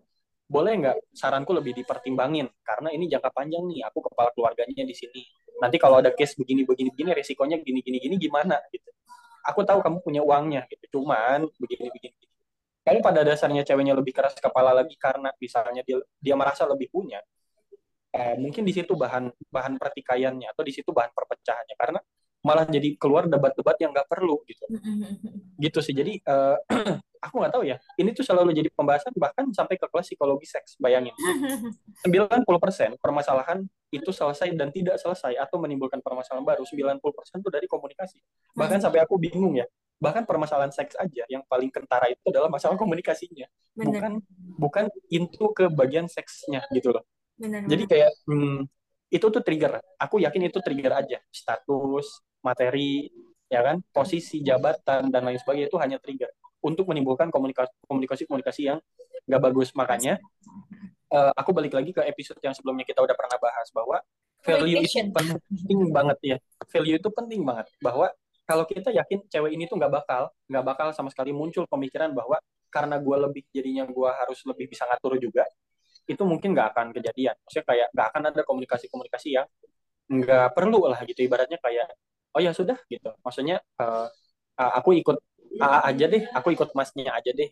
boleh 0.50 0.72
nggak 0.82 0.96
saranku 1.14 1.52
lebih 1.56 1.76
dipertimbangin? 1.76 2.48
Karena 2.64 2.90
ini 2.94 3.06
jangka 3.10 3.30
panjang 3.30 3.64
nih 3.68 3.86
aku 3.86 3.98
kepala 4.10 4.30
keluarganya 4.34 4.84
di 4.86 4.94
sini. 4.96 5.22
Nanti 5.60 5.76
kalau 5.76 6.00
ada 6.00 6.10
case 6.16 6.36
begini 6.38 6.64
begini 6.64 6.90
begini 6.92 7.10
resikonya 7.12 7.60
gini 7.60 7.80
gini 7.84 7.98
gini 8.00 8.16
gimana 8.16 8.56
gitu. 8.72 8.90
Aku 9.48 9.64
tahu 9.64 9.80
kamu 9.80 9.98
punya 10.04 10.20
uangnya 10.24 10.64
gitu. 10.68 11.00
Cuman 11.00 11.48
begini 11.58 11.88
begini 11.92 12.20
kalau 12.80 13.00
pada 13.04 13.20
dasarnya 13.20 13.62
ceweknya 13.62 13.92
lebih 13.92 14.16
keras 14.16 14.32
kepala 14.40 14.72
lagi 14.72 14.96
karena 14.96 15.28
misalnya 15.36 15.84
dia 15.84 16.00
dia 16.16 16.34
merasa 16.34 16.64
lebih 16.64 16.88
punya 16.88 17.20
eh, 18.10 18.34
mungkin 18.40 18.64
di 18.66 18.72
situ 18.72 18.96
bahan 18.96 19.30
bahan 19.52 19.78
pertikaiannya 19.78 20.48
atau 20.50 20.62
di 20.64 20.72
situ 20.74 20.90
bahan 20.90 21.12
perpecahannya. 21.14 21.76
Karena 21.76 22.00
malah 22.41 22.64
jadi 22.64 22.97
keluar 22.97 23.28
debat-debat 23.28 23.76
yang 23.80 23.93
nggak 23.93 24.09
perlu 24.09 24.41
gitu. 24.49 24.64
Gitu 25.61 25.78
sih. 25.84 25.93
Jadi 25.93 26.20
eh, 26.20 26.57
aku 27.24 27.34
nggak 27.36 27.53
tahu 27.53 27.68
ya 27.68 27.76
ini 28.01 28.16
tuh 28.16 28.24
selalu 28.24 28.57
jadi 28.57 28.72
pembahasan 28.72 29.12
bahkan 29.20 29.45
sampai 29.53 29.76
ke 29.76 29.84
kelas 29.88 30.09
psikologi 30.09 30.49
seks 30.49 30.80
bayangin. 30.80 31.12
90% 32.09 32.47
permasalahan 32.97 33.61
itu 33.93 34.09
selesai 34.09 34.57
dan 34.57 34.72
tidak 34.72 34.97
selesai 34.97 35.36
atau 35.36 35.61
menimbulkan 35.61 36.01
permasalahan 36.01 36.47
baru 36.47 36.64
90% 36.64 37.03
itu 37.45 37.51
dari 37.53 37.66
komunikasi. 37.68 38.18
Bahkan 38.57 38.78
sampai 38.80 39.05
aku 39.05 39.20
bingung 39.20 39.59
ya 39.61 39.68
bahkan 40.01 40.24
permasalahan 40.24 40.72
seks 40.72 40.97
aja 40.97 41.28
yang 41.28 41.45
paling 41.45 41.68
kentara 41.68 42.09
itu 42.09 42.24
adalah 42.32 42.49
masalah 42.49 42.80
komunikasinya 42.80 43.45
Bener. 43.76 43.93
bukan 43.93 44.12
bukan 44.57 44.84
itu 45.12 45.45
ke 45.53 45.68
bagian 45.68 46.09
seksnya 46.09 46.64
gitu 46.72 46.97
loh. 46.97 47.05
Bener. 47.36 47.68
jadi 47.68 47.84
kayak 47.84 48.11
hmm, 48.24 48.64
itu 49.11 49.26
tuh 49.26 49.42
trigger. 49.42 49.82
Aku 49.98 50.22
yakin 50.22 50.48
itu 50.48 50.62
trigger 50.62 51.02
aja. 51.02 51.18
Status 51.28 52.22
materi 52.40 53.11
ya 53.50 53.61
kan? 53.66 53.82
Posisi 53.90 54.40
jabatan 54.40 55.11
dan 55.11 55.26
lain 55.26 55.36
sebagainya 55.36 55.66
itu 55.66 55.78
hanya 55.82 55.98
trigger 55.98 56.30
untuk 56.62 56.86
menimbulkan 56.88 57.28
komunikasi 57.28 57.72
komunikasi 57.84 58.22
komunikasi 58.30 58.61
yang 58.70 58.78
nggak 59.26 59.42
bagus. 59.42 59.74
Makanya 59.74 60.22
uh, 61.11 61.34
aku 61.34 61.50
balik 61.50 61.74
lagi 61.74 61.90
ke 61.90 62.06
episode 62.06 62.38
yang 62.40 62.54
sebelumnya 62.54 62.86
kita 62.86 63.02
udah 63.02 63.16
pernah 63.18 63.36
bahas 63.42 63.68
bahwa 63.74 63.98
value 64.46 64.80
itu 64.80 65.02
penting 65.50 65.80
banget 65.90 66.18
ya. 66.22 66.36
Value 66.70 66.96
itu 66.96 67.08
penting 67.11 67.40
banget. 67.42 67.66
Bahwa 67.82 68.08
kalau 68.46 68.64
kita 68.66 68.90
yakin 68.94 69.26
cewek 69.30 69.54
ini 69.54 69.66
tuh 69.66 69.78
nggak 69.78 69.92
bakal 69.92 70.30
nggak 70.50 70.64
bakal 70.64 70.88
sama 70.94 71.11
sekali 71.11 71.30
muncul 71.30 71.66
pemikiran 71.66 72.11
bahwa 72.14 72.38
karena 72.70 73.02
gue 73.02 73.16
lebih 73.26 73.42
jadinya 73.50 73.86
gue 73.86 74.11
harus 74.11 74.42
lebih 74.46 74.70
bisa 74.70 74.86
ngatur 74.86 75.18
juga 75.18 75.42
itu 76.11 76.22
mungkin 76.26 76.50
nggak 76.54 76.68
akan 76.74 76.86
kejadian. 76.96 77.34
Maksudnya 77.46 77.66
kayak 77.70 77.88
nggak 77.94 78.06
akan 78.11 78.22
ada 78.34 78.42
komunikasi-komunikasi 78.42 79.28
yang 79.38 79.46
nggak 80.11 80.46
perlu 80.56 80.90
lah 80.90 80.98
gitu. 81.06 81.22
Ibaratnya 81.22 81.58
kayak 81.62 81.94
oh 82.34 82.40
ya 82.42 82.50
sudah 82.50 82.78
gitu. 82.90 83.11
Maksudnya 83.22 83.62
uh, 83.78 84.08
aku 84.58 84.98
ikut 84.98 85.18
A 85.58 85.90
aja 85.90 86.06
deh 86.06 86.22
aku 86.30 86.54
ikut 86.54 86.70
masnya 86.78 87.11
aja 87.14 87.30
deh. 87.34 87.50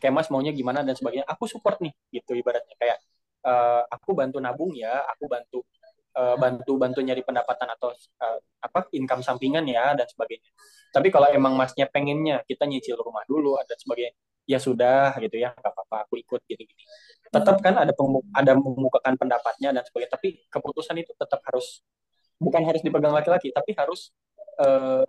Kayak 0.00 0.14
mas 0.16 0.28
maunya 0.32 0.52
gimana 0.56 0.80
dan 0.80 0.96
sebagainya. 0.96 1.28
Aku 1.28 1.44
support 1.44 1.80
nih 1.84 1.92
gitu 2.12 2.32
ibaratnya. 2.36 2.76
Kayak 2.80 2.98
uh, 3.44 3.84
aku 3.88 4.16
bantu 4.16 4.40
nabung 4.40 4.72
ya 4.76 5.04
aku 5.12 5.24
bantu 5.28 5.58
uh, 6.16 6.36
bantu 6.36 6.72
bantu 6.80 7.00
nyari 7.04 7.22
pendapatan 7.24 7.68
atau 7.76 7.92
uh, 7.92 8.38
apa 8.60 8.88
income 8.96 9.24
sampingan 9.24 9.64
ya 9.68 9.92
dan 9.96 10.08
sebagainya. 10.08 10.50
Tapi 10.90 11.08
kalau 11.08 11.28
emang 11.30 11.54
masnya 11.54 11.86
pengennya 11.86 12.42
kita 12.44 12.66
nyicil 12.66 12.98
rumah 12.98 13.22
dulu 13.30 13.54
dan 13.62 13.78
sebagainya, 13.78 14.14
ya 14.50 14.58
sudah 14.58 15.14
gitu 15.22 15.38
ya 15.38 15.54
nggak 15.54 15.70
apa-apa 15.70 16.10
aku 16.10 16.18
ikut 16.18 16.42
gini-gini. 16.42 16.82
Tetap 17.30 17.62
kan 17.62 17.78
ada 17.78 17.94
ada 18.34 18.52
memukakan 18.58 19.14
pendapatnya 19.14 19.70
dan 19.70 19.82
sebagainya. 19.86 20.12
Tapi 20.18 20.28
keputusan 20.50 20.98
itu 20.98 21.14
tetap 21.14 21.38
harus 21.46 21.86
bukan 22.42 22.66
harus 22.66 22.82
dipegang 22.82 23.14
laki-laki, 23.14 23.54
tapi 23.54 23.70
harus 23.78 24.10
uh, 24.58 25.06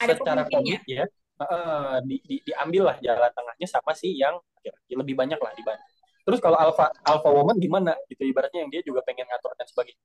secara 0.00 0.48
komit 0.48 0.80
ya 0.88 1.04
uh, 1.44 2.00
di, 2.02 2.16
di, 2.24 2.36
diambil 2.48 2.94
lah 2.94 2.96
jalan 3.04 3.30
tengahnya 3.30 3.68
sama 3.68 3.92
sih 3.92 4.16
yang 4.16 4.40
ya, 4.64 4.72
lebih 4.96 5.14
banyak 5.14 5.38
lah 5.38 5.52
dibanding 5.52 5.92
Terus 6.22 6.38
kalau 6.38 6.54
alpha 6.54 6.86
alpha 7.02 7.30
woman 7.34 7.58
gimana 7.58 7.98
gitu 8.06 8.22
ibaratnya 8.22 8.62
yang 8.62 8.70
dia 8.70 8.82
juga 8.86 9.02
pengen 9.02 9.26
ngatur 9.26 9.50
dan 9.58 9.66
sebagainya. 9.66 10.02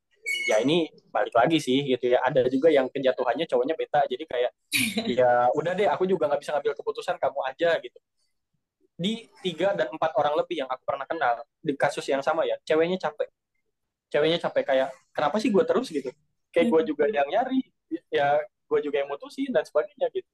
Ya 0.49 0.57
ini 0.65 0.89
balik 1.13 1.33
lagi 1.37 1.61
sih 1.61 1.85
gitu 1.85 2.09
ya. 2.09 2.19
Ada 2.25 2.49
juga 2.49 2.73
yang 2.73 2.89
kejatuhannya 2.89 3.45
cowoknya 3.45 3.77
beta 3.77 4.01
jadi 4.09 4.25
kayak 4.25 4.51
ya 5.17 5.45
udah 5.53 5.77
deh 5.77 5.85
aku 5.85 6.09
juga 6.09 6.25
nggak 6.25 6.41
bisa 6.41 6.57
ngambil 6.57 6.73
keputusan 6.73 7.21
kamu 7.21 7.39
aja 7.45 7.69
gitu. 7.77 7.99
Di 8.97 9.29
tiga 9.45 9.77
dan 9.77 9.93
empat 9.93 10.11
orang 10.17 10.33
lebih 10.41 10.65
yang 10.65 10.69
aku 10.69 10.81
pernah 10.81 11.05
kenal 11.05 11.45
di 11.61 11.73
kasus 11.77 12.03
yang 12.09 12.25
sama 12.25 12.43
ya, 12.49 12.57
ceweknya 12.65 12.97
capek. 12.97 13.29
Ceweknya 14.09 14.41
capek 14.41 14.63
kayak 14.65 14.89
kenapa 15.13 15.37
sih 15.37 15.53
gue 15.53 15.63
terus? 15.63 15.93
gitu. 15.93 16.09
Kayak 16.49 16.67
gue 16.73 16.81
juga 16.93 17.05
yang 17.05 17.27
nyari, 17.29 17.61
ya 18.09 18.41
gue 18.41 18.79
juga 18.81 19.05
yang 19.05 19.09
mutusin 19.09 19.53
dan 19.53 19.61
sebagainya 19.61 20.09
gitu. 20.09 20.27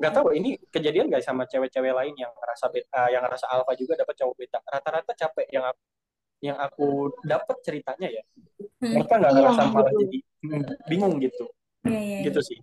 Nggak 0.00 0.12
tahu 0.16 0.32
ini 0.32 0.56
kejadian 0.72 1.12
nggak 1.12 1.22
sama 1.22 1.44
cewek-cewek 1.44 1.92
lain 1.92 2.14
yang 2.16 2.32
rasa 2.40 2.72
beta, 2.72 2.88
uh, 2.96 3.08
yang 3.12 3.20
rasa 3.22 3.46
alfa 3.52 3.76
juga 3.76 4.00
dapat 4.00 4.16
cowok 4.16 4.34
beta? 4.34 4.58
Rata-rata 4.64 5.12
capek 5.12 5.46
yang 5.52 5.64
aku 5.68 5.82
yang 6.40 6.56
aku 6.56 7.12
dapat 7.20 7.56
ceritanya 7.60 8.08
ya. 8.08 8.22
Hmm. 8.80 8.96
mereka 8.96 9.20
nggak 9.20 9.32
ngerasa 9.36 9.60
iya, 9.60 9.72
malah 9.76 9.92
jadi 9.92 10.18
hmm, 10.40 10.62
bingung 10.88 11.14
gitu. 11.20 11.46
Ya, 11.84 12.00
ya, 12.00 12.18
gitu 12.32 12.40
sih. 12.40 12.58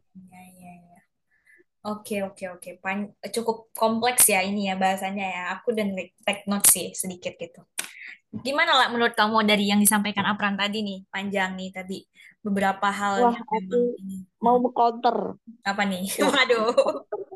Oke 1.88 2.20
oke 2.20 2.44
oke. 2.60 2.70
Pan 2.84 3.08
cukup 3.32 3.72
kompleks 3.72 4.28
ya 4.28 4.44
ini 4.44 4.68
ya 4.68 4.76
bahasanya 4.76 5.24
ya. 5.24 5.44
Aku 5.56 5.72
dan 5.72 5.96
take 5.96 6.44
note 6.52 6.68
sih 6.68 6.92
sedikit 6.92 7.40
gitu. 7.40 7.64
Gimana 8.44 8.76
lah 8.76 8.88
menurut 8.92 9.16
kamu 9.16 9.48
dari 9.48 9.72
yang 9.72 9.80
disampaikan 9.80 10.28
Apran 10.28 10.60
tadi 10.60 10.84
nih 10.84 11.00
panjang 11.08 11.56
nih 11.56 11.72
tadi 11.72 12.04
beberapa 12.44 12.92
hal 12.92 13.24
Wah, 13.24 13.32
yang 13.32 13.48
aku 13.48 13.80
ini. 14.04 14.28
mau 14.44 14.60
counter 14.68 15.40
apa 15.64 15.84
nih? 15.88 16.04
Waduh. 16.28 16.76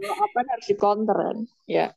Apa 0.04 0.38
harus 0.44 0.68
di 0.68 0.76
counter 0.76 1.16
kan? 1.16 1.38
Ya. 1.64 1.96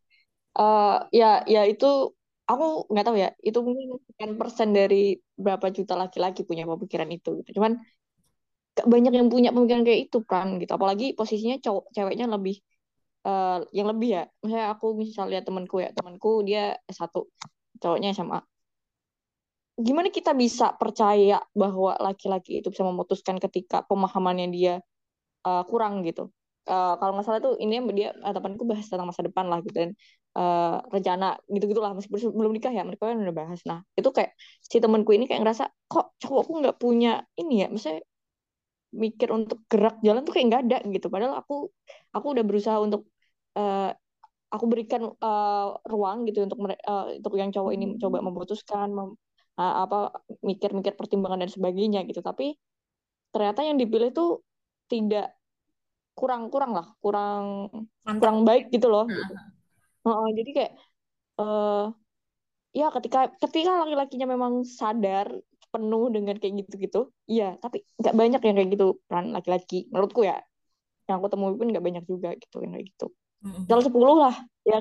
Uh, 0.55 1.03
ya 1.11 1.43
ya 1.51 1.67
itu 1.67 2.15
aku 2.47 2.87
nggak 2.87 3.05
tahu 3.11 3.17
ya 3.19 3.35
itu 3.43 3.59
mungkin 3.59 3.99
sekian 4.07 4.33
persen 4.39 4.71
dari 4.71 5.19
berapa 5.35 5.67
juta 5.75 5.99
laki-laki 5.99 6.47
punya 6.47 6.63
pemikiran 6.63 7.11
itu 7.11 7.43
gitu. 7.43 7.59
cuman 7.59 7.83
banyak 8.83 9.12
yang 9.14 9.29
punya 9.31 9.51
pemikiran 9.55 9.87
kayak 9.87 10.11
itu 10.11 10.18
kan 10.27 10.59
gitu. 10.59 10.72
Apalagi 10.75 11.14
posisinya 11.14 11.57
cowok 11.62 11.95
ceweknya 11.95 12.27
lebih 12.27 12.59
uh, 13.29 13.62
yang 13.70 13.87
lebih 13.93 14.09
ya. 14.18 14.22
Misalnya 14.43 14.68
aku 14.75 14.87
misalnya 14.99 15.41
temanku 15.47 15.79
ya 15.85 15.91
temanku 15.95 16.43
dia 16.43 16.75
satu 16.91 17.31
cowoknya 17.79 18.11
sama 18.16 18.43
gimana 19.75 20.09
kita 20.11 20.31
bisa 20.39 20.70
percaya 20.79 21.43
bahwa 21.51 21.99
laki-laki 21.99 22.62
itu 22.62 22.70
bisa 22.70 22.87
memutuskan 22.87 23.43
ketika 23.43 23.83
pemahamannya 23.91 24.47
dia 24.55 24.75
uh, 25.43 25.66
kurang 25.66 26.07
gitu? 26.07 26.31
Uh, 26.64 26.97
kalau 26.97 27.12
nggak 27.18 27.27
salah 27.29 27.41
tuh 27.45 27.55
ini 27.61 27.77
dia 27.93 28.16
temanku 28.16 28.64
bahas 28.64 28.89
tentang 28.89 29.05
masa 29.05 29.20
depan 29.20 29.45
lah 29.53 29.61
gitu 29.61 29.77
dan 29.77 29.91
uh, 30.33 30.81
rencana 30.89 31.37
gitu 31.53 31.68
gitulah 31.68 31.93
meskipun 31.93 32.33
belum 32.33 32.57
nikah 32.57 32.72
ya 32.72 32.87
mereka 32.87 33.11
kan 33.11 33.18
udah 33.20 33.35
bahas. 33.35 33.61
Nah 33.66 33.83
itu 33.99 34.09
kayak 34.14 34.33
si 34.62 34.79
temanku 34.79 35.11
ini 35.12 35.27
kayak 35.29 35.43
ngerasa 35.45 35.68
kok 35.91 36.16
cowokku 36.22 36.53
nggak 36.62 36.77
punya 36.79 37.27
ini 37.37 37.66
ya? 37.66 37.68
Maksudnya 37.68 38.01
mikir 38.95 39.28
untuk 39.34 39.66
gerak 39.66 39.99
jalan 40.07 40.22
tuh 40.22 40.32
kayak 40.32 40.47
nggak 40.51 40.62
ada 40.70 40.78
gitu 40.88 41.07
padahal 41.11 41.34
aku 41.42 41.68
aku 42.14 42.26
udah 42.30 42.45
berusaha 42.47 42.78
untuk 42.78 43.11
uh, 43.59 43.90
aku 44.55 44.64
berikan 44.70 45.11
uh, 45.11 45.66
ruang 45.82 46.24
gitu 46.30 46.47
untuk 46.47 46.62
uh, 46.62 47.11
untuk 47.18 47.34
yang 47.34 47.51
cowok 47.51 47.72
ini 47.74 47.99
coba 47.99 48.22
memutuskan 48.22 48.95
mem 48.95 49.11
apa 49.55 50.11
mikir-mikir 50.42 50.99
pertimbangan 50.99 51.47
dan 51.47 51.51
sebagainya 51.51 52.03
gitu 52.11 52.18
tapi 52.26 52.59
ternyata 53.30 53.62
yang 53.62 53.78
dipilih 53.78 54.11
tuh 54.11 54.42
tidak 54.90 55.30
kurang 56.18 56.51
kurang 56.51 56.74
lah 56.74 56.90
kurang 56.99 57.70
Mantap. 58.03 58.18
kurang 58.18 58.38
baik 58.42 58.74
gitu 58.74 58.90
loh 58.90 59.07
gitu. 59.07 59.34
Uh, 60.05 60.26
jadi 60.34 60.51
kayak 60.53 60.72
uh, 61.38 61.95
ya 62.74 62.90
ketika 62.90 63.30
ketika 63.47 63.86
laki-lakinya 63.86 64.26
memang 64.34 64.66
sadar 64.66 65.30
penuh 65.75 66.05
dengan 66.14 66.35
kayak 66.39 66.55
gitu-gitu. 66.64 67.11
Iya 67.27 67.59
tapi 67.59 67.83
nggak 67.99 68.14
banyak 68.14 68.41
yang 68.47 68.55
kayak 68.55 68.70
gitu. 68.75 68.87
Peran 69.11 69.35
laki-laki. 69.35 69.91
Menurutku 69.91 70.22
ya 70.22 70.39
yang 71.11 71.20
aku 71.20 71.29
temui 71.29 71.55
pun 71.59 71.68
nggak 71.68 71.85
banyak 71.85 72.05
juga 72.07 72.33
gitu 72.39 72.62
yang 72.62 72.72
kayak 72.79 72.87
gitu. 72.95 73.07
Kalau 73.66 73.83
sepuluh 73.83 74.16
lah 74.22 74.35
ya. 74.64 74.81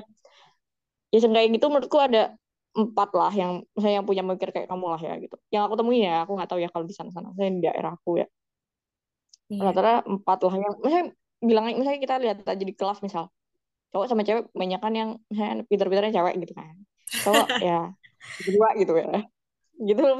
Ya 1.12 1.18
kayak 1.22 1.50
gitu 1.54 1.66
menurutku 1.70 1.98
ada 1.98 2.34
empat 2.74 3.10
lah 3.14 3.30
yang 3.30 3.62
saya 3.78 4.02
yang 4.02 4.06
punya 4.06 4.26
mikir 4.26 4.50
kayak 4.50 4.66
kamu 4.66 4.86
lah 4.90 5.00
ya 5.02 5.14
gitu. 5.22 5.36
Yang 5.50 5.62
aku 5.70 5.74
temui 5.78 5.98
ya 6.02 6.26
aku 6.26 6.32
nggak 6.34 6.50
tahu 6.50 6.58
ya 6.58 6.68
kalau 6.74 6.84
di 6.86 6.94
sana 6.94 7.10
sana 7.14 7.30
saya 7.38 7.50
di 7.54 7.62
daerah 7.62 7.94
aku 7.94 8.22
ya. 8.22 8.26
Yeah. 9.52 9.70
rata 9.70 10.02
empat 10.08 10.38
lah 10.40 10.54
yang 10.56 10.72
misalnya 10.80 11.06
bilang 11.44 11.64
misalnya 11.76 12.00
kita 12.00 12.14
lihat 12.16 12.36
aja 12.48 12.64
di 12.64 12.74
kelas 12.74 13.04
misal 13.04 13.28
cowok 13.92 14.06
sama 14.08 14.24
cewek 14.24 14.48
banyak 14.56 14.80
kan 14.80 14.92
yang 14.96 15.10
misalnya 15.30 15.62
pinter-pinternya 15.70 16.12
cewek 16.18 16.34
gitu 16.42 16.52
kan. 16.58 16.74
Cowok 17.22 17.46
ya 17.68 17.80
kedua 18.42 18.68
gitu 18.74 18.92
ya. 18.98 19.22
Gitu 19.78 20.00
loh 20.02 20.18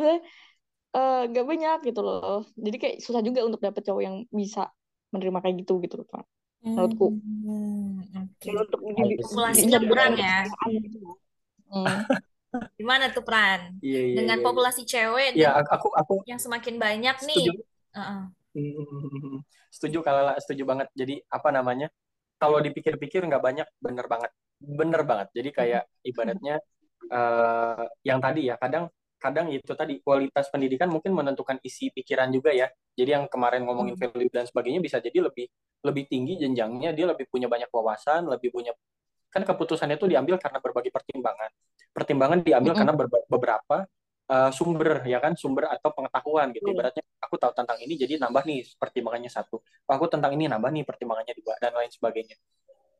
misalnya 0.94 1.26
uh, 1.26 1.32
gak 1.34 1.46
banyak 1.46 1.78
gitu 1.90 2.00
loh. 2.00 2.46
Jadi 2.54 2.76
kayak 2.78 2.96
susah 3.02 3.20
juga 3.20 3.42
untuk 3.42 3.58
dapet 3.58 3.82
cowok 3.82 4.02
yang 4.02 4.16
bisa 4.30 4.70
menerima 5.10 5.38
kayak 5.42 5.56
gitu 5.66 5.82
gitu 5.82 6.02
loh 6.02 6.08
kan 6.10 6.24
menurutku. 6.64 7.12
Hmm, 7.44 8.00
okay. 8.40 8.56
untuk 8.56 8.80
populasinya 8.80 9.80
kurang 9.84 10.16
ya. 10.16 10.48
hmm. 11.68 11.98
gimana 12.78 13.10
tuh 13.10 13.26
peran 13.26 13.74
yeah, 13.82 14.14
yeah, 14.14 14.22
dengan 14.22 14.38
yeah, 14.38 14.46
populasi 14.46 14.86
cewek 14.86 15.34
yeah, 15.34 15.58
aku 15.58 15.90
aku 15.90 16.22
yang 16.22 16.38
semakin 16.38 16.78
banyak 16.78 17.18
setuju. 17.18 17.50
nih 17.50 17.98
uh 17.98 17.98
-uh. 17.98 19.42
setuju 19.74 19.98
kalau 20.06 20.30
setuju 20.38 20.62
banget. 20.62 20.88
Jadi 20.94 21.18
apa 21.26 21.50
namanya 21.50 21.90
kalau 22.38 22.62
dipikir-pikir 22.62 23.26
nggak 23.26 23.42
banyak 23.42 23.66
bener 23.82 24.06
banget. 24.06 24.30
Bener 24.62 25.02
banget. 25.02 25.28
Jadi 25.34 25.50
kayak 25.50 25.82
ibaratnya 26.06 26.62
uh, 27.10 27.84
yang 28.06 28.22
tadi 28.22 28.48
ya 28.48 28.56
kadang 28.56 28.86
kadang 29.16 29.48
itu 29.48 29.72
tadi 29.72 29.98
kualitas 30.04 30.52
pendidikan 30.52 30.92
mungkin 30.92 31.16
menentukan 31.16 31.58
isi 31.64 31.88
pikiran 31.90 32.28
juga 32.30 32.52
ya. 32.52 32.68
Jadi 32.94 33.10
yang 33.16 33.24
kemarin 33.26 33.64
ngomongin 33.64 33.96
hmm. 33.96 34.02
value 34.12 34.32
dan 34.32 34.44
sebagainya 34.44 34.80
bisa 34.84 35.00
jadi 35.00 35.18
lebih 35.24 35.48
lebih 35.84 36.04
tinggi 36.08 36.40
jenjangnya 36.40 36.96
dia 36.96 37.04
lebih 37.04 37.28
punya 37.28 37.44
banyak 37.44 37.68
wawasan 37.68 38.24
lebih 38.24 38.48
punya 38.48 38.72
kan 39.34 39.42
keputusannya 39.42 39.98
itu 39.98 40.06
diambil 40.06 40.38
karena 40.38 40.62
berbagai 40.62 40.94
pertimbangan. 40.94 41.50
Pertimbangan 41.90 42.38
diambil 42.46 42.70
mm 42.70 42.78
-hmm. 42.78 42.94
karena 42.94 43.26
beberapa 43.26 43.76
uh, 44.30 44.50
sumber 44.54 45.02
ya 45.02 45.18
kan? 45.18 45.34
Sumber 45.34 45.66
atau 45.74 45.90
pengetahuan 45.90 46.54
gitu. 46.54 46.70
Ibaratnya 46.70 47.02
aku 47.18 47.34
tahu 47.34 47.50
tentang 47.50 47.82
ini 47.82 47.98
jadi 47.98 48.22
nambah 48.22 48.46
nih 48.46 48.62
pertimbangannya 48.78 49.26
satu. 49.26 49.58
Aku 49.90 50.06
tentang 50.06 50.30
ini 50.38 50.46
nambah 50.46 50.70
nih 50.70 50.86
pertimbangannya 50.86 51.34
dua 51.34 51.58
dan 51.58 51.74
lain 51.74 51.90
sebagainya. 51.90 52.38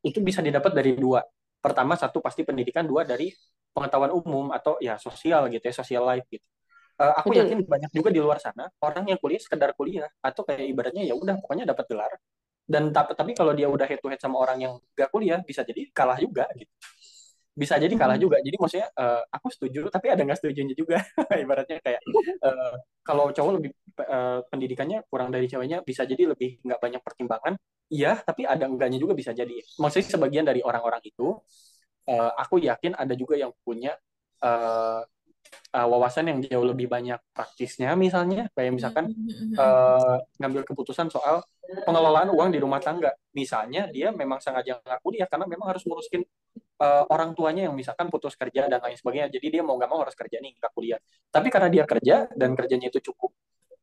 Itu 0.02 0.18
bisa 0.26 0.42
didapat 0.42 0.74
dari 0.74 0.98
dua. 0.98 1.22
Pertama 1.62 1.94
satu 1.94 2.18
pasti 2.18 2.42
pendidikan. 2.42 2.82
Dua 2.82 3.06
dari 3.06 3.30
pengetahuan 3.74 4.14
umum 4.14 4.54
atau 4.54 4.78
ya 4.78 4.96
sosial 4.96 5.50
gitu 5.50 5.64
ya 5.66 5.74
social 5.74 6.06
life 6.06 6.24
gitu. 6.30 6.46
Uh, 6.94 7.10
aku 7.18 7.34
Betul. 7.34 7.42
yakin 7.42 7.58
banyak 7.66 7.90
juga 7.90 8.08
di 8.14 8.22
luar 8.22 8.38
sana 8.38 8.70
orang 8.78 9.10
yang 9.10 9.18
kuliah 9.18 9.42
sekedar 9.42 9.74
kuliah 9.74 10.06
atau 10.22 10.46
kayak 10.46 10.62
ibaratnya 10.62 11.02
ya 11.02 11.18
udah 11.18 11.42
pokoknya 11.42 11.66
dapat 11.66 11.90
gelar. 11.90 12.12
Dan 12.64 12.94
tapi, 12.94 13.12
tapi 13.12 13.32
kalau 13.36 13.52
dia 13.52 13.68
udah 13.68 13.84
head 13.84 14.00
to 14.00 14.08
head 14.08 14.22
sama 14.22 14.40
orang 14.40 14.56
yang 14.62 14.72
gak 14.96 15.12
kuliah 15.12 15.42
bisa 15.44 15.66
jadi 15.66 15.90
kalah 15.92 16.16
juga 16.16 16.48
gitu. 16.56 16.70
Bisa 17.54 17.78
jadi 17.78 17.92
kalah 17.94 18.18
juga. 18.18 18.38
Jadi 18.40 18.56
maksudnya 18.56 18.88
uh, 18.94 19.26
aku 19.30 19.46
setuju 19.50 19.90
tapi 19.90 20.10
ada 20.10 20.22
nggak 20.22 20.38
setujunya 20.38 20.74
juga? 20.74 21.02
Ibaratnya 21.44 21.82
kayak 21.82 22.02
uh, 22.46 22.74
kalau 23.02 23.30
cowok 23.30 23.52
lebih 23.58 23.70
uh, 24.02 24.42
pendidikannya 24.50 25.06
kurang 25.06 25.30
dari 25.34 25.46
ceweknya 25.50 25.82
bisa 25.82 26.02
jadi 26.02 26.30
lebih 26.30 26.62
nggak 26.62 26.78
banyak 26.78 27.02
pertimbangan. 27.02 27.54
Iya 27.90 28.22
tapi 28.22 28.46
ada 28.46 28.70
enggaknya 28.70 28.98
juga 29.02 29.14
bisa 29.14 29.30
jadi. 29.30 29.54
Maksudnya 29.78 30.08
sebagian 30.18 30.46
dari 30.46 30.62
orang-orang 30.62 31.02
itu 31.04 31.36
uh, 32.08 32.32
aku 32.36 32.60
yakin 32.62 32.96
ada 32.96 33.12
juga 33.16 33.36
yang 33.38 33.52
punya 33.64 33.96
uh, 34.44 35.02
uh, 35.74 35.86
wawasan 35.88 36.30
yang 36.30 36.38
jauh 36.44 36.66
lebih 36.66 36.86
banyak 36.88 37.18
praktisnya 37.32 37.92
misalnya. 37.98 38.48
Kayak 38.52 38.72
misalkan 38.76 39.04
uh, 39.56 40.18
ngambil 40.40 40.62
keputusan 40.68 41.08
soal 41.08 41.44
pengelolaan 41.84 42.30
uang 42.32 42.50
di 42.52 42.58
rumah 42.60 42.80
tangga. 42.80 43.12
Misalnya 43.34 43.88
dia 43.88 44.12
memang 44.12 44.38
sengaja 44.40 44.80
nggak 44.80 45.00
kuliah 45.00 45.26
karena 45.28 45.46
memang 45.48 45.74
harus 45.74 45.82
ngurusin 45.84 46.22
uh, 46.80 47.04
orang 47.10 47.32
tuanya 47.32 47.68
yang 47.70 47.74
misalkan 47.74 48.08
putus 48.12 48.36
kerja 48.36 48.68
dan 48.68 48.80
lain 48.80 48.96
sebagainya. 48.96 49.28
Jadi 49.32 49.58
dia 49.58 49.62
mau 49.64 49.76
nggak 49.80 49.90
mau 49.90 50.00
harus 50.04 50.14
kerja 50.16 50.38
nih 50.40 50.56
nggak 50.60 50.72
kuliah. 50.72 51.00
Tapi 51.32 51.48
karena 51.48 51.68
dia 51.72 51.84
kerja 51.88 52.28
dan 52.32 52.54
kerjanya 52.54 52.88
itu 52.92 53.00
cukup 53.12 53.32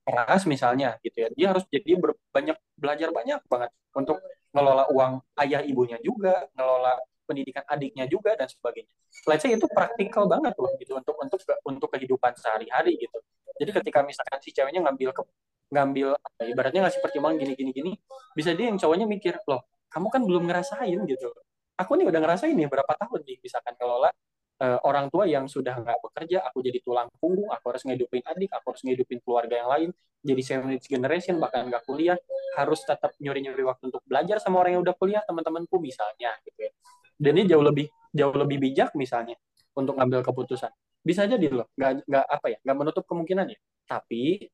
keras 0.01 0.49
misalnya 0.49 0.97
gitu 1.05 1.23
ya 1.23 1.29
dia 1.29 1.47
harus 1.53 1.63
jadi 1.69 1.93
banyak 2.33 2.57
belajar 2.73 3.09
banyak 3.13 3.39
banget 3.45 3.71
untuk 3.93 4.17
ngelola 4.51 4.89
uang 4.91 5.21
ayah 5.45 5.61
ibunya 5.63 6.01
juga 6.01 6.49
ngelola 6.57 6.99
pendidikan 7.31 7.63
adiknya 7.63 8.03
juga 8.11 8.35
dan 8.35 8.51
sebagainya. 8.51 8.91
Let's 9.23 9.47
say 9.47 9.55
itu 9.55 9.63
praktikal 9.71 10.27
banget 10.27 10.51
loh 10.59 10.75
gitu 10.75 10.99
untuk 10.99 11.15
untuk 11.15 11.39
untuk 11.63 11.89
kehidupan 11.95 12.35
sehari-hari 12.35 12.99
gitu. 12.99 13.23
Jadi 13.55 13.71
ketika 13.79 14.03
misalkan 14.03 14.43
si 14.43 14.51
ceweknya 14.51 14.83
ngambil 14.83 15.15
ke 15.15 15.23
ngambil 15.71 16.07
ibaratnya 16.43 16.83
ngasih 16.83 16.99
pertimbangan 16.99 17.39
gini 17.39 17.53
gini 17.55 17.71
gini, 17.71 17.91
bisa 18.35 18.51
dia 18.51 18.67
yang 18.67 18.75
cowoknya 18.75 19.07
mikir, 19.07 19.39
"Loh, 19.47 19.63
kamu 19.87 20.07
kan 20.11 20.21
belum 20.27 20.43
ngerasain 20.51 20.99
gitu. 21.07 21.31
Aku 21.79 21.95
nih 21.95 22.11
udah 22.11 22.19
ngerasain 22.19 22.51
nih 22.51 22.67
berapa 22.67 22.91
tahun 22.99 23.23
nih 23.23 23.37
misalkan 23.39 23.73
kelola 23.79 24.11
uh, 24.61 24.79
orang 24.85 25.09
tua 25.09 25.25
yang 25.25 25.49
sudah 25.49 25.73
nggak 25.81 25.99
bekerja, 26.05 26.45
aku 26.45 26.61
jadi 26.61 26.79
tulang 26.85 27.09
punggung, 27.17 27.49
aku 27.49 27.65
harus 27.73 27.83
ngedupin 27.83 28.21
adik, 28.29 28.53
aku 28.53 28.65
harus 28.71 28.83
ngedupin 28.85 29.17
keluarga 29.25 29.55
yang 29.57 29.69
lain, 29.69 29.89
jadi 30.21 30.41
sandwich 30.45 30.85
generation 30.85 31.41
bahkan 31.41 31.65
nggak 31.65 31.83
kuliah, 31.89 32.15
harus 32.55 32.79
tetap 32.85 33.11
nyuri-nyuri 33.17 33.65
waktu 33.65 33.89
untuk 33.89 34.03
belajar 34.05 34.37
sama 34.37 34.61
orang 34.61 34.77
yang 34.77 34.83
udah 34.85 34.95
kuliah, 34.95 35.21
teman-temanku 35.25 35.81
misalnya 35.81 36.37
gitu 36.45 36.69
ya. 36.69 36.71
Dan 37.21 37.37
ini 37.37 37.45
jauh 37.45 37.61
lebih 37.61 37.85
jauh 38.09 38.33
lebih 38.33 38.57
bijak 38.57 38.97
misalnya 38.97 39.37
untuk 39.77 39.93
ngambil 39.93 40.25
keputusan. 40.25 40.73
Bisa 41.05 41.29
jadi 41.29 41.47
loh, 41.53 41.69
nggak 41.77 42.09
nggak 42.09 42.25
apa 42.25 42.47
ya, 42.49 42.57
nggak 42.65 42.77
menutup 42.77 43.03
kemungkinan 43.05 43.45
ya. 43.53 43.59
Tapi 43.85 44.49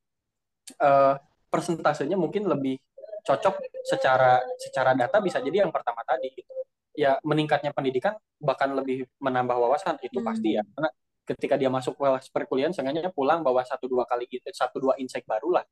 uh, 0.76 1.16
persentasenya 1.48 2.20
mungkin 2.20 2.44
lebih 2.44 2.76
cocok 3.24 3.54
secara 3.84 4.40
secara 4.56 4.92
data 4.96 5.20
bisa 5.20 5.40
jadi 5.40 5.64
yang 5.66 5.72
pertama 5.72 6.00
tadi 6.04 6.32
gitu 6.32 6.52
ya 6.96 7.20
meningkatnya 7.22 7.70
pendidikan 7.76 8.16
bahkan 8.40 8.72
lebih 8.72 9.06
menambah 9.20 9.54
wawasan 9.54 10.00
itu 10.00 10.18
hmm. 10.18 10.26
pasti 10.26 10.48
ya 10.56 10.62
karena 10.64 10.90
ketika 11.28 11.54
dia 11.60 11.70
masuk 11.70 11.94
kelas 12.00 12.32
perkuliahan 12.32 12.72
seenggaknya 12.72 13.12
pulang 13.12 13.44
bawa 13.44 13.62
satu 13.62 13.84
dua 13.84 14.08
kali 14.08 14.24
gitu 14.26 14.48
satu 14.50 14.80
dua 14.80 14.96
insight 14.96 15.28
baru 15.28 15.60
lah 15.60 15.64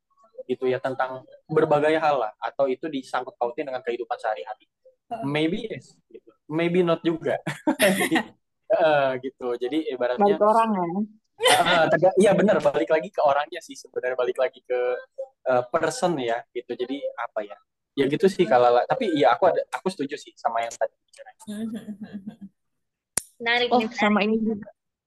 gitu 0.45 0.69
ya 0.69 0.79
tentang 0.79 1.25
berbagai 1.49 1.97
hal 1.97 2.21
lah 2.21 2.33
atau 2.39 2.69
itu 2.69 2.87
disangkut 2.87 3.35
pautin 3.41 3.67
dengan 3.67 3.81
kehidupan 3.81 4.21
sehari-hari 4.21 4.69
maybe 5.25 5.67
yes 5.67 5.97
gitu. 6.13 6.26
Maybe 6.51 6.83
not 6.83 7.03
juga. 7.03 7.39
Uh, 8.67 9.15
gitu. 9.23 9.55
Jadi 9.63 9.95
ibaratnya 9.95 10.27
balik 10.27 10.43
orang 10.43 10.71
ya? 10.75 10.87
Uh, 11.39 11.87
iya 12.19 12.35
benar 12.35 12.59
balik 12.59 12.91
lagi 12.91 13.15
ke 13.15 13.23
orangnya 13.23 13.63
sih 13.63 13.79
sebenarnya 13.79 14.19
balik 14.19 14.43
lagi 14.43 14.59
ke 14.67 14.81
uh, 15.47 15.63
person 15.71 16.19
ya 16.19 16.43
gitu. 16.51 16.75
Jadi 16.75 16.99
apa 17.15 17.47
ya? 17.47 17.55
Ya 17.95 18.11
gitu 18.11 18.27
sih 18.27 18.43
kalau 18.43 18.75
tapi 18.91 19.15
ya 19.15 19.39
aku 19.39 19.55
ada 19.55 19.63
aku 19.71 19.87
setuju 19.87 20.19
sih 20.19 20.35
sama 20.35 20.67
yang 20.67 20.75
tadi 20.75 20.99
Menarik, 23.39 23.71
oh 23.71 23.87
sama 23.95 24.27
ini 24.27 24.35
juga. 24.43 24.67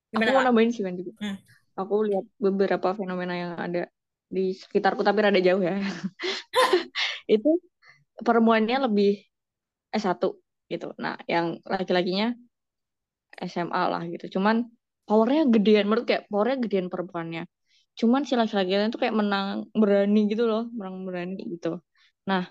Gimana, 0.10 0.32
aku 0.32 0.38
mau 0.40 0.46
nambahin 0.48 0.72
sih 0.72 0.82
kan 0.82 0.96
juga 0.98 1.12
hmm. 1.22 1.38
aku 1.78 1.96
lihat 2.10 2.26
beberapa 2.42 2.96
fenomena 2.98 3.34
yang 3.36 3.52
ada 3.60 3.92
di 4.32 4.58
sekitarku 4.58 5.04
tapi 5.04 5.20
rada 5.20 5.42
jauh 5.44 5.62
ya. 5.62 5.78
Itu 7.36 7.60
perempuannya 8.24 8.90
lebih 8.90 9.22
S1 9.94 10.18
gitu. 10.70 10.94
Nah 11.02 11.18
yang 11.26 11.58
laki-lakinya 11.66 12.38
SMA 13.42 13.84
lah 13.90 14.04
gitu. 14.08 14.40
Cuman 14.40 14.70
powernya 15.10 15.50
gedean 15.50 15.90
menurut 15.90 16.06
kayak 16.06 16.30
powernya 16.30 16.58
gedean 16.64 16.88
perempuannya. 16.94 17.44
Cuman 18.00 18.24
si 18.24 18.38
laki-lakinya 18.38 18.88
itu 18.94 19.00
kayak 19.02 19.16
menang 19.18 19.68
berani 19.74 20.22
gitu 20.32 20.46
loh 20.46 20.70
menang 20.72 21.04
berani 21.10 21.42
gitu. 21.58 21.82
Nah 22.30 22.48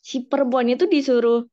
si 0.00 0.24
perempuan 0.24 0.68
itu 0.72 0.84
disuruh 0.88 1.44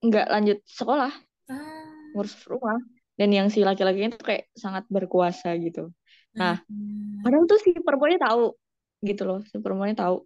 nggak 0.00 0.26
lanjut 0.32 0.58
sekolah 0.64 1.12
ah. 1.52 1.84
ngurus 2.16 2.34
rumah 2.48 2.80
dan 3.20 3.28
yang 3.28 3.52
si 3.52 3.60
laki-lakinya 3.60 4.16
itu 4.16 4.20
kayak 4.24 4.44
sangat 4.56 4.88
berkuasa 4.88 5.52
gitu. 5.60 5.92
Nah 6.38 6.62
hmm. 6.64 7.20
padahal 7.26 7.44
tuh 7.44 7.60
si 7.60 7.76
perempuannya 7.76 8.16
tahu 8.22 8.56
gitu 9.04 9.22
loh 9.28 9.40
si 9.44 9.56
perempuannya 9.60 9.96
tahu 9.96 10.16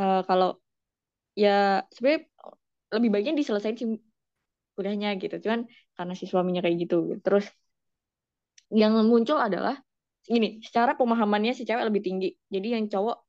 uh, 0.00 0.20
kalau 0.28 0.60
ya 1.32 1.84
sebenarnya 1.92 2.28
lebih 2.92 3.08
baiknya 3.08 3.34
diselesaikan 3.40 3.76
si 3.80 3.86
kuliahnya 4.72 5.16
gitu 5.20 5.36
cuman 5.44 5.68
karena 5.96 6.14
si 6.16 6.24
suaminya 6.24 6.60
kayak 6.64 6.76
gitu 6.88 7.20
terus 7.20 7.44
yang 8.72 8.96
muncul 9.04 9.36
adalah 9.36 9.76
gini 10.24 10.64
secara 10.64 10.96
pemahamannya 10.96 11.52
si 11.52 11.68
cewek 11.68 11.84
lebih 11.88 12.02
tinggi 12.04 12.30
jadi 12.48 12.80
yang 12.80 12.88
cowok 12.88 13.20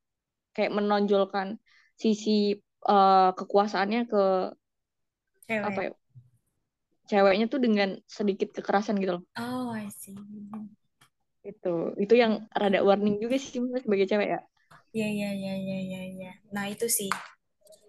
kayak 0.56 0.72
menonjolkan 0.72 1.60
sisi 2.00 2.56
uh, 2.88 3.36
kekuasaannya 3.36 4.02
ke 4.08 4.24
Cewek. 5.44 5.68
apa 5.68 5.80
ya 5.84 5.92
ceweknya 7.12 7.46
tuh 7.52 7.60
dengan 7.60 8.00
sedikit 8.08 8.56
kekerasan 8.56 8.96
gitu 9.04 9.20
loh 9.20 9.24
oh 9.36 9.76
I 9.76 9.92
see 9.92 10.16
Itu 11.44 11.92
itu 12.00 12.14
yang 12.16 12.48
rada 12.56 12.80
warning 12.88 13.20
juga 13.20 13.36
sih 13.36 13.60
sebagai 13.60 14.08
cewek 14.08 14.30
ya. 14.32 14.40
Iya 14.96 15.08
iya 15.12 15.30
iya 15.36 15.54
iya 15.60 15.78
iya. 15.84 16.02
Ya. 16.16 16.34
Nah 16.56 16.72
itu 16.72 16.88
sih. 16.88 17.12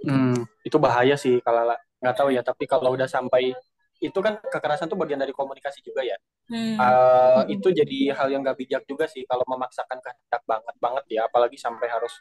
Hmm, 0.04 0.36
itu 0.62 0.76
bahaya 0.76 1.16
sih 1.16 1.40
kalau 1.40 1.72
nggak 1.72 2.16
tahu 2.16 2.28
ya. 2.30 2.44
Tapi 2.44 2.64
kalau 2.68 2.92
udah 2.92 3.08
sampai 3.08 3.56
itu 4.02 4.18
kan 4.20 4.36
kekerasan 4.36 4.90
tuh 4.90 4.98
bagian 5.00 5.16
dari 5.16 5.32
komunikasi 5.32 5.80
juga 5.80 6.04
ya. 6.04 6.16
Hmm. 6.50 6.76
Uh, 6.76 7.42
itu 7.48 7.72
jadi 7.72 8.12
hal 8.12 8.28
yang 8.28 8.44
nggak 8.44 8.58
bijak 8.60 8.82
juga 8.84 9.08
sih 9.08 9.24
kalau 9.24 9.46
memaksakan 9.48 9.98
kehendak 10.04 10.42
banget 10.44 10.74
banget 10.76 11.04
ya, 11.08 11.20
apalagi 11.24 11.56
sampai 11.56 11.88
harus 11.88 12.12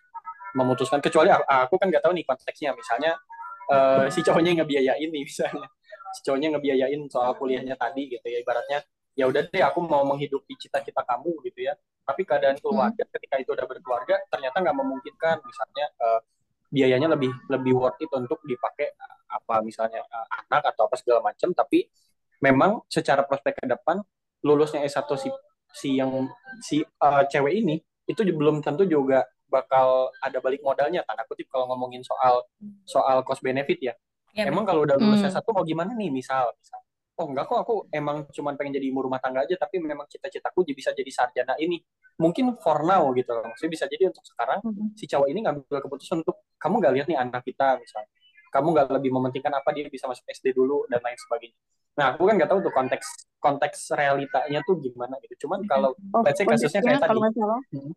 memutuskan. 0.56 1.04
Kecuali 1.04 1.34
aku 1.34 1.76
kan 1.76 1.92
nggak 1.92 2.04
tahu 2.06 2.14
nih 2.16 2.24
konteksnya, 2.24 2.72
misalnya 2.72 3.20
uh, 3.68 4.08
si 4.08 4.24
cowoknya 4.24 4.64
ngebiayain 4.64 5.10
nih 5.12 5.24
misalnya, 5.30 5.68
si 6.16 6.22
cowoknya 6.24 6.56
ngebiayain 6.56 7.02
soal 7.12 7.36
kuliahnya 7.36 7.76
tadi 7.76 8.08
gitu 8.08 8.24
ya, 8.32 8.40
ibaratnya 8.40 8.80
ya 9.14 9.30
udah 9.30 9.46
deh 9.46 9.62
aku 9.62 9.80
mau 9.86 10.02
menghidupi 10.10 10.58
cita-cita 10.58 11.06
kamu 11.06 11.38
gitu 11.46 11.70
ya 11.70 11.78
tapi 12.04 12.26
keadaan 12.28 12.58
keluarga 12.60 13.04
hmm. 13.06 13.12
ketika 13.14 13.36
itu 13.40 13.52
udah 13.54 13.66
berkeluarga 13.70 14.16
ternyata 14.28 14.58
nggak 14.60 14.78
memungkinkan 14.78 15.38
misalnya 15.46 15.86
uh, 16.02 16.20
biayanya 16.74 17.14
lebih 17.14 17.30
lebih 17.54 17.78
worth 17.78 18.02
it 18.02 18.10
untuk 18.10 18.42
dipakai 18.42 18.98
uh, 18.98 19.18
apa 19.30 19.62
misalnya 19.62 20.02
uh, 20.02 20.28
anak 20.42 20.74
atau 20.74 20.90
apa 20.90 20.98
segala 20.98 21.22
macam 21.22 21.54
tapi 21.54 21.86
memang 22.42 22.82
secara 22.90 23.22
prospek 23.22 23.62
ke 23.62 23.66
depan 23.70 24.02
lulusnya 24.42 24.82
S1 24.90 25.06
si 25.22 25.30
si 25.70 25.90
yang 26.02 26.26
si 26.66 26.82
uh, 26.82 27.24
cewek 27.30 27.54
ini 27.62 27.78
itu 28.10 28.26
belum 28.26 28.66
tentu 28.66 28.90
juga 28.90 29.22
bakal 29.48 30.10
ada 30.18 30.42
balik 30.42 30.66
modalnya 30.66 31.06
tanda 31.06 31.24
kutip 31.30 31.46
kalau 31.54 31.70
ngomongin 31.70 32.02
soal 32.02 32.42
soal 32.90 33.22
cost 33.22 33.46
benefit 33.46 33.78
ya. 33.78 33.94
ya 34.34 34.50
Emang 34.50 34.66
kalau 34.66 34.82
udah 34.82 34.98
lulus 34.98 35.22
hmm. 35.22 35.30
S1 35.30 35.46
mau 35.54 35.62
gimana 35.62 35.94
nih 35.94 36.10
misal 36.10 36.50
misal 36.58 36.82
oh 37.14 37.30
enggak 37.30 37.46
kok 37.46 37.60
aku 37.62 37.76
emang 37.94 38.26
cuma 38.34 38.58
pengen 38.58 38.82
jadi 38.82 38.90
ibu 38.90 39.06
rumah 39.06 39.22
tangga 39.22 39.46
aja 39.46 39.54
tapi 39.54 39.78
memang 39.78 40.10
cita-citaku 40.10 40.66
bisa 40.74 40.90
jadi 40.98 41.12
sarjana 41.14 41.54
ini 41.62 41.78
mungkin 42.18 42.58
for 42.58 42.82
now 42.82 43.06
gitu 43.14 43.30
loh 43.34 43.46
maksudnya 43.46 43.72
bisa 43.74 43.86
jadi 43.86 44.10
untuk 44.10 44.26
sekarang 44.26 44.66
mm-hmm. 44.66 44.88
si 44.98 45.06
cowok 45.06 45.28
ini 45.30 45.40
ngambil 45.46 45.80
keputusan 45.86 46.26
untuk 46.26 46.42
kamu 46.64 46.80
nggak 46.80 46.94
lihat 46.96 47.08
nih 47.12 47.20
anak 47.20 47.44
kita 47.44 47.76
misalnya. 47.76 48.12
Kamu 48.54 48.68
nggak 48.72 48.88
lebih 48.96 49.12
mementingkan 49.12 49.52
apa 49.52 49.76
dia 49.76 49.92
bisa 49.92 50.08
masuk 50.08 50.24
SD 50.32 50.56
dulu 50.56 50.88
dan 50.88 51.04
lain 51.04 51.20
sebagainya. 51.20 51.58
Nah 52.00 52.16
aku 52.16 52.24
kan 52.24 52.40
nggak 52.40 52.50
tahu 52.50 52.60
tuh 52.64 52.72
konteks 52.72 53.08
konteks 53.44 53.92
realitanya 53.92 54.64
tuh 54.64 54.80
gimana 54.80 55.20
gitu. 55.20 55.46
Cuman 55.46 55.68
kalau 55.68 55.92
oh, 55.92 56.22
let's 56.24 56.40
say 56.40 56.48
kasusnya 56.48 56.80
kayak 56.80 57.04
tadi. 57.04 57.20
salah, 57.36 57.60
hmm, 57.76 57.92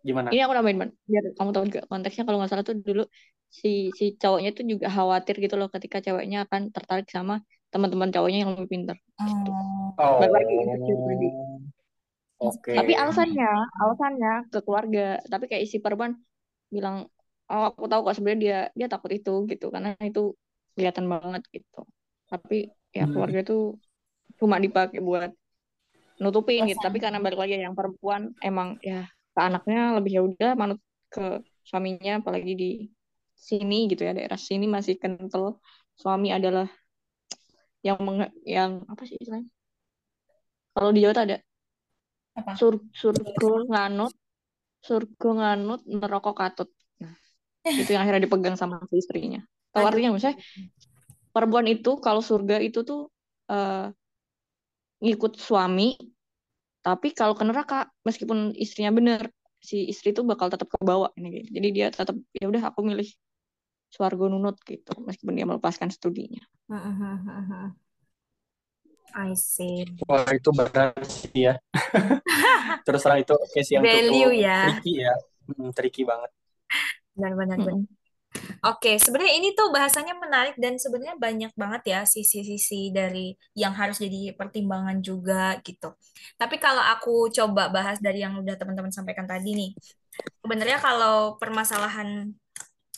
gimana? 0.00 0.28
Ini 0.32 0.48
aku 0.48 0.52
nambahin 0.56 0.78
man 0.80 0.90
biar 1.04 1.24
kamu 1.36 1.50
tahu 1.52 1.64
juga 1.68 1.82
konteksnya. 1.92 2.24
Kalau 2.24 2.38
nggak 2.40 2.50
salah 2.50 2.64
tuh 2.64 2.76
dulu 2.80 3.04
si 3.52 3.92
si 3.92 4.16
cowoknya 4.16 4.56
tuh 4.56 4.64
juga 4.64 4.88
khawatir 4.88 5.36
gitu 5.44 5.60
loh 5.60 5.68
ketika 5.68 6.00
ceweknya 6.00 6.48
akan 6.48 6.72
tertarik 6.72 7.08
sama 7.12 7.44
teman-teman 7.68 8.08
cowoknya 8.08 8.48
yang 8.48 8.56
lebih 8.56 8.70
pintar. 8.70 8.96
Oh. 9.20 10.24
lagi 10.24 10.56
Oke. 12.38 12.70
Okay. 12.70 12.76
Tapi 12.78 12.92
alasannya, 12.94 13.50
alasannya 13.82 14.32
ke 14.46 14.58
keluarga. 14.62 15.18
Tapi 15.26 15.44
kayak 15.50 15.62
isi 15.66 15.82
perban 15.82 16.14
bilang, 16.70 17.10
oh 17.48 17.64
aku 17.72 17.88
tahu 17.88 18.00
kok 18.08 18.14
sebenarnya 18.16 18.40
dia 18.40 18.58
dia 18.76 18.86
takut 18.92 19.10
itu 19.12 19.44
gitu, 19.48 19.72
karena 19.72 19.96
itu 20.04 20.32
kelihatan 20.76 21.08
banget 21.08 21.42
gitu. 21.50 21.82
Tapi 22.28 22.68
ya 22.92 23.04
hmm. 23.04 23.12
keluarga 23.12 23.38
itu 23.44 23.58
cuma 24.38 24.60
dipakai 24.60 25.00
buat 25.00 25.32
nutupin 26.22 26.68
gitu. 26.68 26.78
Tapi 26.78 27.00
karena 27.00 27.18
balik 27.18 27.40
lagi 27.40 27.58
yang 27.58 27.74
perempuan 27.74 28.36
emang 28.44 28.76
ya 28.84 29.08
ke 29.32 29.40
anaknya 29.40 29.96
lebih 29.96 30.12
ya 30.12 30.22
udah 30.22 30.50
manut 30.58 30.78
ke 31.08 31.40
suaminya, 31.64 32.20
apalagi 32.20 32.52
di 32.54 32.70
sini 33.38 33.86
gitu 33.86 34.02
ya 34.04 34.12
daerah 34.12 34.38
sini 34.38 34.66
masih 34.68 34.98
kental. 35.00 35.58
Suami 35.98 36.30
adalah 36.30 36.70
yang 37.82 37.98
meng, 38.02 38.26
yang 38.46 38.82
apa 38.86 39.02
sih 39.06 39.18
istilahnya? 39.18 39.50
Kalau 40.74 40.90
di 40.94 41.02
Jawa 41.02 41.14
ada 41.26 41.38
apa? 42.38 42.54
Sur, 42.54 42.78
surga 42.94 43.50
nganut, 43.66 44.14
surga 44.82 45.28
nganut, 45.34 45.82
neraka 45.86 46.34
katut. 46.34 46.70
Itu 47.74 47.90
yang 47.94 48.02
akhirnya 48.06 48.24
dipegang 48.24 48.56
sama 48.56 48.80
istrinya. 48.94 49.42
Tahu 49.72 49.84
artinya 49.84 50.16
misalnya 50.16 50.40
perempuan 51.30 51.66
itu 51.68 52.00
kalau 52.00 52.24
surga 52.24 52.58
itu 52.64 52.82
tuh 52.82 53.12
uh, 53.52 53.92
ngikut 54.98 55.38
suami, 55.38 55.94
tapi 56.82 57.14
kalau 57.14 57.36
ke 57.36 57.44
neraka 57.46 57.92
meskipun 58.02 58.56
istrinya 58.56 58.90
bener, 58.90 59.20
si 59.58 59.86
istri 59.86 60.10
itu 60.14 60.24
bakal 60.26 60.50
tetap 60.50 60.66
ke 60.70 60.78
bawah 60.80 61.12
ini 61.14 61.42
gitu. 61.42 61.48
Jadi 61.60 61.68
dia 61.74 61.86
tetap 61.92 62.16
ya 62.34 62.46
udah 62.48 62.72
aku 62.72 62.80
milih 62.82 63.06
Suargo 63.88 64.28
Nunut 64.28 64.60
gitu 64.68 64.92
meskipun 65.00 65.34
dia 65.36 65.46
melepaskan 65.48 65.88
studinya. 65.88 66.44
I 69.16 69.32
see. 69.32 69.88
Wah 70.04 70.28
itu 70.30 70.52
berat 70.52 71.00
sih 71.08 71.48
ya. 71.48 71.56
Terus 72.86 73.00
terang 73.00 73.20
itu 73.24 73.34
case 73.56 73.70
yang 73.72 73.82
Value 73.84 74.28
cukup 74.28 74.44
ya. 74.44 74.58
tricky 74.68 74.92
ya. 75.00 75.14
Hmm, 75.48 75.70
tricky 75.72 76.02
banget. 76.04 76.30
Benar-benar. 77.18 77.58
Hmm. 77.58 77.84
Oke, 78.62 79.00
sebenarnya 79.00 79.34
ini 79.40 79.56
tuh 79.56 79.72
bahasanya 79.74 80.14
menarik 80.14 80.54
dan 80.60 80.76
sebenarnya 80.78 81.16
banyak 81.18 81.52
banget 81.58 81.82
ya 81.90 82.00
sisi-sisi 82.04 82.94
dari 82.94 83.34
yang 83.56 83.74
harus 83.74 83.98
jadi 83.98 84.36
pertimbangan 84.36 85.00
juga 85.02 85.58
gitu. 85.66 85.96
Tapi 86.38 86.56
kalau 86.62 86.82
aku 86.82 87.32
coba 87.34 87.72
bahas 87.72 87.98
dari 87.98 88.22
yang 88.22 88.38
udah 88.38 88.54
teman-teman 88.54 88.92
sampaikan 88.94 89.26
tadi 89.26 89.56
nih, 89.56 89.70
sebenarnya 90.44 90.78
kalau 90.78 91.40
permasalahan 91.40 92.30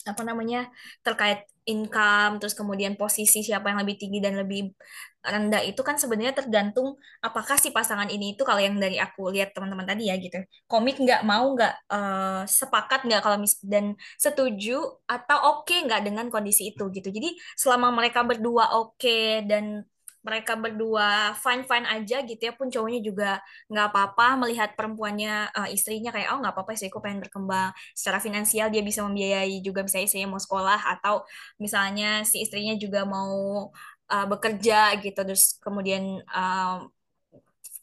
apa 0.04 0.22
namanya 0.24 0.68
terkait 1.04 1.44
income 1.70 2.42
terus 2.42 2.54
kemudian 2.58 2.98
posisi 2.98 3.46
siapa 3.46 3.70
yang 3.70 3.80
lebih 3.82 3.96
tinggi 4.02 4.18
dan 4.18 4.34
lebih 4.34 4.74
rendah 5.20 5.60
itu 5.68 5.80
kan 5.84 6.00
sebenarnya 6.00 6.32
tergantung 6.32 6.96
apakah 7.20 7.60
si 7.60 7.68
pasangan 7.70 8.08
ini 8.08 8.32
itu 8.32 8.42
kalau 8.42 8.56
yang 8.56 8.80
dari 8.80 8.96
aku 8.96 9.28
lihat 9.28 9.52
teman-teman 9.52 9.84
tadi 9.84 10.08
ya 10.08 10.16
gitu. 10.16 10.40
Komit 10.64 10.96
nggak 10.96 11.22
mau 11.28 11.44
nggak 11.52 11.74
uh, 11.92 12.42
sepakat 12.48 13.04
nggak 13.04 13.20
kalau 13.20 13.36
mis 13.36 13.60
dan 13.60 13.92
setuju 14.16 14.80
atau 15.04 15.38
oke 15.60 15.68
okay 15.68 15.84
nggak 15.84 16.02
dengan 16.08 16.26
kondisi 16.32 16.72
itu 16.72 16.88
gitu. 16.88 17.12
Jadi 17.12 17.36
selama 17.52 17.92
mereka 17.92 18.24
berdua 18.24 18.80
oke 18.80 18.96
okay, 18.96 19.44
dan 19.44 19.84
mereka 20.20 20.52
berdua 20.56 21.32
fine 21.36 21.64
fine 21.64 21.86
aja 21.88 22.20
gitu 22.24 22.42
ya 22.44 22.52
pun 22.52 22.68
cowoknya 22.68 23.00
juga 23.00 23.30
nggak 23.72 23.86
apa-apa 23.92 24.26
melihat 24.44 24.76
perempuannya 24.76 25.48
uh, 25.56 25.68
istrinya 25.72 26.12
kayak 26.12 26.28
oh 26.36 26.38
nggak 26.44 26.52
apa-apa 26.52 26.72
sih 26.76 26.92
aku 26.92 27.00
pengen 27.00 27.24
berkembang. 27.24 27.72
Secara 27.96 28.18
finansial 28.20 28.68
dia 28.68 28.82
bisa 28.84 29.00
membiayai 29.04 29.64
juga 29.64 29.80
bisa 29.84 29.96
istrinya 30.00 30.36
mau 30.36 30.42
sekolah 30.42 30.80
atau 30.98 31.24
misalnya 31.56 32.22
si 32.28 32.44
istrinya 32.44 32.76
juga 32.76 33.08
mau 33.08 33.68
uh, 34.12 34.26
bekerja 34.28 35.00
gitu. 35.00 35.20
Terus 35.24 35.56
kemudian 35.64 36.20
uh, 36.28 36.84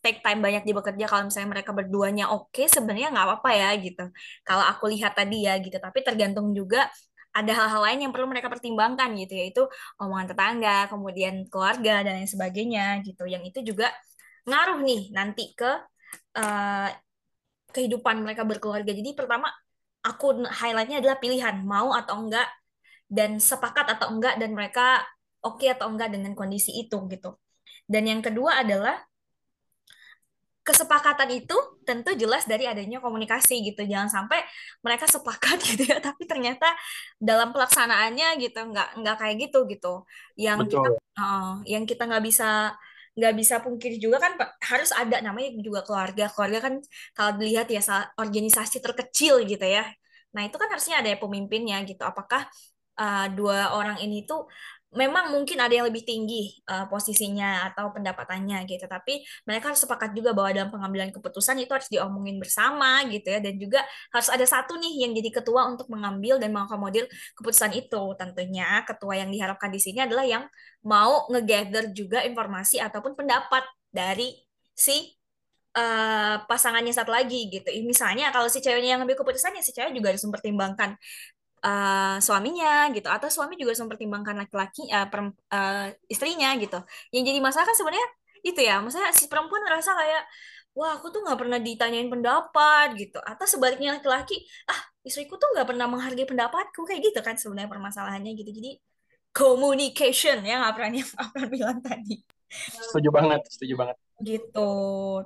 take 0.05 0.21
time 0.21 0.39
banyak 0.45 0.63
di 0.63 0.73
bekerja 0.77 1.05
kalau 1.09 1.27
misalnya 1.27 1.49
mereka 1.57 1.71
berduanya 1.73 2.29
oke 2.29 2.53
okay, 2.53 2.69
sebenarnya 2.69 3.09
nggak 3.13 3.25
apa-apa 3.27 3.49
ya 3.57 3.69
gitu. 3.81 4.05
Kalau 4.45 4.63
aku 4.63 4.93
lihat 4.93 5.17
tadi 5.17 5.49
ya 5.49 5.57
gitu 5.57 5.77
tapi 5.81 6.05
tergantung 6.05 6.53
juga 6.53 6.85
ada 7.37 7.51
hal-hal 7.53 7.81
lain 7.85 7.99
yang 8.09 8.11
perlu 8.13 8.25
mereka 8.25 8.49
pertimbangkan 8.49 9.13
gitu 9.21 9.33
yaitu 9.37 9.63
omongan 10.01 10.27
tetangga, 10.33 10.89
kemudian 10.89 11.45
keluarga 11.51 12.01
dan 12.05 12.17
lain 12.17 12.29
sebagainya 12.29 13.05
gitu. 13.05 13.29
Yang 13.29 13.53
itu 13.53 13.59
juga 13.73 13.93
ngaruh 14.49 14.79
nih 14.81 15.13
nanti 15.13 15.53
ke 15.53 15.71
uh, 16.39 16.89
kehidupan 17.71 18.25
mereka 18.25 18.41
berkeluarga. 18.47 18.89
Jadi 18.89 19.13
pertama 19.13 19.47
aku 20.01 20.47
highlightnya 20.49 20.97
adalah 21.03 21.17
pilihan 21.21 21.61
mau 21.61 21.93
atau 21.93 22.25
enggak 22.25 22.47
dan 23.07 23.37
sepakat 23.37 23.85
atau 23.97 24.11
enggak 24.11 24.35
dan 24.41 24.51
mereka 24.57 25.03
oke 25.45 25.61
okay 25.61 25.75
atau 25.75 25.87
enggak 25.91 26.09
dengan 26.09 26.33
kondisi 26.33 26.73
itu 26.79 26.97
gitu. 27.11 27.37
Dan 27.87 28.03
yang 28.09 28.21
kedua 28.25 28.65
adalah 28.65 28.99
kesepakatan 30.67 31.29
itu 31.31 31.55
tentu 31.87 32.11
jelas 32.19 32.43
dari 32.43 32.67
adanya 32.67 32.99
komunikasi 32.99 33.63
gitu. 33.63 33.87
Jangan 33.87 34.11
sampai 34.11 34.43
mereka 34.83 35.07
sepakat 35.07 35.57
gitu 35.71 35.83
ya 35.87 36.03
tapi 36.03 36.27
ternyata 36.27 36.67
dalam 37.15 37.55
pelaksanaannya 37.55 38.35
gitu 38.43 38.59
nggak 38.59 38.99
nggak 38.99 39.15
kayak 39.15 39.35
gitu 39.47 39.59
gitu. 39.71 39.93
Yang 40.35 40.57
Betul. 40.67 40.75
kita 40.75 40.89
uh, 41.23 41.51
yang 41.63 41.83
kita 41.87 42.03
nggak 42.03 42.23
bisa 42.27 42.75
nggak 43.17 43.33
bisa 43.33 43.55
pungkiri 43.65 43.97
juga 43.97 44.17
kan 44.21 44.37
harus 44.61 44.91
ada 44.91 45.23
namanya 45.23 45.55
juga 45.63 45.81
keluarga. 45.87 46.27
Keluarga 46.35 46.59
kan 46.67 46.73
kalau 47.15 47.31
dilihat 47.39 47.71
ya 47.71 47.81
organisasi 48.19 48.83
terkecil 48.83 49.47
gitu 49.47 49.63
ya. 49.63 49.87
Nah 50.35 50.43
itu 50.43 50.59
kan 50.59 50.67
harusnya 50.67 50.99
ada 50.99 51.15
pemimpinnya 51.15 51.79
gitu. 51.87 52.03
Apakah 52.03 52.45
uh, 52.99 53.25
dua 53.31 53.77
orang 53.77 53.97
ini 54.03 54.25
tuh 54.27 54.49
memang 54.95 55.35
mungkin 55.35 55.59
ada 55.59 55.73
yang 55.75 55.87
lebih 55.91 56.07
tinggi 56.07 56.55
uh, 56.71 56.87
posisinya 56.87 57.67
atau 57.71 57.91
pendapatannya 57.91 58.63
gitu. 58.69 58.87
Tapi 58.87 59.19
mereka 59.43 59.75
harus 59.75 59.83
sepakat 59.83 60.15
juga 60.15 60.31
bahwa 60.31 60.55
dalam 60.55 60.69
pengambilan 60.71 61.11
keputusan 61.11 61.59
itu 61.59 61.71
harus 61.75 61.91
diomongin 61.91 62.39
bersama 62.39 63.03
gitu 63.11 63.27
ya. 63.27 63.39
Dan 63.43 63.59
juga 63.59 63.83
harus 64.15 64.31
ada 64.31 64.45
satu 64.47 64.79
nih 64.79 65.03
yang 65.03 65.11
jadi 65.11 65.43
ketua 65.43 65.67
untuk 65.67 65.91
mengambil 65.91 66.39
dan 66.39 66.55
mengakomodir 66.55 67.05
keputusan 67.35 67.75
itu. 67.75 68.03
Tentunya 68.15 68.81
ketua 68.87 69.19
yang 69.19 69.29
diharapkan 69.33 69.67
di 69.67 69.79
sini 69.83 70.07
adalah 70.07 70.23
yang 70.23 70.47
mau 70.87 71.27
ngegather 71.27 71.91
juga 71.91 72.23
informasi 72.23 72.79
ataupun 72.79 73.15
pendapat 73.17 73.67
dari 73.91 74.39
si 74.71 75.11
Uh, 75.77 76.41
pasangannya 76.49 76.89
satu 76.89 77.13
lagi 77.13 77.53
gitu. 77.53 77.69
Misalnya 77.85 78.33
kalau 78.33 78.49
si 78.49 78.65
ceweknya 78.65 78.97
yang 78.97 79.05
ngambil 79.05 79.21
keputusan 79.21 79.53
ya 79.53 79.61
si 79.61 79.69
cewek 79.77 79.93
juga 79.93 80.09
harus 80.09 80.25
mempertimbangkan 80.25 80.97
uh, 81.63 82.17
suaminya 82.21 82.89
gitu 82.93 83.07
atau 83.09 83.27
suami 83.29 83.57
juga 83.57 83.73
harus 83.73 83.83
mempertimbangkan 83.85 84.35
laki-laki 84.37 84.89
uh, 84.89 85.07
uh, 85.53 85.87
istrinya 86.11 86.53
gitu. 86.59 86.79
Yang 87.13 87.23
jadi 87.33 87.39
masalah 87.41 87.65
kan 87.69 87.77
sebenarnya 87.77 88.07
itu 88.45 88.59
ya 88.61 88.79
maksudnya 88.79 89.09
si 89.13 89.25
perempuan 89.25 89.65
ngerasa 89.65 89.91
kayak 89.97 90.23
wah 90.77 90.93
aku 90.97 91.09
tuh 91.09 91.25
nggak 91.25 91.39
pernah 91.41 91.59
ditanyain 91.61 92.09
pendapat 92.09 92.87
gitu. 92.97 93.19
Atau 93.23 93.45
sebaliknya 93.49 93.97
laki-laki 93.97 94.41
ah 94.69 94.79
istriku 95.01 95.39
tuh 95.41 95.49
nggak 95.55 95.67
pernah 95.69 95.87
menghargai 95.89 96.27
pendapatku 96.27 96.81
kayak 96.85 97.01
gitu 97.13 97.19
kan 97.25 97.35
sebenarnya 97.39 97.69
permasalahannya 97.71 98.31
gitu. 98.37 98.51
Jadi 98.53 98.71
communication 99.33 100.41
ya 100.41 100.61
nggak 100.65 100.73
pernah 100.73 100.91
yang 100.93 101.09
bilang 101.53 101.79
tadi. 101.81 102.21
Setuju 102.87 103.09
banget 103.11 103.43
setuju 103.51 103.75
banget 103.75 103.97
gitu. 104.25 104.59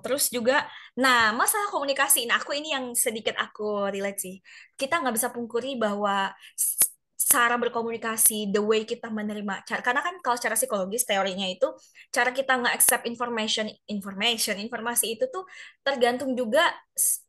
Terus 0.03 0.23
juga 0.35 0.53
nah 0.99 1.31
masalah 1.35 1.67
komunikasi. 1.73 2.27
Nah 2.27 2.39
aku 2.41 2.51
ini 2.59 2.75
yang 2.75 2.85
sedikit 2.95 3.35
aku 3.39 3.87
relate 3.93 4.19
sih. 4.23 4.35
Kita 4.79 4.99
nggak 4.99 5.15
bisa 5.17 5.29
pungkiri 5.35 5.79
bahwa 5.79 6.31
cara 7.31 7.55
berkomunikasi, 7.55 8.51
the 8.51 8.59
way 8.59 8.83
kita 8.83 9.07
menerima, 9.07 9.63
karena 9.63 10.03
kan 10.03 10.19
kalau 10.19 10.35
secara 10.35 10.59
psikologis 10.59 11.07
teorinya 11.07 11.47
itu 11.47 11.63
cara 12.11 12.35
kita 12.35 12.59
nggak 12.59 12.75
accept 12.75 13.07
information, 13.07 13.71
information, 13.87 14.59
informasi 14.59 15.15
itu 15.15 15.31
tuh 15.31 15.47
tergantung 15.79 16.35
juga 16.35 16.67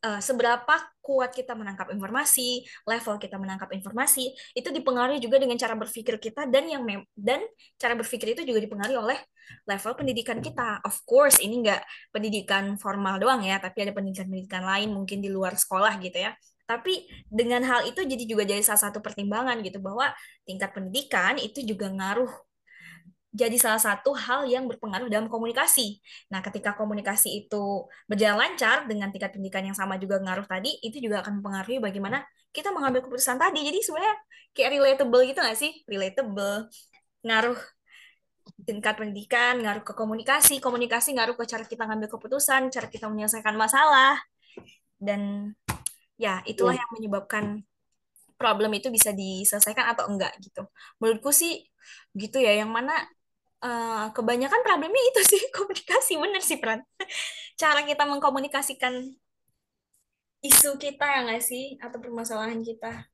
uh, 0.03 0.19
seberapa 0.19 0.75
kuat 0.99 1.31
kita 1.31 1.55
menangkap 1.55 1.87
informasi, 1.95 2.67
level 2.83 3.15
kita 3.15 3.39
menangkap 3.39 3.71
informasi, 3.71 4.35
itu 4.51 4.69
dipengaruhi 4.75 5.23
juga 5.23 5.39
dengan 5.39 5.55
cara 5.55 5.79
berpikir 5.79 6.19
kita 6.19 6.51
dan 6.51 6.67
yang 6.67 6.83
dan 7.15 7.39
cara 7.79 7.95
berpikir 7.95 8.35
itu 8.35 8.43
juga 8.43 8.59
dipengaruhi 8.59 8.99
oleh 8.99 9.19
level 9.63 9.95
pendidikan 9.95 10.43
kita. 10.43 10.83
Of 10.83 10.99
course, 11.07 11.39
ini 11.39 11.63
nggak 11.63 11.79
pendidikan 12.11 12.75
formal 12.75 13.23
doang 13.23 13.47
ya, 13.47 13.55
tapi 13.55 13.87
ada 13.87 13.95
pendidikan-pendidikan 13.95 14.67
lain 14.67 14.91
mungkin 14.91 15.23
di 15.23 15.31
luar 15.31 15.55
sekolah 15.55 15.95
gitu 16.03 16.19
ya 16.27 16.35
tapi 16.63 17.07
dengan 17.27 17.61
hal 17.67 17.87
itu 17.89 18.01
jadi 18.03 18.23
juga 18.23 18.43
jadi 18.47 18.63
salah 18.63 18.89
satu 18.89 19.03
pertimbangan 19.03 19.59
gitu 19.61 19.83
bahwa 19.83 20.11
tingkat 20.47 20.71
pendidikan 20.71 21.35
itu 21.39 21.59
juga 21.63 21.91
ngaruh 21.91 22.31
jadi 23.33 23.57
salah 23.57 23.81
satu 23.81 24.13
hal 24.13 24.45
yang 24.45 24.69
berpengaruh 24.69 25.09
dalam 25.09 25.25
komunikasi. 25.25 25.97
Nah, 26.29 26.45
ketika 26.45 26.77
komunikasi 26.77 27.43
itu 27.43 27.89
berjalan 28.05 28.37
lancar 28.53 28.85
dengan 28.85 29.09
tingkat 29.09 29.33
pendidikan 29.33 29.65
yang 29.65 29.73
sama 29.73 29.97
juga 29.97 30.21
ngaruh 30.21 30.45
tadi, 30.45 30.77
itu 30.85 31.01
juga 31.01 31.25
akan 31.25 31.41
mempengaruhi 31.41 31.81
bagaimana 31.81 32.21
kita 32.53 32.69
mengambil 32.69 33.01
keputusan 33.01 33.41
tadi. 33.41 33.65
Jadi 33.65 33.81
sebenarnya 33.81 34.15
kayak 34.53 34.69
relatable 34.77 35.21
gitu 35.25 35.39
nggak 35.41 35.57
sih? 35.57 35.81
Relatable. 35.89 36.69
Ngaruh 37.25 37.57
tingkat 38.69 38.93
pendidikan, 39.01 39.57
ngaruh 39.65 39.81
ke 39.81 39.93
komunikasi, 39.97 40.61
komunikasi 40.61 41.17
ngaruh 41.17 41.33
ke 41.33 41.43
cara 41.49 41.65
kita 41.65 41.89
ngambil 41.89 42.13
keputusan, 42.13 42.69
cara 42.69 42.85
kita 42.85 43.09
menyelesaikan 43.09 43.57
masalah. 43.57 44.21
Dan 45.01 45.51
ya 46.23 46.39
itulah 46.47 46.71
yeah. 46.71 46.81
yang 46.87 46.91
menyebabkan 46.95 47.45
problem 48.39 48.71
itu 48.75 48.87
bisa 48.87 49.11
diselesaikan 49.11 49.91
atau 49.91 50.07
enggak 50.07 50.31
gitu. 50.39 50.63
Menurutku 51.03 51.35
sih 51.35 51.67
gitu 52.15 52.39
ya 52.39 52.63
yang 52.63 52.71
mana 52.71 52.95
uh, 53.59 54.07
kebanyakan 54.15 54.63
problemnya 54.63 55.03
itu 55.11 55.21
sih 55.35 55.41
komunikasi. 55.57 56.15
Bener 56.15 56.39
sih 56.39 56.59
Pran. 56.63 56.79
Cara 57.61 57.83
kita 57.83 58.07
mengkomunikasikan 58.07 59.03
isu 60.43 60.75
kita 60.79 61.03
ya 61.03 61.19
nggak 61.27 61.43
sih? 61.43 61.75
Atau 61.83 61.99
permasalahan 61.99 62.63
kita. 62.63 63.07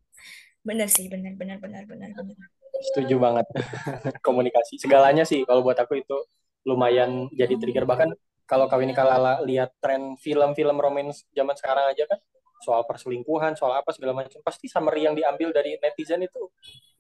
Bener 0.62 0.90
sih 0.90 1.10
bener 1.10 1.34
bener 1.34 1.58
bener 1.58 1.86
bener 1.90 2.10
bener. 2.14 2.48
Setuju 2.94 3.18
banget. 3.18 3.46
Komunikasi. 4.28 4.78
Segalanya 4.78 5.26
sih 5.26 5.42
kalau 5.44 5.66
buat 5.66 5.78
aku 5.82 5.98
itu 6.00 6.18
lumayan 6.64 7.28
jadi 7.34 7.58
trigger. 7.58 7.90
Bahkan 7.90 8.10
kalau 8.50 8.66
kawin 8.66 8.98
kalala 8.98 9.46
lihat 9.46 9.74
tren 9.78 10.18
film-film 10.18 10.78
romance 10.82 11.22
zaman 11.38 11.54
sekarang 11.54 11.86
aja 11.94 12.10
kan 12.10 12.18
soal 12.60 12.84
perselingkuhan, 12.84 13.56
soal 13.56 13.80
apa 13.80 13.96
segala 13.96 14.12
macam, 14.12 14.40
pasti 14.44 14.68
summary 14.68 15.08
yang 15.08 15.16
diambil 15.16 15.56
dari 15.56 15.80
netizen 15.80 16.24
itu 16.24 16.52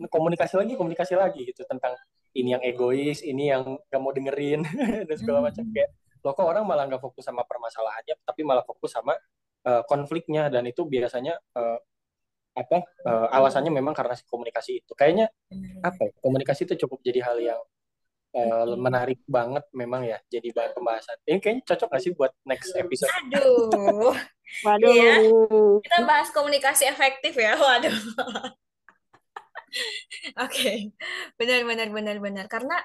komunikasi 0.07 0.55
lagi, 0.55 0.73
komunikasi 0.79 1.13
lagi 1.19 1.43
gitu 1.47 1.67
tentang 1.67 1.95
ini 2.35 2.55
yang 2.55 2.63
egois, 2.63 3.19
ini 3.21 3.51
yang 3.51 3.77
gak 3.91 4.01
mau 4.01 4.15
dengerin 4.15 4.63
dan 5.07 5.15
segala 5.19 5.43
macam 5.43 5.67
hmm. 5.67 5.73
kayak 5.75 5.89
lo 6.19 6.35
kok 6.35 6.43
orang 6.43 6.67
malah 6.67 6.83
nggak 6.83 6.99
fokus 6.99 7.23
sama 7.23 7.47
permasalahannya, 7.47 8.15
tapi 8.27 8.43
malah 8.43 8.63
fokus 8.67 8.91
sama 8.91 9.15
uh, 9.63 9.83
konfliknya 9.87 10.51
dan 10.51 10.67
itu 10.67 10.83
biasanya 10.83 11.39
uh, 11.55 11.79
apa 12.59 12.83
uh, 13.07 13.27
alasannya 13.31 13.71
memang 13.71 13.95
karena 13.95 14.19
komunikasi 14.27 14.83
itu. 14.83 14.91
Kayaknya 14.99 15.31
apa 15.79 16.11
ya, 16.11 16.11
komunikasi 16.19 16.67
itu 16.67 16.75
cukup 16.87 16.99
jadi 17.07 17.23
hal 17.23 17.39
yang 17.39 17.59
uh, 18.35 18.75
menarik 18.77 19.21
banget 19.25 19.65
memang 19.73 20.05
ya 20.05 20.17
jadi 20.29 20.49
bahan 20.53 20.71
pembahasan. 20.75 21.17
Ini 21.25 21.39
kayaknya 21.41 21.63
cocok 21.65 21.87
gak 21.89 22.03
sih 22.03 22.13
buat 22.13 22.31
next 22.45 22.71
episode? 22.77 23.11
Aduh. 23.25 24.13
Waduh. 24.65 24.93
Ya. 24.99 25.21
Kita 25.85 25.97
bahas 26.09 26.29
komunikasi 26.33 26.89
efektif 26.89 27.37
ya. 27.37 27.53
Waduh. 27.55 27.93
Oke, 30.41 30.49
okay. 30.49 30.77
benar 31.37 31.61
benar 31.61 31.93
benar 31.93 32.17
benar 32.17 32.45
karena 32.49 32.81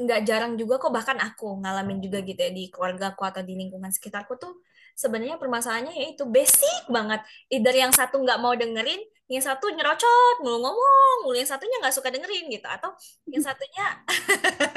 nggak 0.00 0.20
jarang 0.24 0.56
juga 0.56 0.80
kok 0.80 0.88
bahkan 0.88 1.20
aku 1.20 1.60
ngalamin 1.60 2.00
juga 2.00 2.24
gitu 2.24 2.40
ya 2.40 2.48
di 2.48 2.72
keluarga 2.72 3.12
aku 3.12 3.28
atau 3.28 3.44
di 3.44 3.52
lingkungan 3.52 3.92
sekitarku 3.92 4.40
tuh 4.40 4.64
sebenarnya 4.96 5.36
permasalahannya 5.36 5.92
yaitu 5.92 6.24
basic 6.28 6.88
banget. 6.88 7.20
Either 7.52 7.76
yang 7.76 7.92
satu 7.92 8.20
nggak 8.20 8.40
mau 8.40 8.52
dengerin, 8.56 9.00
yang 9.32 9.44
satu 9.44 9.72
nyerocot, 9.72 10.36
mulu 10.44 10.60
ngomong, 10.60 11.16
mulu 11.24 11.36
yang 11.40 11.48
satunya 11.48 11.80
nggak 11.80 11.94
suka 11.96 12.12
dengerin 12.12 12.52
gitu, 12.52 12.68
atau 12.68 12.92
yang 13.32 13.40
satunya 13.40 13.86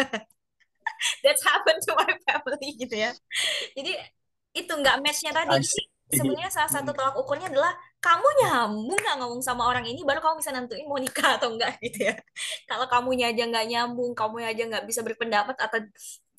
that's 1.23 1.43
happened 1.43 1.83
to 1.83 1.91
my 1.99 2.15
family 2.23 2.69
gitu 2.79 2.95
ya. 2.95 3.11
Jadi 3.75 3.91
itu 4.55 4.71
nggak 4.71 5.03
matchnya 5.03 5.35
tadi. 5.35 5.59
Sebenarnya 6.05 6.53
salah 6.53 6.71
satu 6.71 6.93
tolak 6.95 7.17
ukurnya 7.19 7.51
adalah 7.51 7.73
kamu 7.99 8.27
nyambung 8.45 8.95
nggak 8.95 9.17
ngomong 9.19 9.41
sama 9.41 9.65
orang 9.65 9.83
ini 9.89 10.05
baru 10.05 10.21
kamu 10.21 10.37
bisa 10.39 10.53
nentuin 10.53 10.85
mau 10.85 11.01
nikah 11.01 11.35
atau 11.35 11.51
enggak 11.51 11.75
gitu 11.83 12.07
ya. 12.07 12.15
Kalau 12.69 12.85
kamunya 12.87 13.35
aja 13.35 13.43
nggak 13.43 13.65
nyambung, 13.67 14.15
kamu 14.15 14.45
aja 14.45 14.63
nggak 14.69 14.85
bisa 14.87 15.01
berpendapat 15.01 15.57
atau 15.59 15.81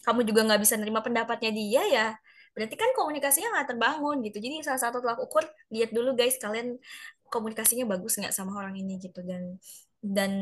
kamu 0.07 0.23
juga 0.23 0.41
nggak 0.47 0.61
bisa 0.63 0.75
nerima 0.79 1.03
pendapatnya 1.03 1.51
dia 1.51 1.83
ya 1.91 2.09
berarti 2.57 2.73
kan 2.73 2.89
komunikasinya 2.97 3.53
nggak 3.53 3.69
terbangun 3.77 4.25
gitu 4.25 4.41
jadi 4.41 4.65
salah 4.65 4.81
satu 4.81 5.05
tolak 5.05 5.21
ukur 5.21 5.45
lihat 5.69 5.93
dulu 5.93 6.17
guys 6.17 6.41
kalian 6.41 6.81
komunikasinya 7.29 7.87
bagus 7.89 8.19
nggak 8.19 8.35
sama 8.35 8.57
orang 8.59 8.75
ini 8.79 8.99
gitu 9.03 9.21
dan 9.23 9.59
dan 10.03 10.33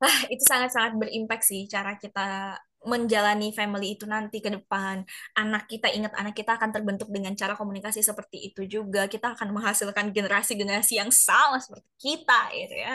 ah 0.00 0.18
itu 0.32 0.44
sangat-sangat 0.44 0.94
berimpact 1.00 1.44
sih 1.48 1.66
cara 1.66 1.96
kita 1.98 2.56
menjalani 2.86 3.50
family 3.50 3.98
itu 3.98 4.06
nanti 4.06 4.38
ke 4.38 4.46
depan 4.46 5.02
anak 5.34 5.66
kita 5.66 5.90
ingat 5.90 6.14
anak 6.14 6.38
kita 6.38 6.54
akan 6.54 6.70
terbentuk 6.70 7.10
dengan 7.10 7.34
cara 7.34 7.58
komunikasi 7.58 7.98
seperti 7.98 8.54
itu 8.54 8.62
juga 8.70 9.10
kita 9.10 9.34
akan 9.34 9.50
menghasilkan 9.50 10.14
generasi-generasi 10.14 11.02
yang 11.02 11.10
sama 11.10 11.58
seperti 11.58 11.90
kita 11.98 12.40
gitu 12.54 12.76
ya 12.78 12.94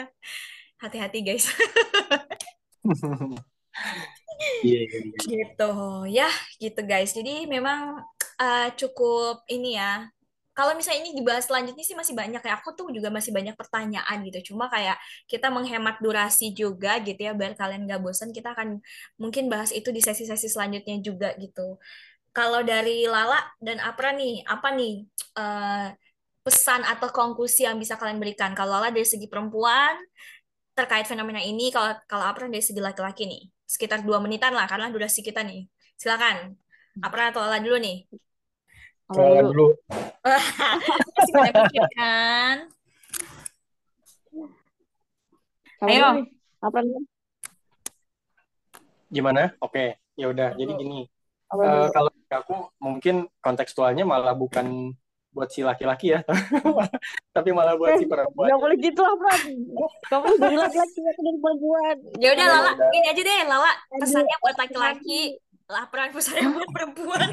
hati-hati 0.80 1.18
guys 1.20 1.46
Iya, 4.62 4.80
iya, 4.86 4.98
iya. 5.06 5.18
Gitu, 5.22 5.72
ya 6.10 6.30
gitu 6.58 6.80
guys. 6.82 7.10
Jadi 7.14 7.46
memang 7.46 8.02
uh, 8.42 8.68
cukup 8.74 9.46
ini 9.50 9.78
ya. 9.78 10.10
Kalau 10.52 10.76
misalnya 10.76 11.00
ini 11.08 11.16
dibahas 11.16 11.48
selanjutnya 11.48 11.80
sih 11.80 11.96
masih 11.96 12.12
banyak 12.12 12.42
ya. 12.44 12.52
Aku 12.60 12.76
tuh 12.76 12.92
juga 12.92 13.08
masih 13.08 13.32
banyak 13.32 13.56
pertanyaan 13.56 14.16
gitu. 14.28 14.52
Cuma 14.52 14.68
kayak 14.68 15.00
kita 15.24 15.48
menghemat 15.48 15.96
durasi 16.04 16.52
juga 16.52 17.00
gitu 17.00 17.16
ya 17.16 17.32
biar 17.32 17.56
kalian 17.56 17.88
gak 17.88 18.00
bosan. 18.04 18.36
Kita 18.36 18.52
akan 18.52 18.80
mungkin 19.16 19.48
bahas 19.48 19.72
itu 19.72 19.88
di 19.88 20.04
sesi-sesi 20.04 20.48
selanjutnya 20.52 21.00
juga 21.00 21.32
gitu. 21.40 21.80
Kalau 22.36 22.60
dari 22.64 23.04
Lala 23.08 23.40
dan 23.60 23.80
Apra 23.80 24.12
nih, 24.12 24.44
apa 24.44 24.72
nih 24.72 25.04
uh, 25.36 25.92
pesan 26.44 26.80
atau 26.84 27.08
konklusi 27.12 27.64
yang 27.68 27.76
bisa 27.80 27.96
kalian 28.00 28.20
berikan? 28.20 28.52
Kalau 28.52 28.76
Lala 28.76 28.88
dari 28.92 29.08
segi 29.08 29.28
perempuan 29.28 29.96
terkait 30.76 31.04
fenomena 31.08 31.40
ini, 31.40 31.68
kalau 31.72 31.92
kalau 32.08 32.24
Apra 32.28 32.48
dari 32.48 32.64
segi 32.64 32.80
laki-laki 32.80 33.24
nih 33.28 33.42
sekitar 33.72 34.04
dua 34.04 34.20
menitan 34.20 34.52
lah 34.52 34.68
karena 34.68 34.92
durasi 34.92 35.24
kita 35.24 35.40
nih. 35.44 35.64
Silakan. 35.96 36.56
Apa 37.00 37.32
atau 37.32 37.40
Ala 37.40 37.56
dulu 37.56 37.80
nih? 37.80 38.04
Ala 39.10 39.40
dulu. 39.42 39.74
Masih 41.16 41.32
banyak 41.34 41.54
pikir 41.66 41.86
kan? 41.98 42.56
Ayo. 45.82 46.08
Apa 46.62 46.78
nih? 46.86 47.02
Gimana? 49.10 49.50
Oke, 49.58 49.98
ya 50.14 50.30
udah. 50.30 50.54
Jadi 50.54 50.72
gini. 50.78 51.00
Uh, 51.52 51.90
kalau 51.92 52.08
aku 52.32 52.72
mungkin 52.80 53.28
kontekstualnya 53.44 54.08
malah 54.08 54.32
bukan 54.32 54.96
buat 55.32 55.48
si 55.48 55.64
laki-laki 55.64 56.12
ya 56.12 56.20
tapi 57.36 57.56
malah 57.56 57.72
buat 57.80 57.96
si 57.96 58.04
perempuan 58.04 58.52
Gak 58.52 58.60
boleh 58.60 58.76
gitu 58.76 59.00
lah 59.00 59.16
kamu 60.12 60.28
dari 60.44 60.56
laki-laki 60.60 60.98
aku 61.00 61.20
dari 61.24 61.38
perempuan 61.40 61.96
ya 62.20 62.28
udah 62.36 62.46
Lala 62.52 62.72
ini 62.92 63.06
aja 63.08 63.22
deh 63.24 63.40
Lala 63.48 63.72
pesannya 63.96 64.36
buat 64.44 64.56
laki-laki 64.60 65.20
lah 65.72 65.84
peran 65.88 66.12
pesannya 66.12 66.52
buat 66.52 66.68
perempuan 66.68 67.28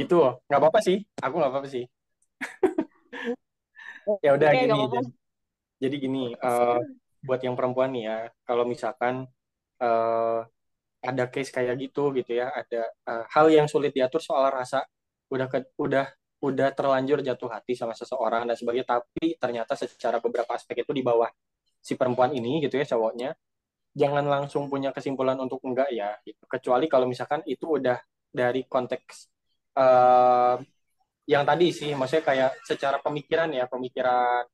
gitu. 0.00 0.40
Nggak 0.48 0.60
apa-apa 0.60 0.80
sih. 0.80 1.02
Aku 1.20 1.34
nggak 1.40 1.52
apa-apa 1.52 1.68
sih. 1.70 1.84
Ya 4.20 4.36
udah 4.36 4.52
gini. 4.52 4.68
jadi, 4.68 4.98
jadi 5.80 5.96
gini 5.96 6.24
uh, 6.36 6.76
buat 7.24 7.40
yang 7.40 7.56
perempuan 7.56 7.88
nih 7.96 8.04
ya 8.04 8.18
kalau 8.44 8.68
misalkan 8.68 9.24
uh, 9.80 10.44
ada 11.04 11.24
case 11.28 11.48
kayak 11.48 11.76
gitu 11.80 12.12
gitu 12.12 12.36
ya 12.36 12.52
ada 12.52 12.88
uh, 13.08 13.24
hal 13.32 13.48
yang 13.48 13.64
sulit 13.64 13.96
diatur 13.96 14.20
soal 14.20 14.48
rasa 14.52 14.84
udah 15.32 15.48
ke, 15.48 15.72
udah 15.80 16.08
udah 16.44 16.68
terlanjur 16.76 17.24
jatuh 17.24 17.48
hati 17.48 17.72
sama 17.72 17.96
seseorang 17.96 18.44
dan 18.44 18.56
sebagainya 18.56 19.00
tapi 19.00 19.40
ternyata 19.40 19.72
secara 19.72 20.20
beberapa 20.20 20.52
aspek 20.52 20.84
itu 20.84 20.92
di 20.92 21.00
bawah 21.00 21.28
si 21.80 21.96
perempuan 21.96 22.36
ini 22.36 22.60
gitu 22.60 22.76
ya 22.76 22.84
cowoknya 22.84 23.32
jangan 23.96 24.24
langsung 24.28 24.68
punya 24.68 24.92
kesimpulan 24.92 25.40
untuk 25.40 25.64
enggak 25.64 25.88
ya 25.92 26.12
gitu. 26.28 26.44
kecuali 26.44 26.92
kalau 26.92 27.08
misalkan 27.08 27.40
itu 27.48 27.80
udah 27.80 27.96
dari 28.28 28.68
konteks 28.68 29.33
uh, 29.78 30.56
yang 31.24 31.44
tadi 31.48 31.72
sih 31.72 31.90
maksudnya 31.96 32.24
kayak 32.24 32.50
secara 32.68 33.00
pemikiran 33.00 33.48
ya 33.52 33.64
pemikiran 33.64 34.44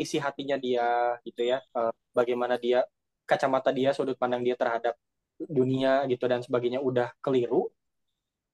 isi 0.00 0.16
hatinya 0.18 0.56
dia 0.58 1.18
gitu 1.26 1.42
ya. 1.44 1.58
Uh, 1.74 1.92
bagaimana 2.14 2.58
dia 2.58 2.86
kacamata 3.28 3.70
dia 3.74 3.90
sudut 3.96 4.16
pandang 4.20 4.42
dia 4.46 4.56
terhadap 4.58 4.94
dunia 5.38 6.06
gitu 6.06 6.24
dan 6.30 6.40
sebagainya 6.44 6.80
udah 6.82 7.10
keliru 7.24 7.70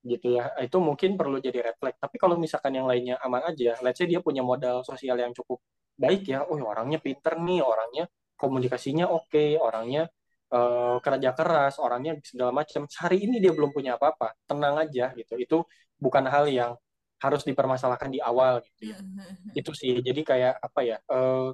gitu 0.05 0.37
ya. 0.37 0.53
Itu 0.61 0.81
mungkin 0.81 1.17
perlu 1.21 1.39
jadi 1.43 1.77
flag. 1.77 1.97
Tapi 2.01 2.17
kalau 2.17 2.37
misalkan 2.41 2.73
yang 2.77 2.87
lainnya 2.89 3.17
aman 3.25 3.53
aja 3.53 3.77
let's 3.85 4.01
say 4.01 4.07
dia 4.09 4.21
punya 4.25 4.41
modal 4.45 4.83
sosial 4.85 5.17
yang 5.21 5.33
cukup 5.37 5.61
baik 6.01 6.33
ya 6.33 6.49
oh 6.49 6.57
orangnya 6.65 6.97
pinter 6.97 7.37
nih 7.37 7.61
orangnya 7.61 8.09
komunikasinya 8.41 9.13
oke 9.13 9.29
okay, 9.29 9.61
orangnya 9.61 10.09
uh, 10.51 10.97
kerja 11.01 11.31
keras 11.33 11.79
orangnya 11.79 12.19
segala 12.23 12.53
macam. 12.55 12.85
Hari 12.87 13.19
ini 13.27 13.39
dia 13.39 13.55
belum 13.55 13.71
punya 13.71 13.97
apa-apa 13.97 14.35
tenang 14.45 14.77
aja 14.79 15.15
gitu. 15.15 15.35
Itu 15.39 15.57
bukan 15.97 16.27
hal 16.27 16.51
yang 16.51 16.75
harus 17.21 17.45
dipermasalahkan 17.45 18.09
di 18.11 18.21
awal 18.21 18.65
gitu 18.65 18.97
ya. 18.97 18.99
Itu 19.55 19.73
sih. 19.77 20.01
Jadi 20.01 20.21
kayak 20.25 20.55
apa 20.59 20.81
ya 20.83 20.97
uh, 21.13 21.53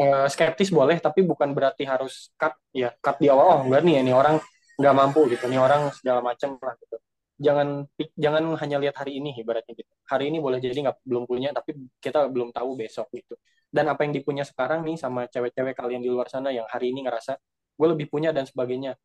uh, 0.00 0.26
skeptis 0.26 0.72
boleh 0.72 0.98
tapi 0.98 1.22
bukan 1.22 1.52
berarti 1.52 1.84
harus 1.86 2.32
cut. 2.40 2.56
Ya 2.72 2.92
cut 2.98 3.20
di 3.22 3.28
awal 3.30 3.46
oh 3.46 3.60
enggak 3.68 3.84
nih 3.86 4.02
ini 4.02 4.12
orang 4.12 4.40
nggak 4.80 4.94
mampu 4.96 5.28
gitu. 5.30 5.46
Nih 5.46 5.60
orang 5.60 5.92
segala 5.94 6.24
macam 6.24 6.56
lah 6.58 6.74
gitu. 6.80 6.96
Jangan 7.38 7.86
jangan 8.18 8.44
hanya 8.58 8.76
lihat 8.82 8.96
hari 8.98 9.22
ini 9.22 9.36
ibaratnya 9.36 9.76
gitu. 9.76 9.92
Hari 10.08 10.32
ini 10.32 10.42
boleh 10.42 10.58
jadi 10.58 10.74
nggak 10.74 11.06
belum 11.06 11.24
punya 11.28 11.54
tapi 11.54 11.76
kita 12.02 12.26
belum 12.32 12.50
tahu 12.50 12.74
besok 12.74 13.12
gitu. 13.14 13.36
Dan 13.68 13.84
apa 13.92 14.00
yang 14.08 14.16
dipunya 14.16 14.48
sekarang 14.48 14.80
nih 14.80 14.96
sama 14.96 15.28
cewek-cewek 15.28 15.76
kalian 15.76 16.00
di 16.00 16.08
luar 16.08 16.32
sana 16.32 16.48
yang 16.48 16.64
hari 16.72 16.88
ini 16.88 17.04
ngerasa 17.04 17.36
gue 17.78 17.88
lebih 17.94 18.06
punya 18.10 18.34
dan 18.34 18.44
sebagainya. 18.44 18.98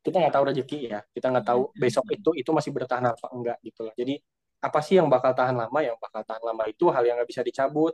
Kita 0.00 0.22
nggak 0.22 0.34
tahu 0.38 0.44
rezeki 0.54 0.78
ya. 0.86 1.00
Kita 1.10 1.26
nggak 1.34 1.46
tahu 1.50 1.62
hmm. 1.66 1.74
besok 1.82 2.06
itu 2.14 2.30
itu 2.38 2.50
masih 2.54 2.70
bertahan 2.70 3.10
apa 3.10 3.26
enggak 3.34 3.58
gitu 3.66 3.82
loh. 3.82 3.94
Jadi 3.98 4.14
apa 4.62 4.78
sih 4.80 4.94
yang 4.96 5.10
bakal 5.10 5.34
tahan 5.34 5.58
lama? 5.58 5.78
Yang 5.82 5.98
bakal 5.98 6.22
tahan 6.22 6.42
lama 6.46 6.62
itu 6.70 6.84
hal 6.94 7.02
yang 7.02 7.18
nggak 7.18 7.30
bisa 7.30 7.42
dicabut 7.42 7.92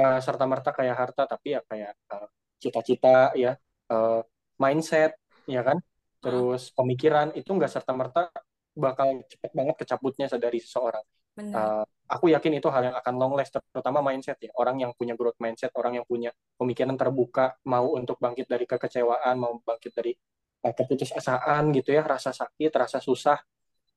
uh, 0.00 0.18
serta 0.18 0.44
merta 0.48 0.70
kayak 0.72 0.96
harta 0.96 1.22
tapi 1.28 1.54
ya 1.56 1.60
kayak 1.68 1.92
uh, 2.08 2.28
cita-cita 2.60 3.36
ya 3.36 3.56
uh, 3.92 4.20
mindset 4.60 5.16
ya 5.48 5.60
kan 5.64 5.80
terus 6.20 6.68
pemikiran 6.76 7.32
itu 7.32 7.48
nggak 7.48 7.72
serta 7.72 7.92
merta 7.96 8.28
bakal 8.76 9.24
cepet 9.26 9.50
banget 9.52 9.76
kecabutnya 9.82 10.26
dari 10.36 10.58
seseorang. 10.62 11.04
Uh, 11.40 11.84
aku 12.10 12.34
yakin 12.34 12.58
itu 12.58 12.66
hal 12.66 12.90
yang 12.90 12.96
akan 12.98 13.14
long 13.14 13.32
last, 13.38 13.54
terutama 13.54 14.02
mindset 14.02 14.36
ya. 14.42 14.50
Orang 14.58 14.82
yang 14.82 14.90
punya 14.98 15.14
growth 15.14 15.38
mindset, 15.38 15.70
orang 15.78 16.02
yang 16.02 16.06
punya 16.06 16.34
pemikiran 16.58 16.98
terbuka, 16.98 17.54
mau 17.70 17.94
untuk 17.94 18.18
bangkit 18.18 18.50
dari 18.50 18.66
kekecewaan, 18.66 19.38
mau 19.38 19.62
bangkit 19.62 19.94
dari 19.94 20.12
uh, 20.66 20.74
keputusasaan 20.74 21.70
gitu 21.70 21.94
ya, 21.94 22.02
rasa 22.02 22.34
sakit, 22.34 22.70
rasa 22.74 22.98
susah 22.98 23.38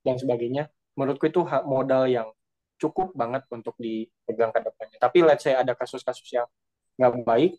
dan 0.05 0.21
sebagainya. 0.21 0.69
Menurutku 0.93 1.25
itu 1.25 1.41
modal 1.65 2.05
yang 2.05 2.29
cukup 2.77 3.17
banget 3.17 3.49
untuk 3.49 3.73
dipegang 3.81 4.53
ke 4.53 4.61
depannya. 4.61 4.97
Tapi 5.01 5.17
let's 5.25 5.41
say 5.41 5.57
ada 5.57 5.73
kasus-kasus 5.73 6.29
yang 6.29 6.45
nggak 7.01 7.25
baik, 7.25 7.57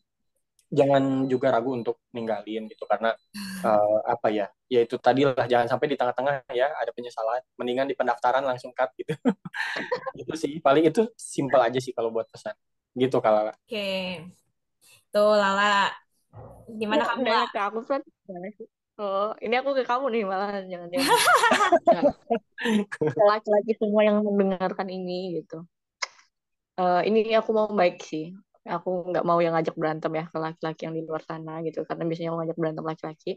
jangan 0.73 1.29
juga 1.29 1.53
ragu 1.55 1.77
untuk 1.77 2.01
ninggalin 2.11 2.67
gitu 2.67 2.85
karena 2.89 3.13
uh, 3.63 3.99
apa 4.09 4.29
ya 4.33 4.47
ya 4.67 4.81
itu 4.83 4.97
tadi 4.99 5.23
lah 5.29 5.47
jangan 5.47 5.69
sampai 5.71 5.87
di 5.93 5.97
tengah-tengah 5.97 6.49
ya 6.51 6.73
ada 6.75 6.91
penyesalan 6.91 7.43
mendingan 7.61 7.87
di 7.87 7.95
pendaftaran 7.95 8.43
langsung 8.43 8.73
cut 8.73 8.91
gitu 8.97 9.13
itu 10.21 10.35
sih 10.35 10.53
paling 10.59 10.89
itu 10.89 11.07
simpel 11.15 11.61
aja 11.61 11.79
sih 11.79 11.93
kalau 11.93 12.11
buat 12.11 12.27
pesan 12.33 12.57
gitu 12.97 13.21
kalau 13.21 13.51
oke 13.51 13.57
okay. 13.67 14.25
tuh 15.13 15.37
Lala 15.37 15.93
gimana 16.67 17.07
kamu 17.07 17.31
ke 17.53 17.61
aku 17.61 17.81
kan 17.87 18.03
Oh, 18.95 19.35
ini 19.43 19.59
aku 19.59 19.75
ke 19.75 19.83
kamu 19.83 20.07
nih 20.07 20.23
malah 20.23 20.63
jangan 20.71 20.87
jangan. 20.87 21.19
Laki-laki 23.35 23.75
semua 23.75 24.07
yang 24.07 24.23
mendengarkan 24.23 24.87
ini 24.87 25.43
gitu. 25.43 25.67
Uh, 26.79 27.03
ini 27.03 27.35
aku 27.35 27.51
mau 27.51 27.67
baik 27.75 27.99
sih 28.07 28.39
aku 28.65 29.13
nggak 29.13 29.25
mau 29.29 29.39
yang 29.45 29.53
ngajak 29.55 29.77
berantem 29.77 30.13
ya 30.17 30.25
ke 30.33 30.39
laki-laki 30.41 30.81
yang 30.89 30.95
di 30.97 31.03
luar 31.05 31.23
sana 31.25 31.61
gitu 31.67 31.85
karena 31.89 32.03
biasanya 32.09 32.29
aku 32.33 32.39
ngajak 32.41 32.59
berantem 32.61 32.85
laki-laki 32.85 33.31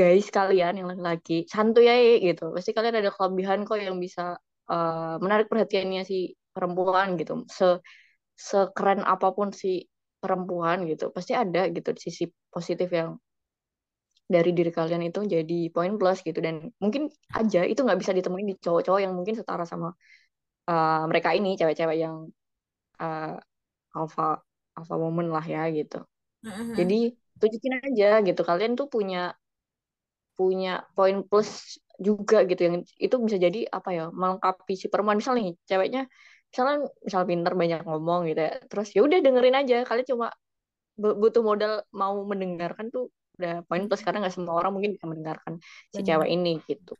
guys 0.00 0.26
kalian 0.32 0.80
yang 0.80 0.88
laki-laki 0.88 1.44
santuy 1.44 1.84
ya 1.84 1.94
gitu. 2.22 2.54
Pasti 2.56 2.70
kalian 2.76 2.96
ada 3.04 3.10
kelebihan 3.12 3.68
kok 3.68 3.76
yang 3.76 4.00
bisa 4.00 4.38
uh, 4.72 5.14
menarik 5.20 5.46
perhatiannya 5.52 6.02
si 6.08 6.32
perempuan 6.54 7.20
gitu. 7.20 7.44
Se 7.50 7.84
sekeren 8.40 9.04
apa 9.04 9.28
pun 9.36 9.52
si 9.52 9.84
perempuan 10.20 10.88
gitu 10.88 11.12
pasti 11.16 11.32
ada 11.36 11.68
gitu 11.68 11.92
sisi 11.96 12.24
positif 12.52 12.88
yang 12.92 13.16
dari 14.30 14.50
diri 14.56 14.70
kalian 14.72 15.02
itu 15.10 15.20
jadi 15.26 15.58
poin 15.74 15.92
plus 16.00 16.24
gitu. 16.24 16.38
Dan 16.40 16.72
mungkin 16.80 17.12
aja 17.36 17.60
itu 17.66 17.80
nggak 17.84 17.98
bisa 18.00 18.12
ditemuin 18.16 18.46
di 18.50 18.56
cowok-cowok 18.56 19.00
yang 19.04 19.12
mungkin 19.18 19.34
setara 19.36 19.64
sama 19.68 19.92
uh, 20.70 21.04
mereka 21.10 21.36
ini 21.36 21.58
cewek-cewek 21.60 21.98
yang 22.00 22.30
uh, 23.02 23.36
alpha 23.98 24.22
alpha 24.78 24.94
woman 24.96 25.28
lah 25.34 25.44
ya 25.44 25.66
gitu. 25.78 25.96
Mm-hmm. 26.40 26.72
jadi 26.78 26.98
tunjukin 27.40 27.74
aja 27.84 28.08
gitu. 28.24 28.40
Kalian 28.48 28.72
tuh 28.80 28.88
punya 28.88 29.36
punya 30.38 30.70
poin 30.96 31.20
plus 31.28 31.76
juga 32.00 32.36
gitu. 32.48 32.60
Yang 32.66 32.76
itu 32.96 33.14
bisa 33.20 33.36
jadi 33.36 33.58
apa 33.68 33.88
ya 33.92 34.04
melengkapi 34.08 34.72
si 34.80 34.86
perempuan 34.88 35.20
misal 35.20 35.36
nih 35.36 35.52
ceweknya 35.68 36.08
misalnya 36.50 36.76
misal 37.06 37.22
pinter 37.28 37.52
banyak 37.54 37.80
ngomong 37.84 38.20
gitu 38.32 38.40
ya. 38.40 38.52
Terus 38.70 38.88
ya 38.96 39.00
udah 39.06 39.18
dengerin 39.20 39.56
aja. 39.60 39.74
Kalian 39.88 40.06
cuma 40.08 40.26
butuh 40.96 41.42
modal 41.44 41.72
mau 41.92 42.14
mendengarkan 42.30 42.88
tuh 42.94 43.12
udah 43.36 43.64
poin 43.68 43.84
plus. 43.88 44.00
Karena 44.04 44.24
nggak 44.24 44.34
semua 44.36 44.54
orang 44.60 44.72
mungkin 44.74 44.96
bisa 44.96 45.06
mendengarkan 45.10 45.54
si 45.92 46.00
cewek 46.08 46.28
ini 46.32 46.60
gitu. 46.64 46.96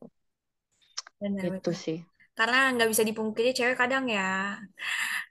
Benar, 1.20 1.60
itu 1.60 1.70
sih 1.76 1.98
karena 2.40 2.72
nggak 2.72 2.88
bisa 2.88 3.04
dipungkiri 3.04 3.52
cewek 3.52 3.76
kadang 3.76 4.08
ya. 4.08 4.56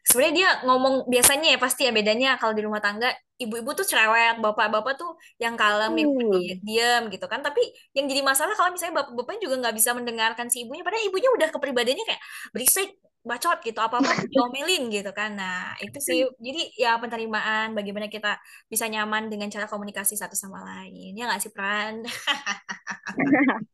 Sebenarnya 0.05 0.34
dia 0.38 0.49
ngomong 0.70 1.10
biasanya 1.10 1.53
ya 1.53 1.57
pasti 1.57 1.89
ya 1.89 1.89
bedanya 1.89 2.38
kalau 2.38 2.53
di 2.53 2.62
rumah 2.62 2.78
tangga 2.78 3.10
ibu-ibu 3.41 3.74
tuh 3.74 3.82
cerewet 3.82 4.38
bapak-bapak 4.38 4.93
tuh 4.93 5.18
yang 5.41 5.57
kalem 5.57 5.97
yang 5.97 6.10
hmm. 6.14 6.62
diam 6.62 7.03
gitu 7.10 7.26
kan. 7.26 7.41
Tapi 7.41 7.66
yang 7.97 8.05
jadi 8.05 8.22
masalah 8.22 8.53
kalau 8.53 8.70
misalnya 8.70 9.01
bapak-bapaknya 9.01 9.41
juga 9.41 9.55
nggak 9.66 9.76
bisa 9.82 9.89
mendengarkan 9.97 10.53
si 10.53 10.70
ibunya 10.70 10.86
padahal 10.86 11.01
ibunya 11.10 11.30
udah 11.34 11.49
kepribadiannya 11.49 12.05
kayak 12.05 12.22
berisik 12.53 13.01
bacot 13.20 13.60
gitu 13.66 13.80
apa 13.82 14.05
apa 14.05 14.12
diomelin 14.30 14.93
gitu 14.93 15.10
kan. 15.10 15.34
Nah 15.34 15.74
itu 15.82 15.97
sih. 15.97 16.30
Jadi 16.38 16.78
ya 16.78 17.01
penerimaan 17.01 17.74
bagaimana 17.74 18.05
kita 18.05 18.38
bisa 18.70 18.86
nyaman 18.86 19.34
dengan 19.34 19.49
cara 19.49 19.66
komunikasi 19.66 20.14
satu 20.14 20.38
sama 20.38 20.62
lain. 20.62 21.18
Ya 21.18 21.26
nggak 21.26 21.41
sih 21.41 21.49
Pran? 21.49 22.05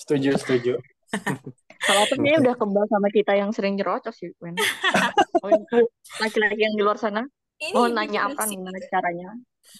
Setuju 0.00 0.40
setuju 0.40 0.80
Kalau 1.78 2.02
kayaknya 2.10 2.38
udah 2.44 2.54
kebal 2.58 2.84
sama 2.90 3.08
kita 3.08 3.32
yang 3.38 3.50
sering 3.54 3.78
nyerocos 3.78 4.18
sih, 4.18 4.34
Ben. 4.36 4.58
Oh, 5.38 5.54
laki-laki 6.18 6.58
yang 6.58 6.74
di 6.74 6.82
luar 6.82 6.98
sana. 6.98 7.22
Ini 7.62 7.78
oh, 7.78 7.86
nanya 7.86 8.26
apa 8.26 8.42
nih 8.50 8.58
caranya? 8.90 9.38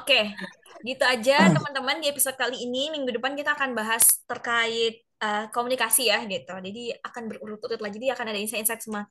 Oke, 0.00 0.32
gitu 0.80 1.04
aja 1.04 1.52
teman-teman 1.52 2.00
di 2.00 2.08
episode 2.08 2.40
kali 2.40 2.64
ini. 2.64 2.88
Minggu 2.88 3.12
depan 3.12 3.36
kita 3.36 3.52
akan 3.52 3.76
bahas 3.76 4.24
terkait 4.24 5.04
uh, 5.20 5.52
komunikasi 5.52 6.08
ya 6.08 6.24
gitu. 6.24 6.56
Jadi 6.56 6.96
akan 7.04 7.22
berurut-urut 7.28 7.84
lagi. 7.84 8.00
Jadi 8.00 8.08
akan 8.16 8.26
ada 8.32 8.40
insight-insight 8.40 8.80
semua 8.80 9.04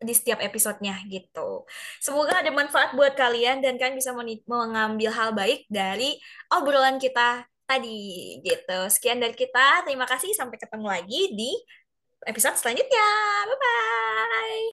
di 0.00 0.14
setiap 0.16 0.40
episodenya 0.40 0.96
gitu. 1.10 1.68
Semoga 2.00 2.40
ada 2.40 2.48
manfaat 2.54 2.96
buat 2.96 3.12
kalian 3.18 3.60
dan 3.60 3.76
kalian 3.76 3.98
bisa 3.98 4.16
mengambil 4.48 5.10
hal 5.12 5.36
baik 5.36 5.68
dari 5.68 6.16
obrolan 6.48 6.96
kita 6.96 7.49
tadi 7.70 8.42
gitu. 8.42 8.80
Sekian 8.90 9.22
dari 9.22 9.38
kita. 9.38 9.86
Terima 9.86 10.10
kasih. 10.10 10.34
Sampai 10.34 10.58
ketemu 10.58 10.90
lagi 10.90 11.30
di 11.30 11.54
episode 12.26 12.58
selanjutnya. 12.58 13.08
Bye 13.46 13.58
bye. 13.62 14.64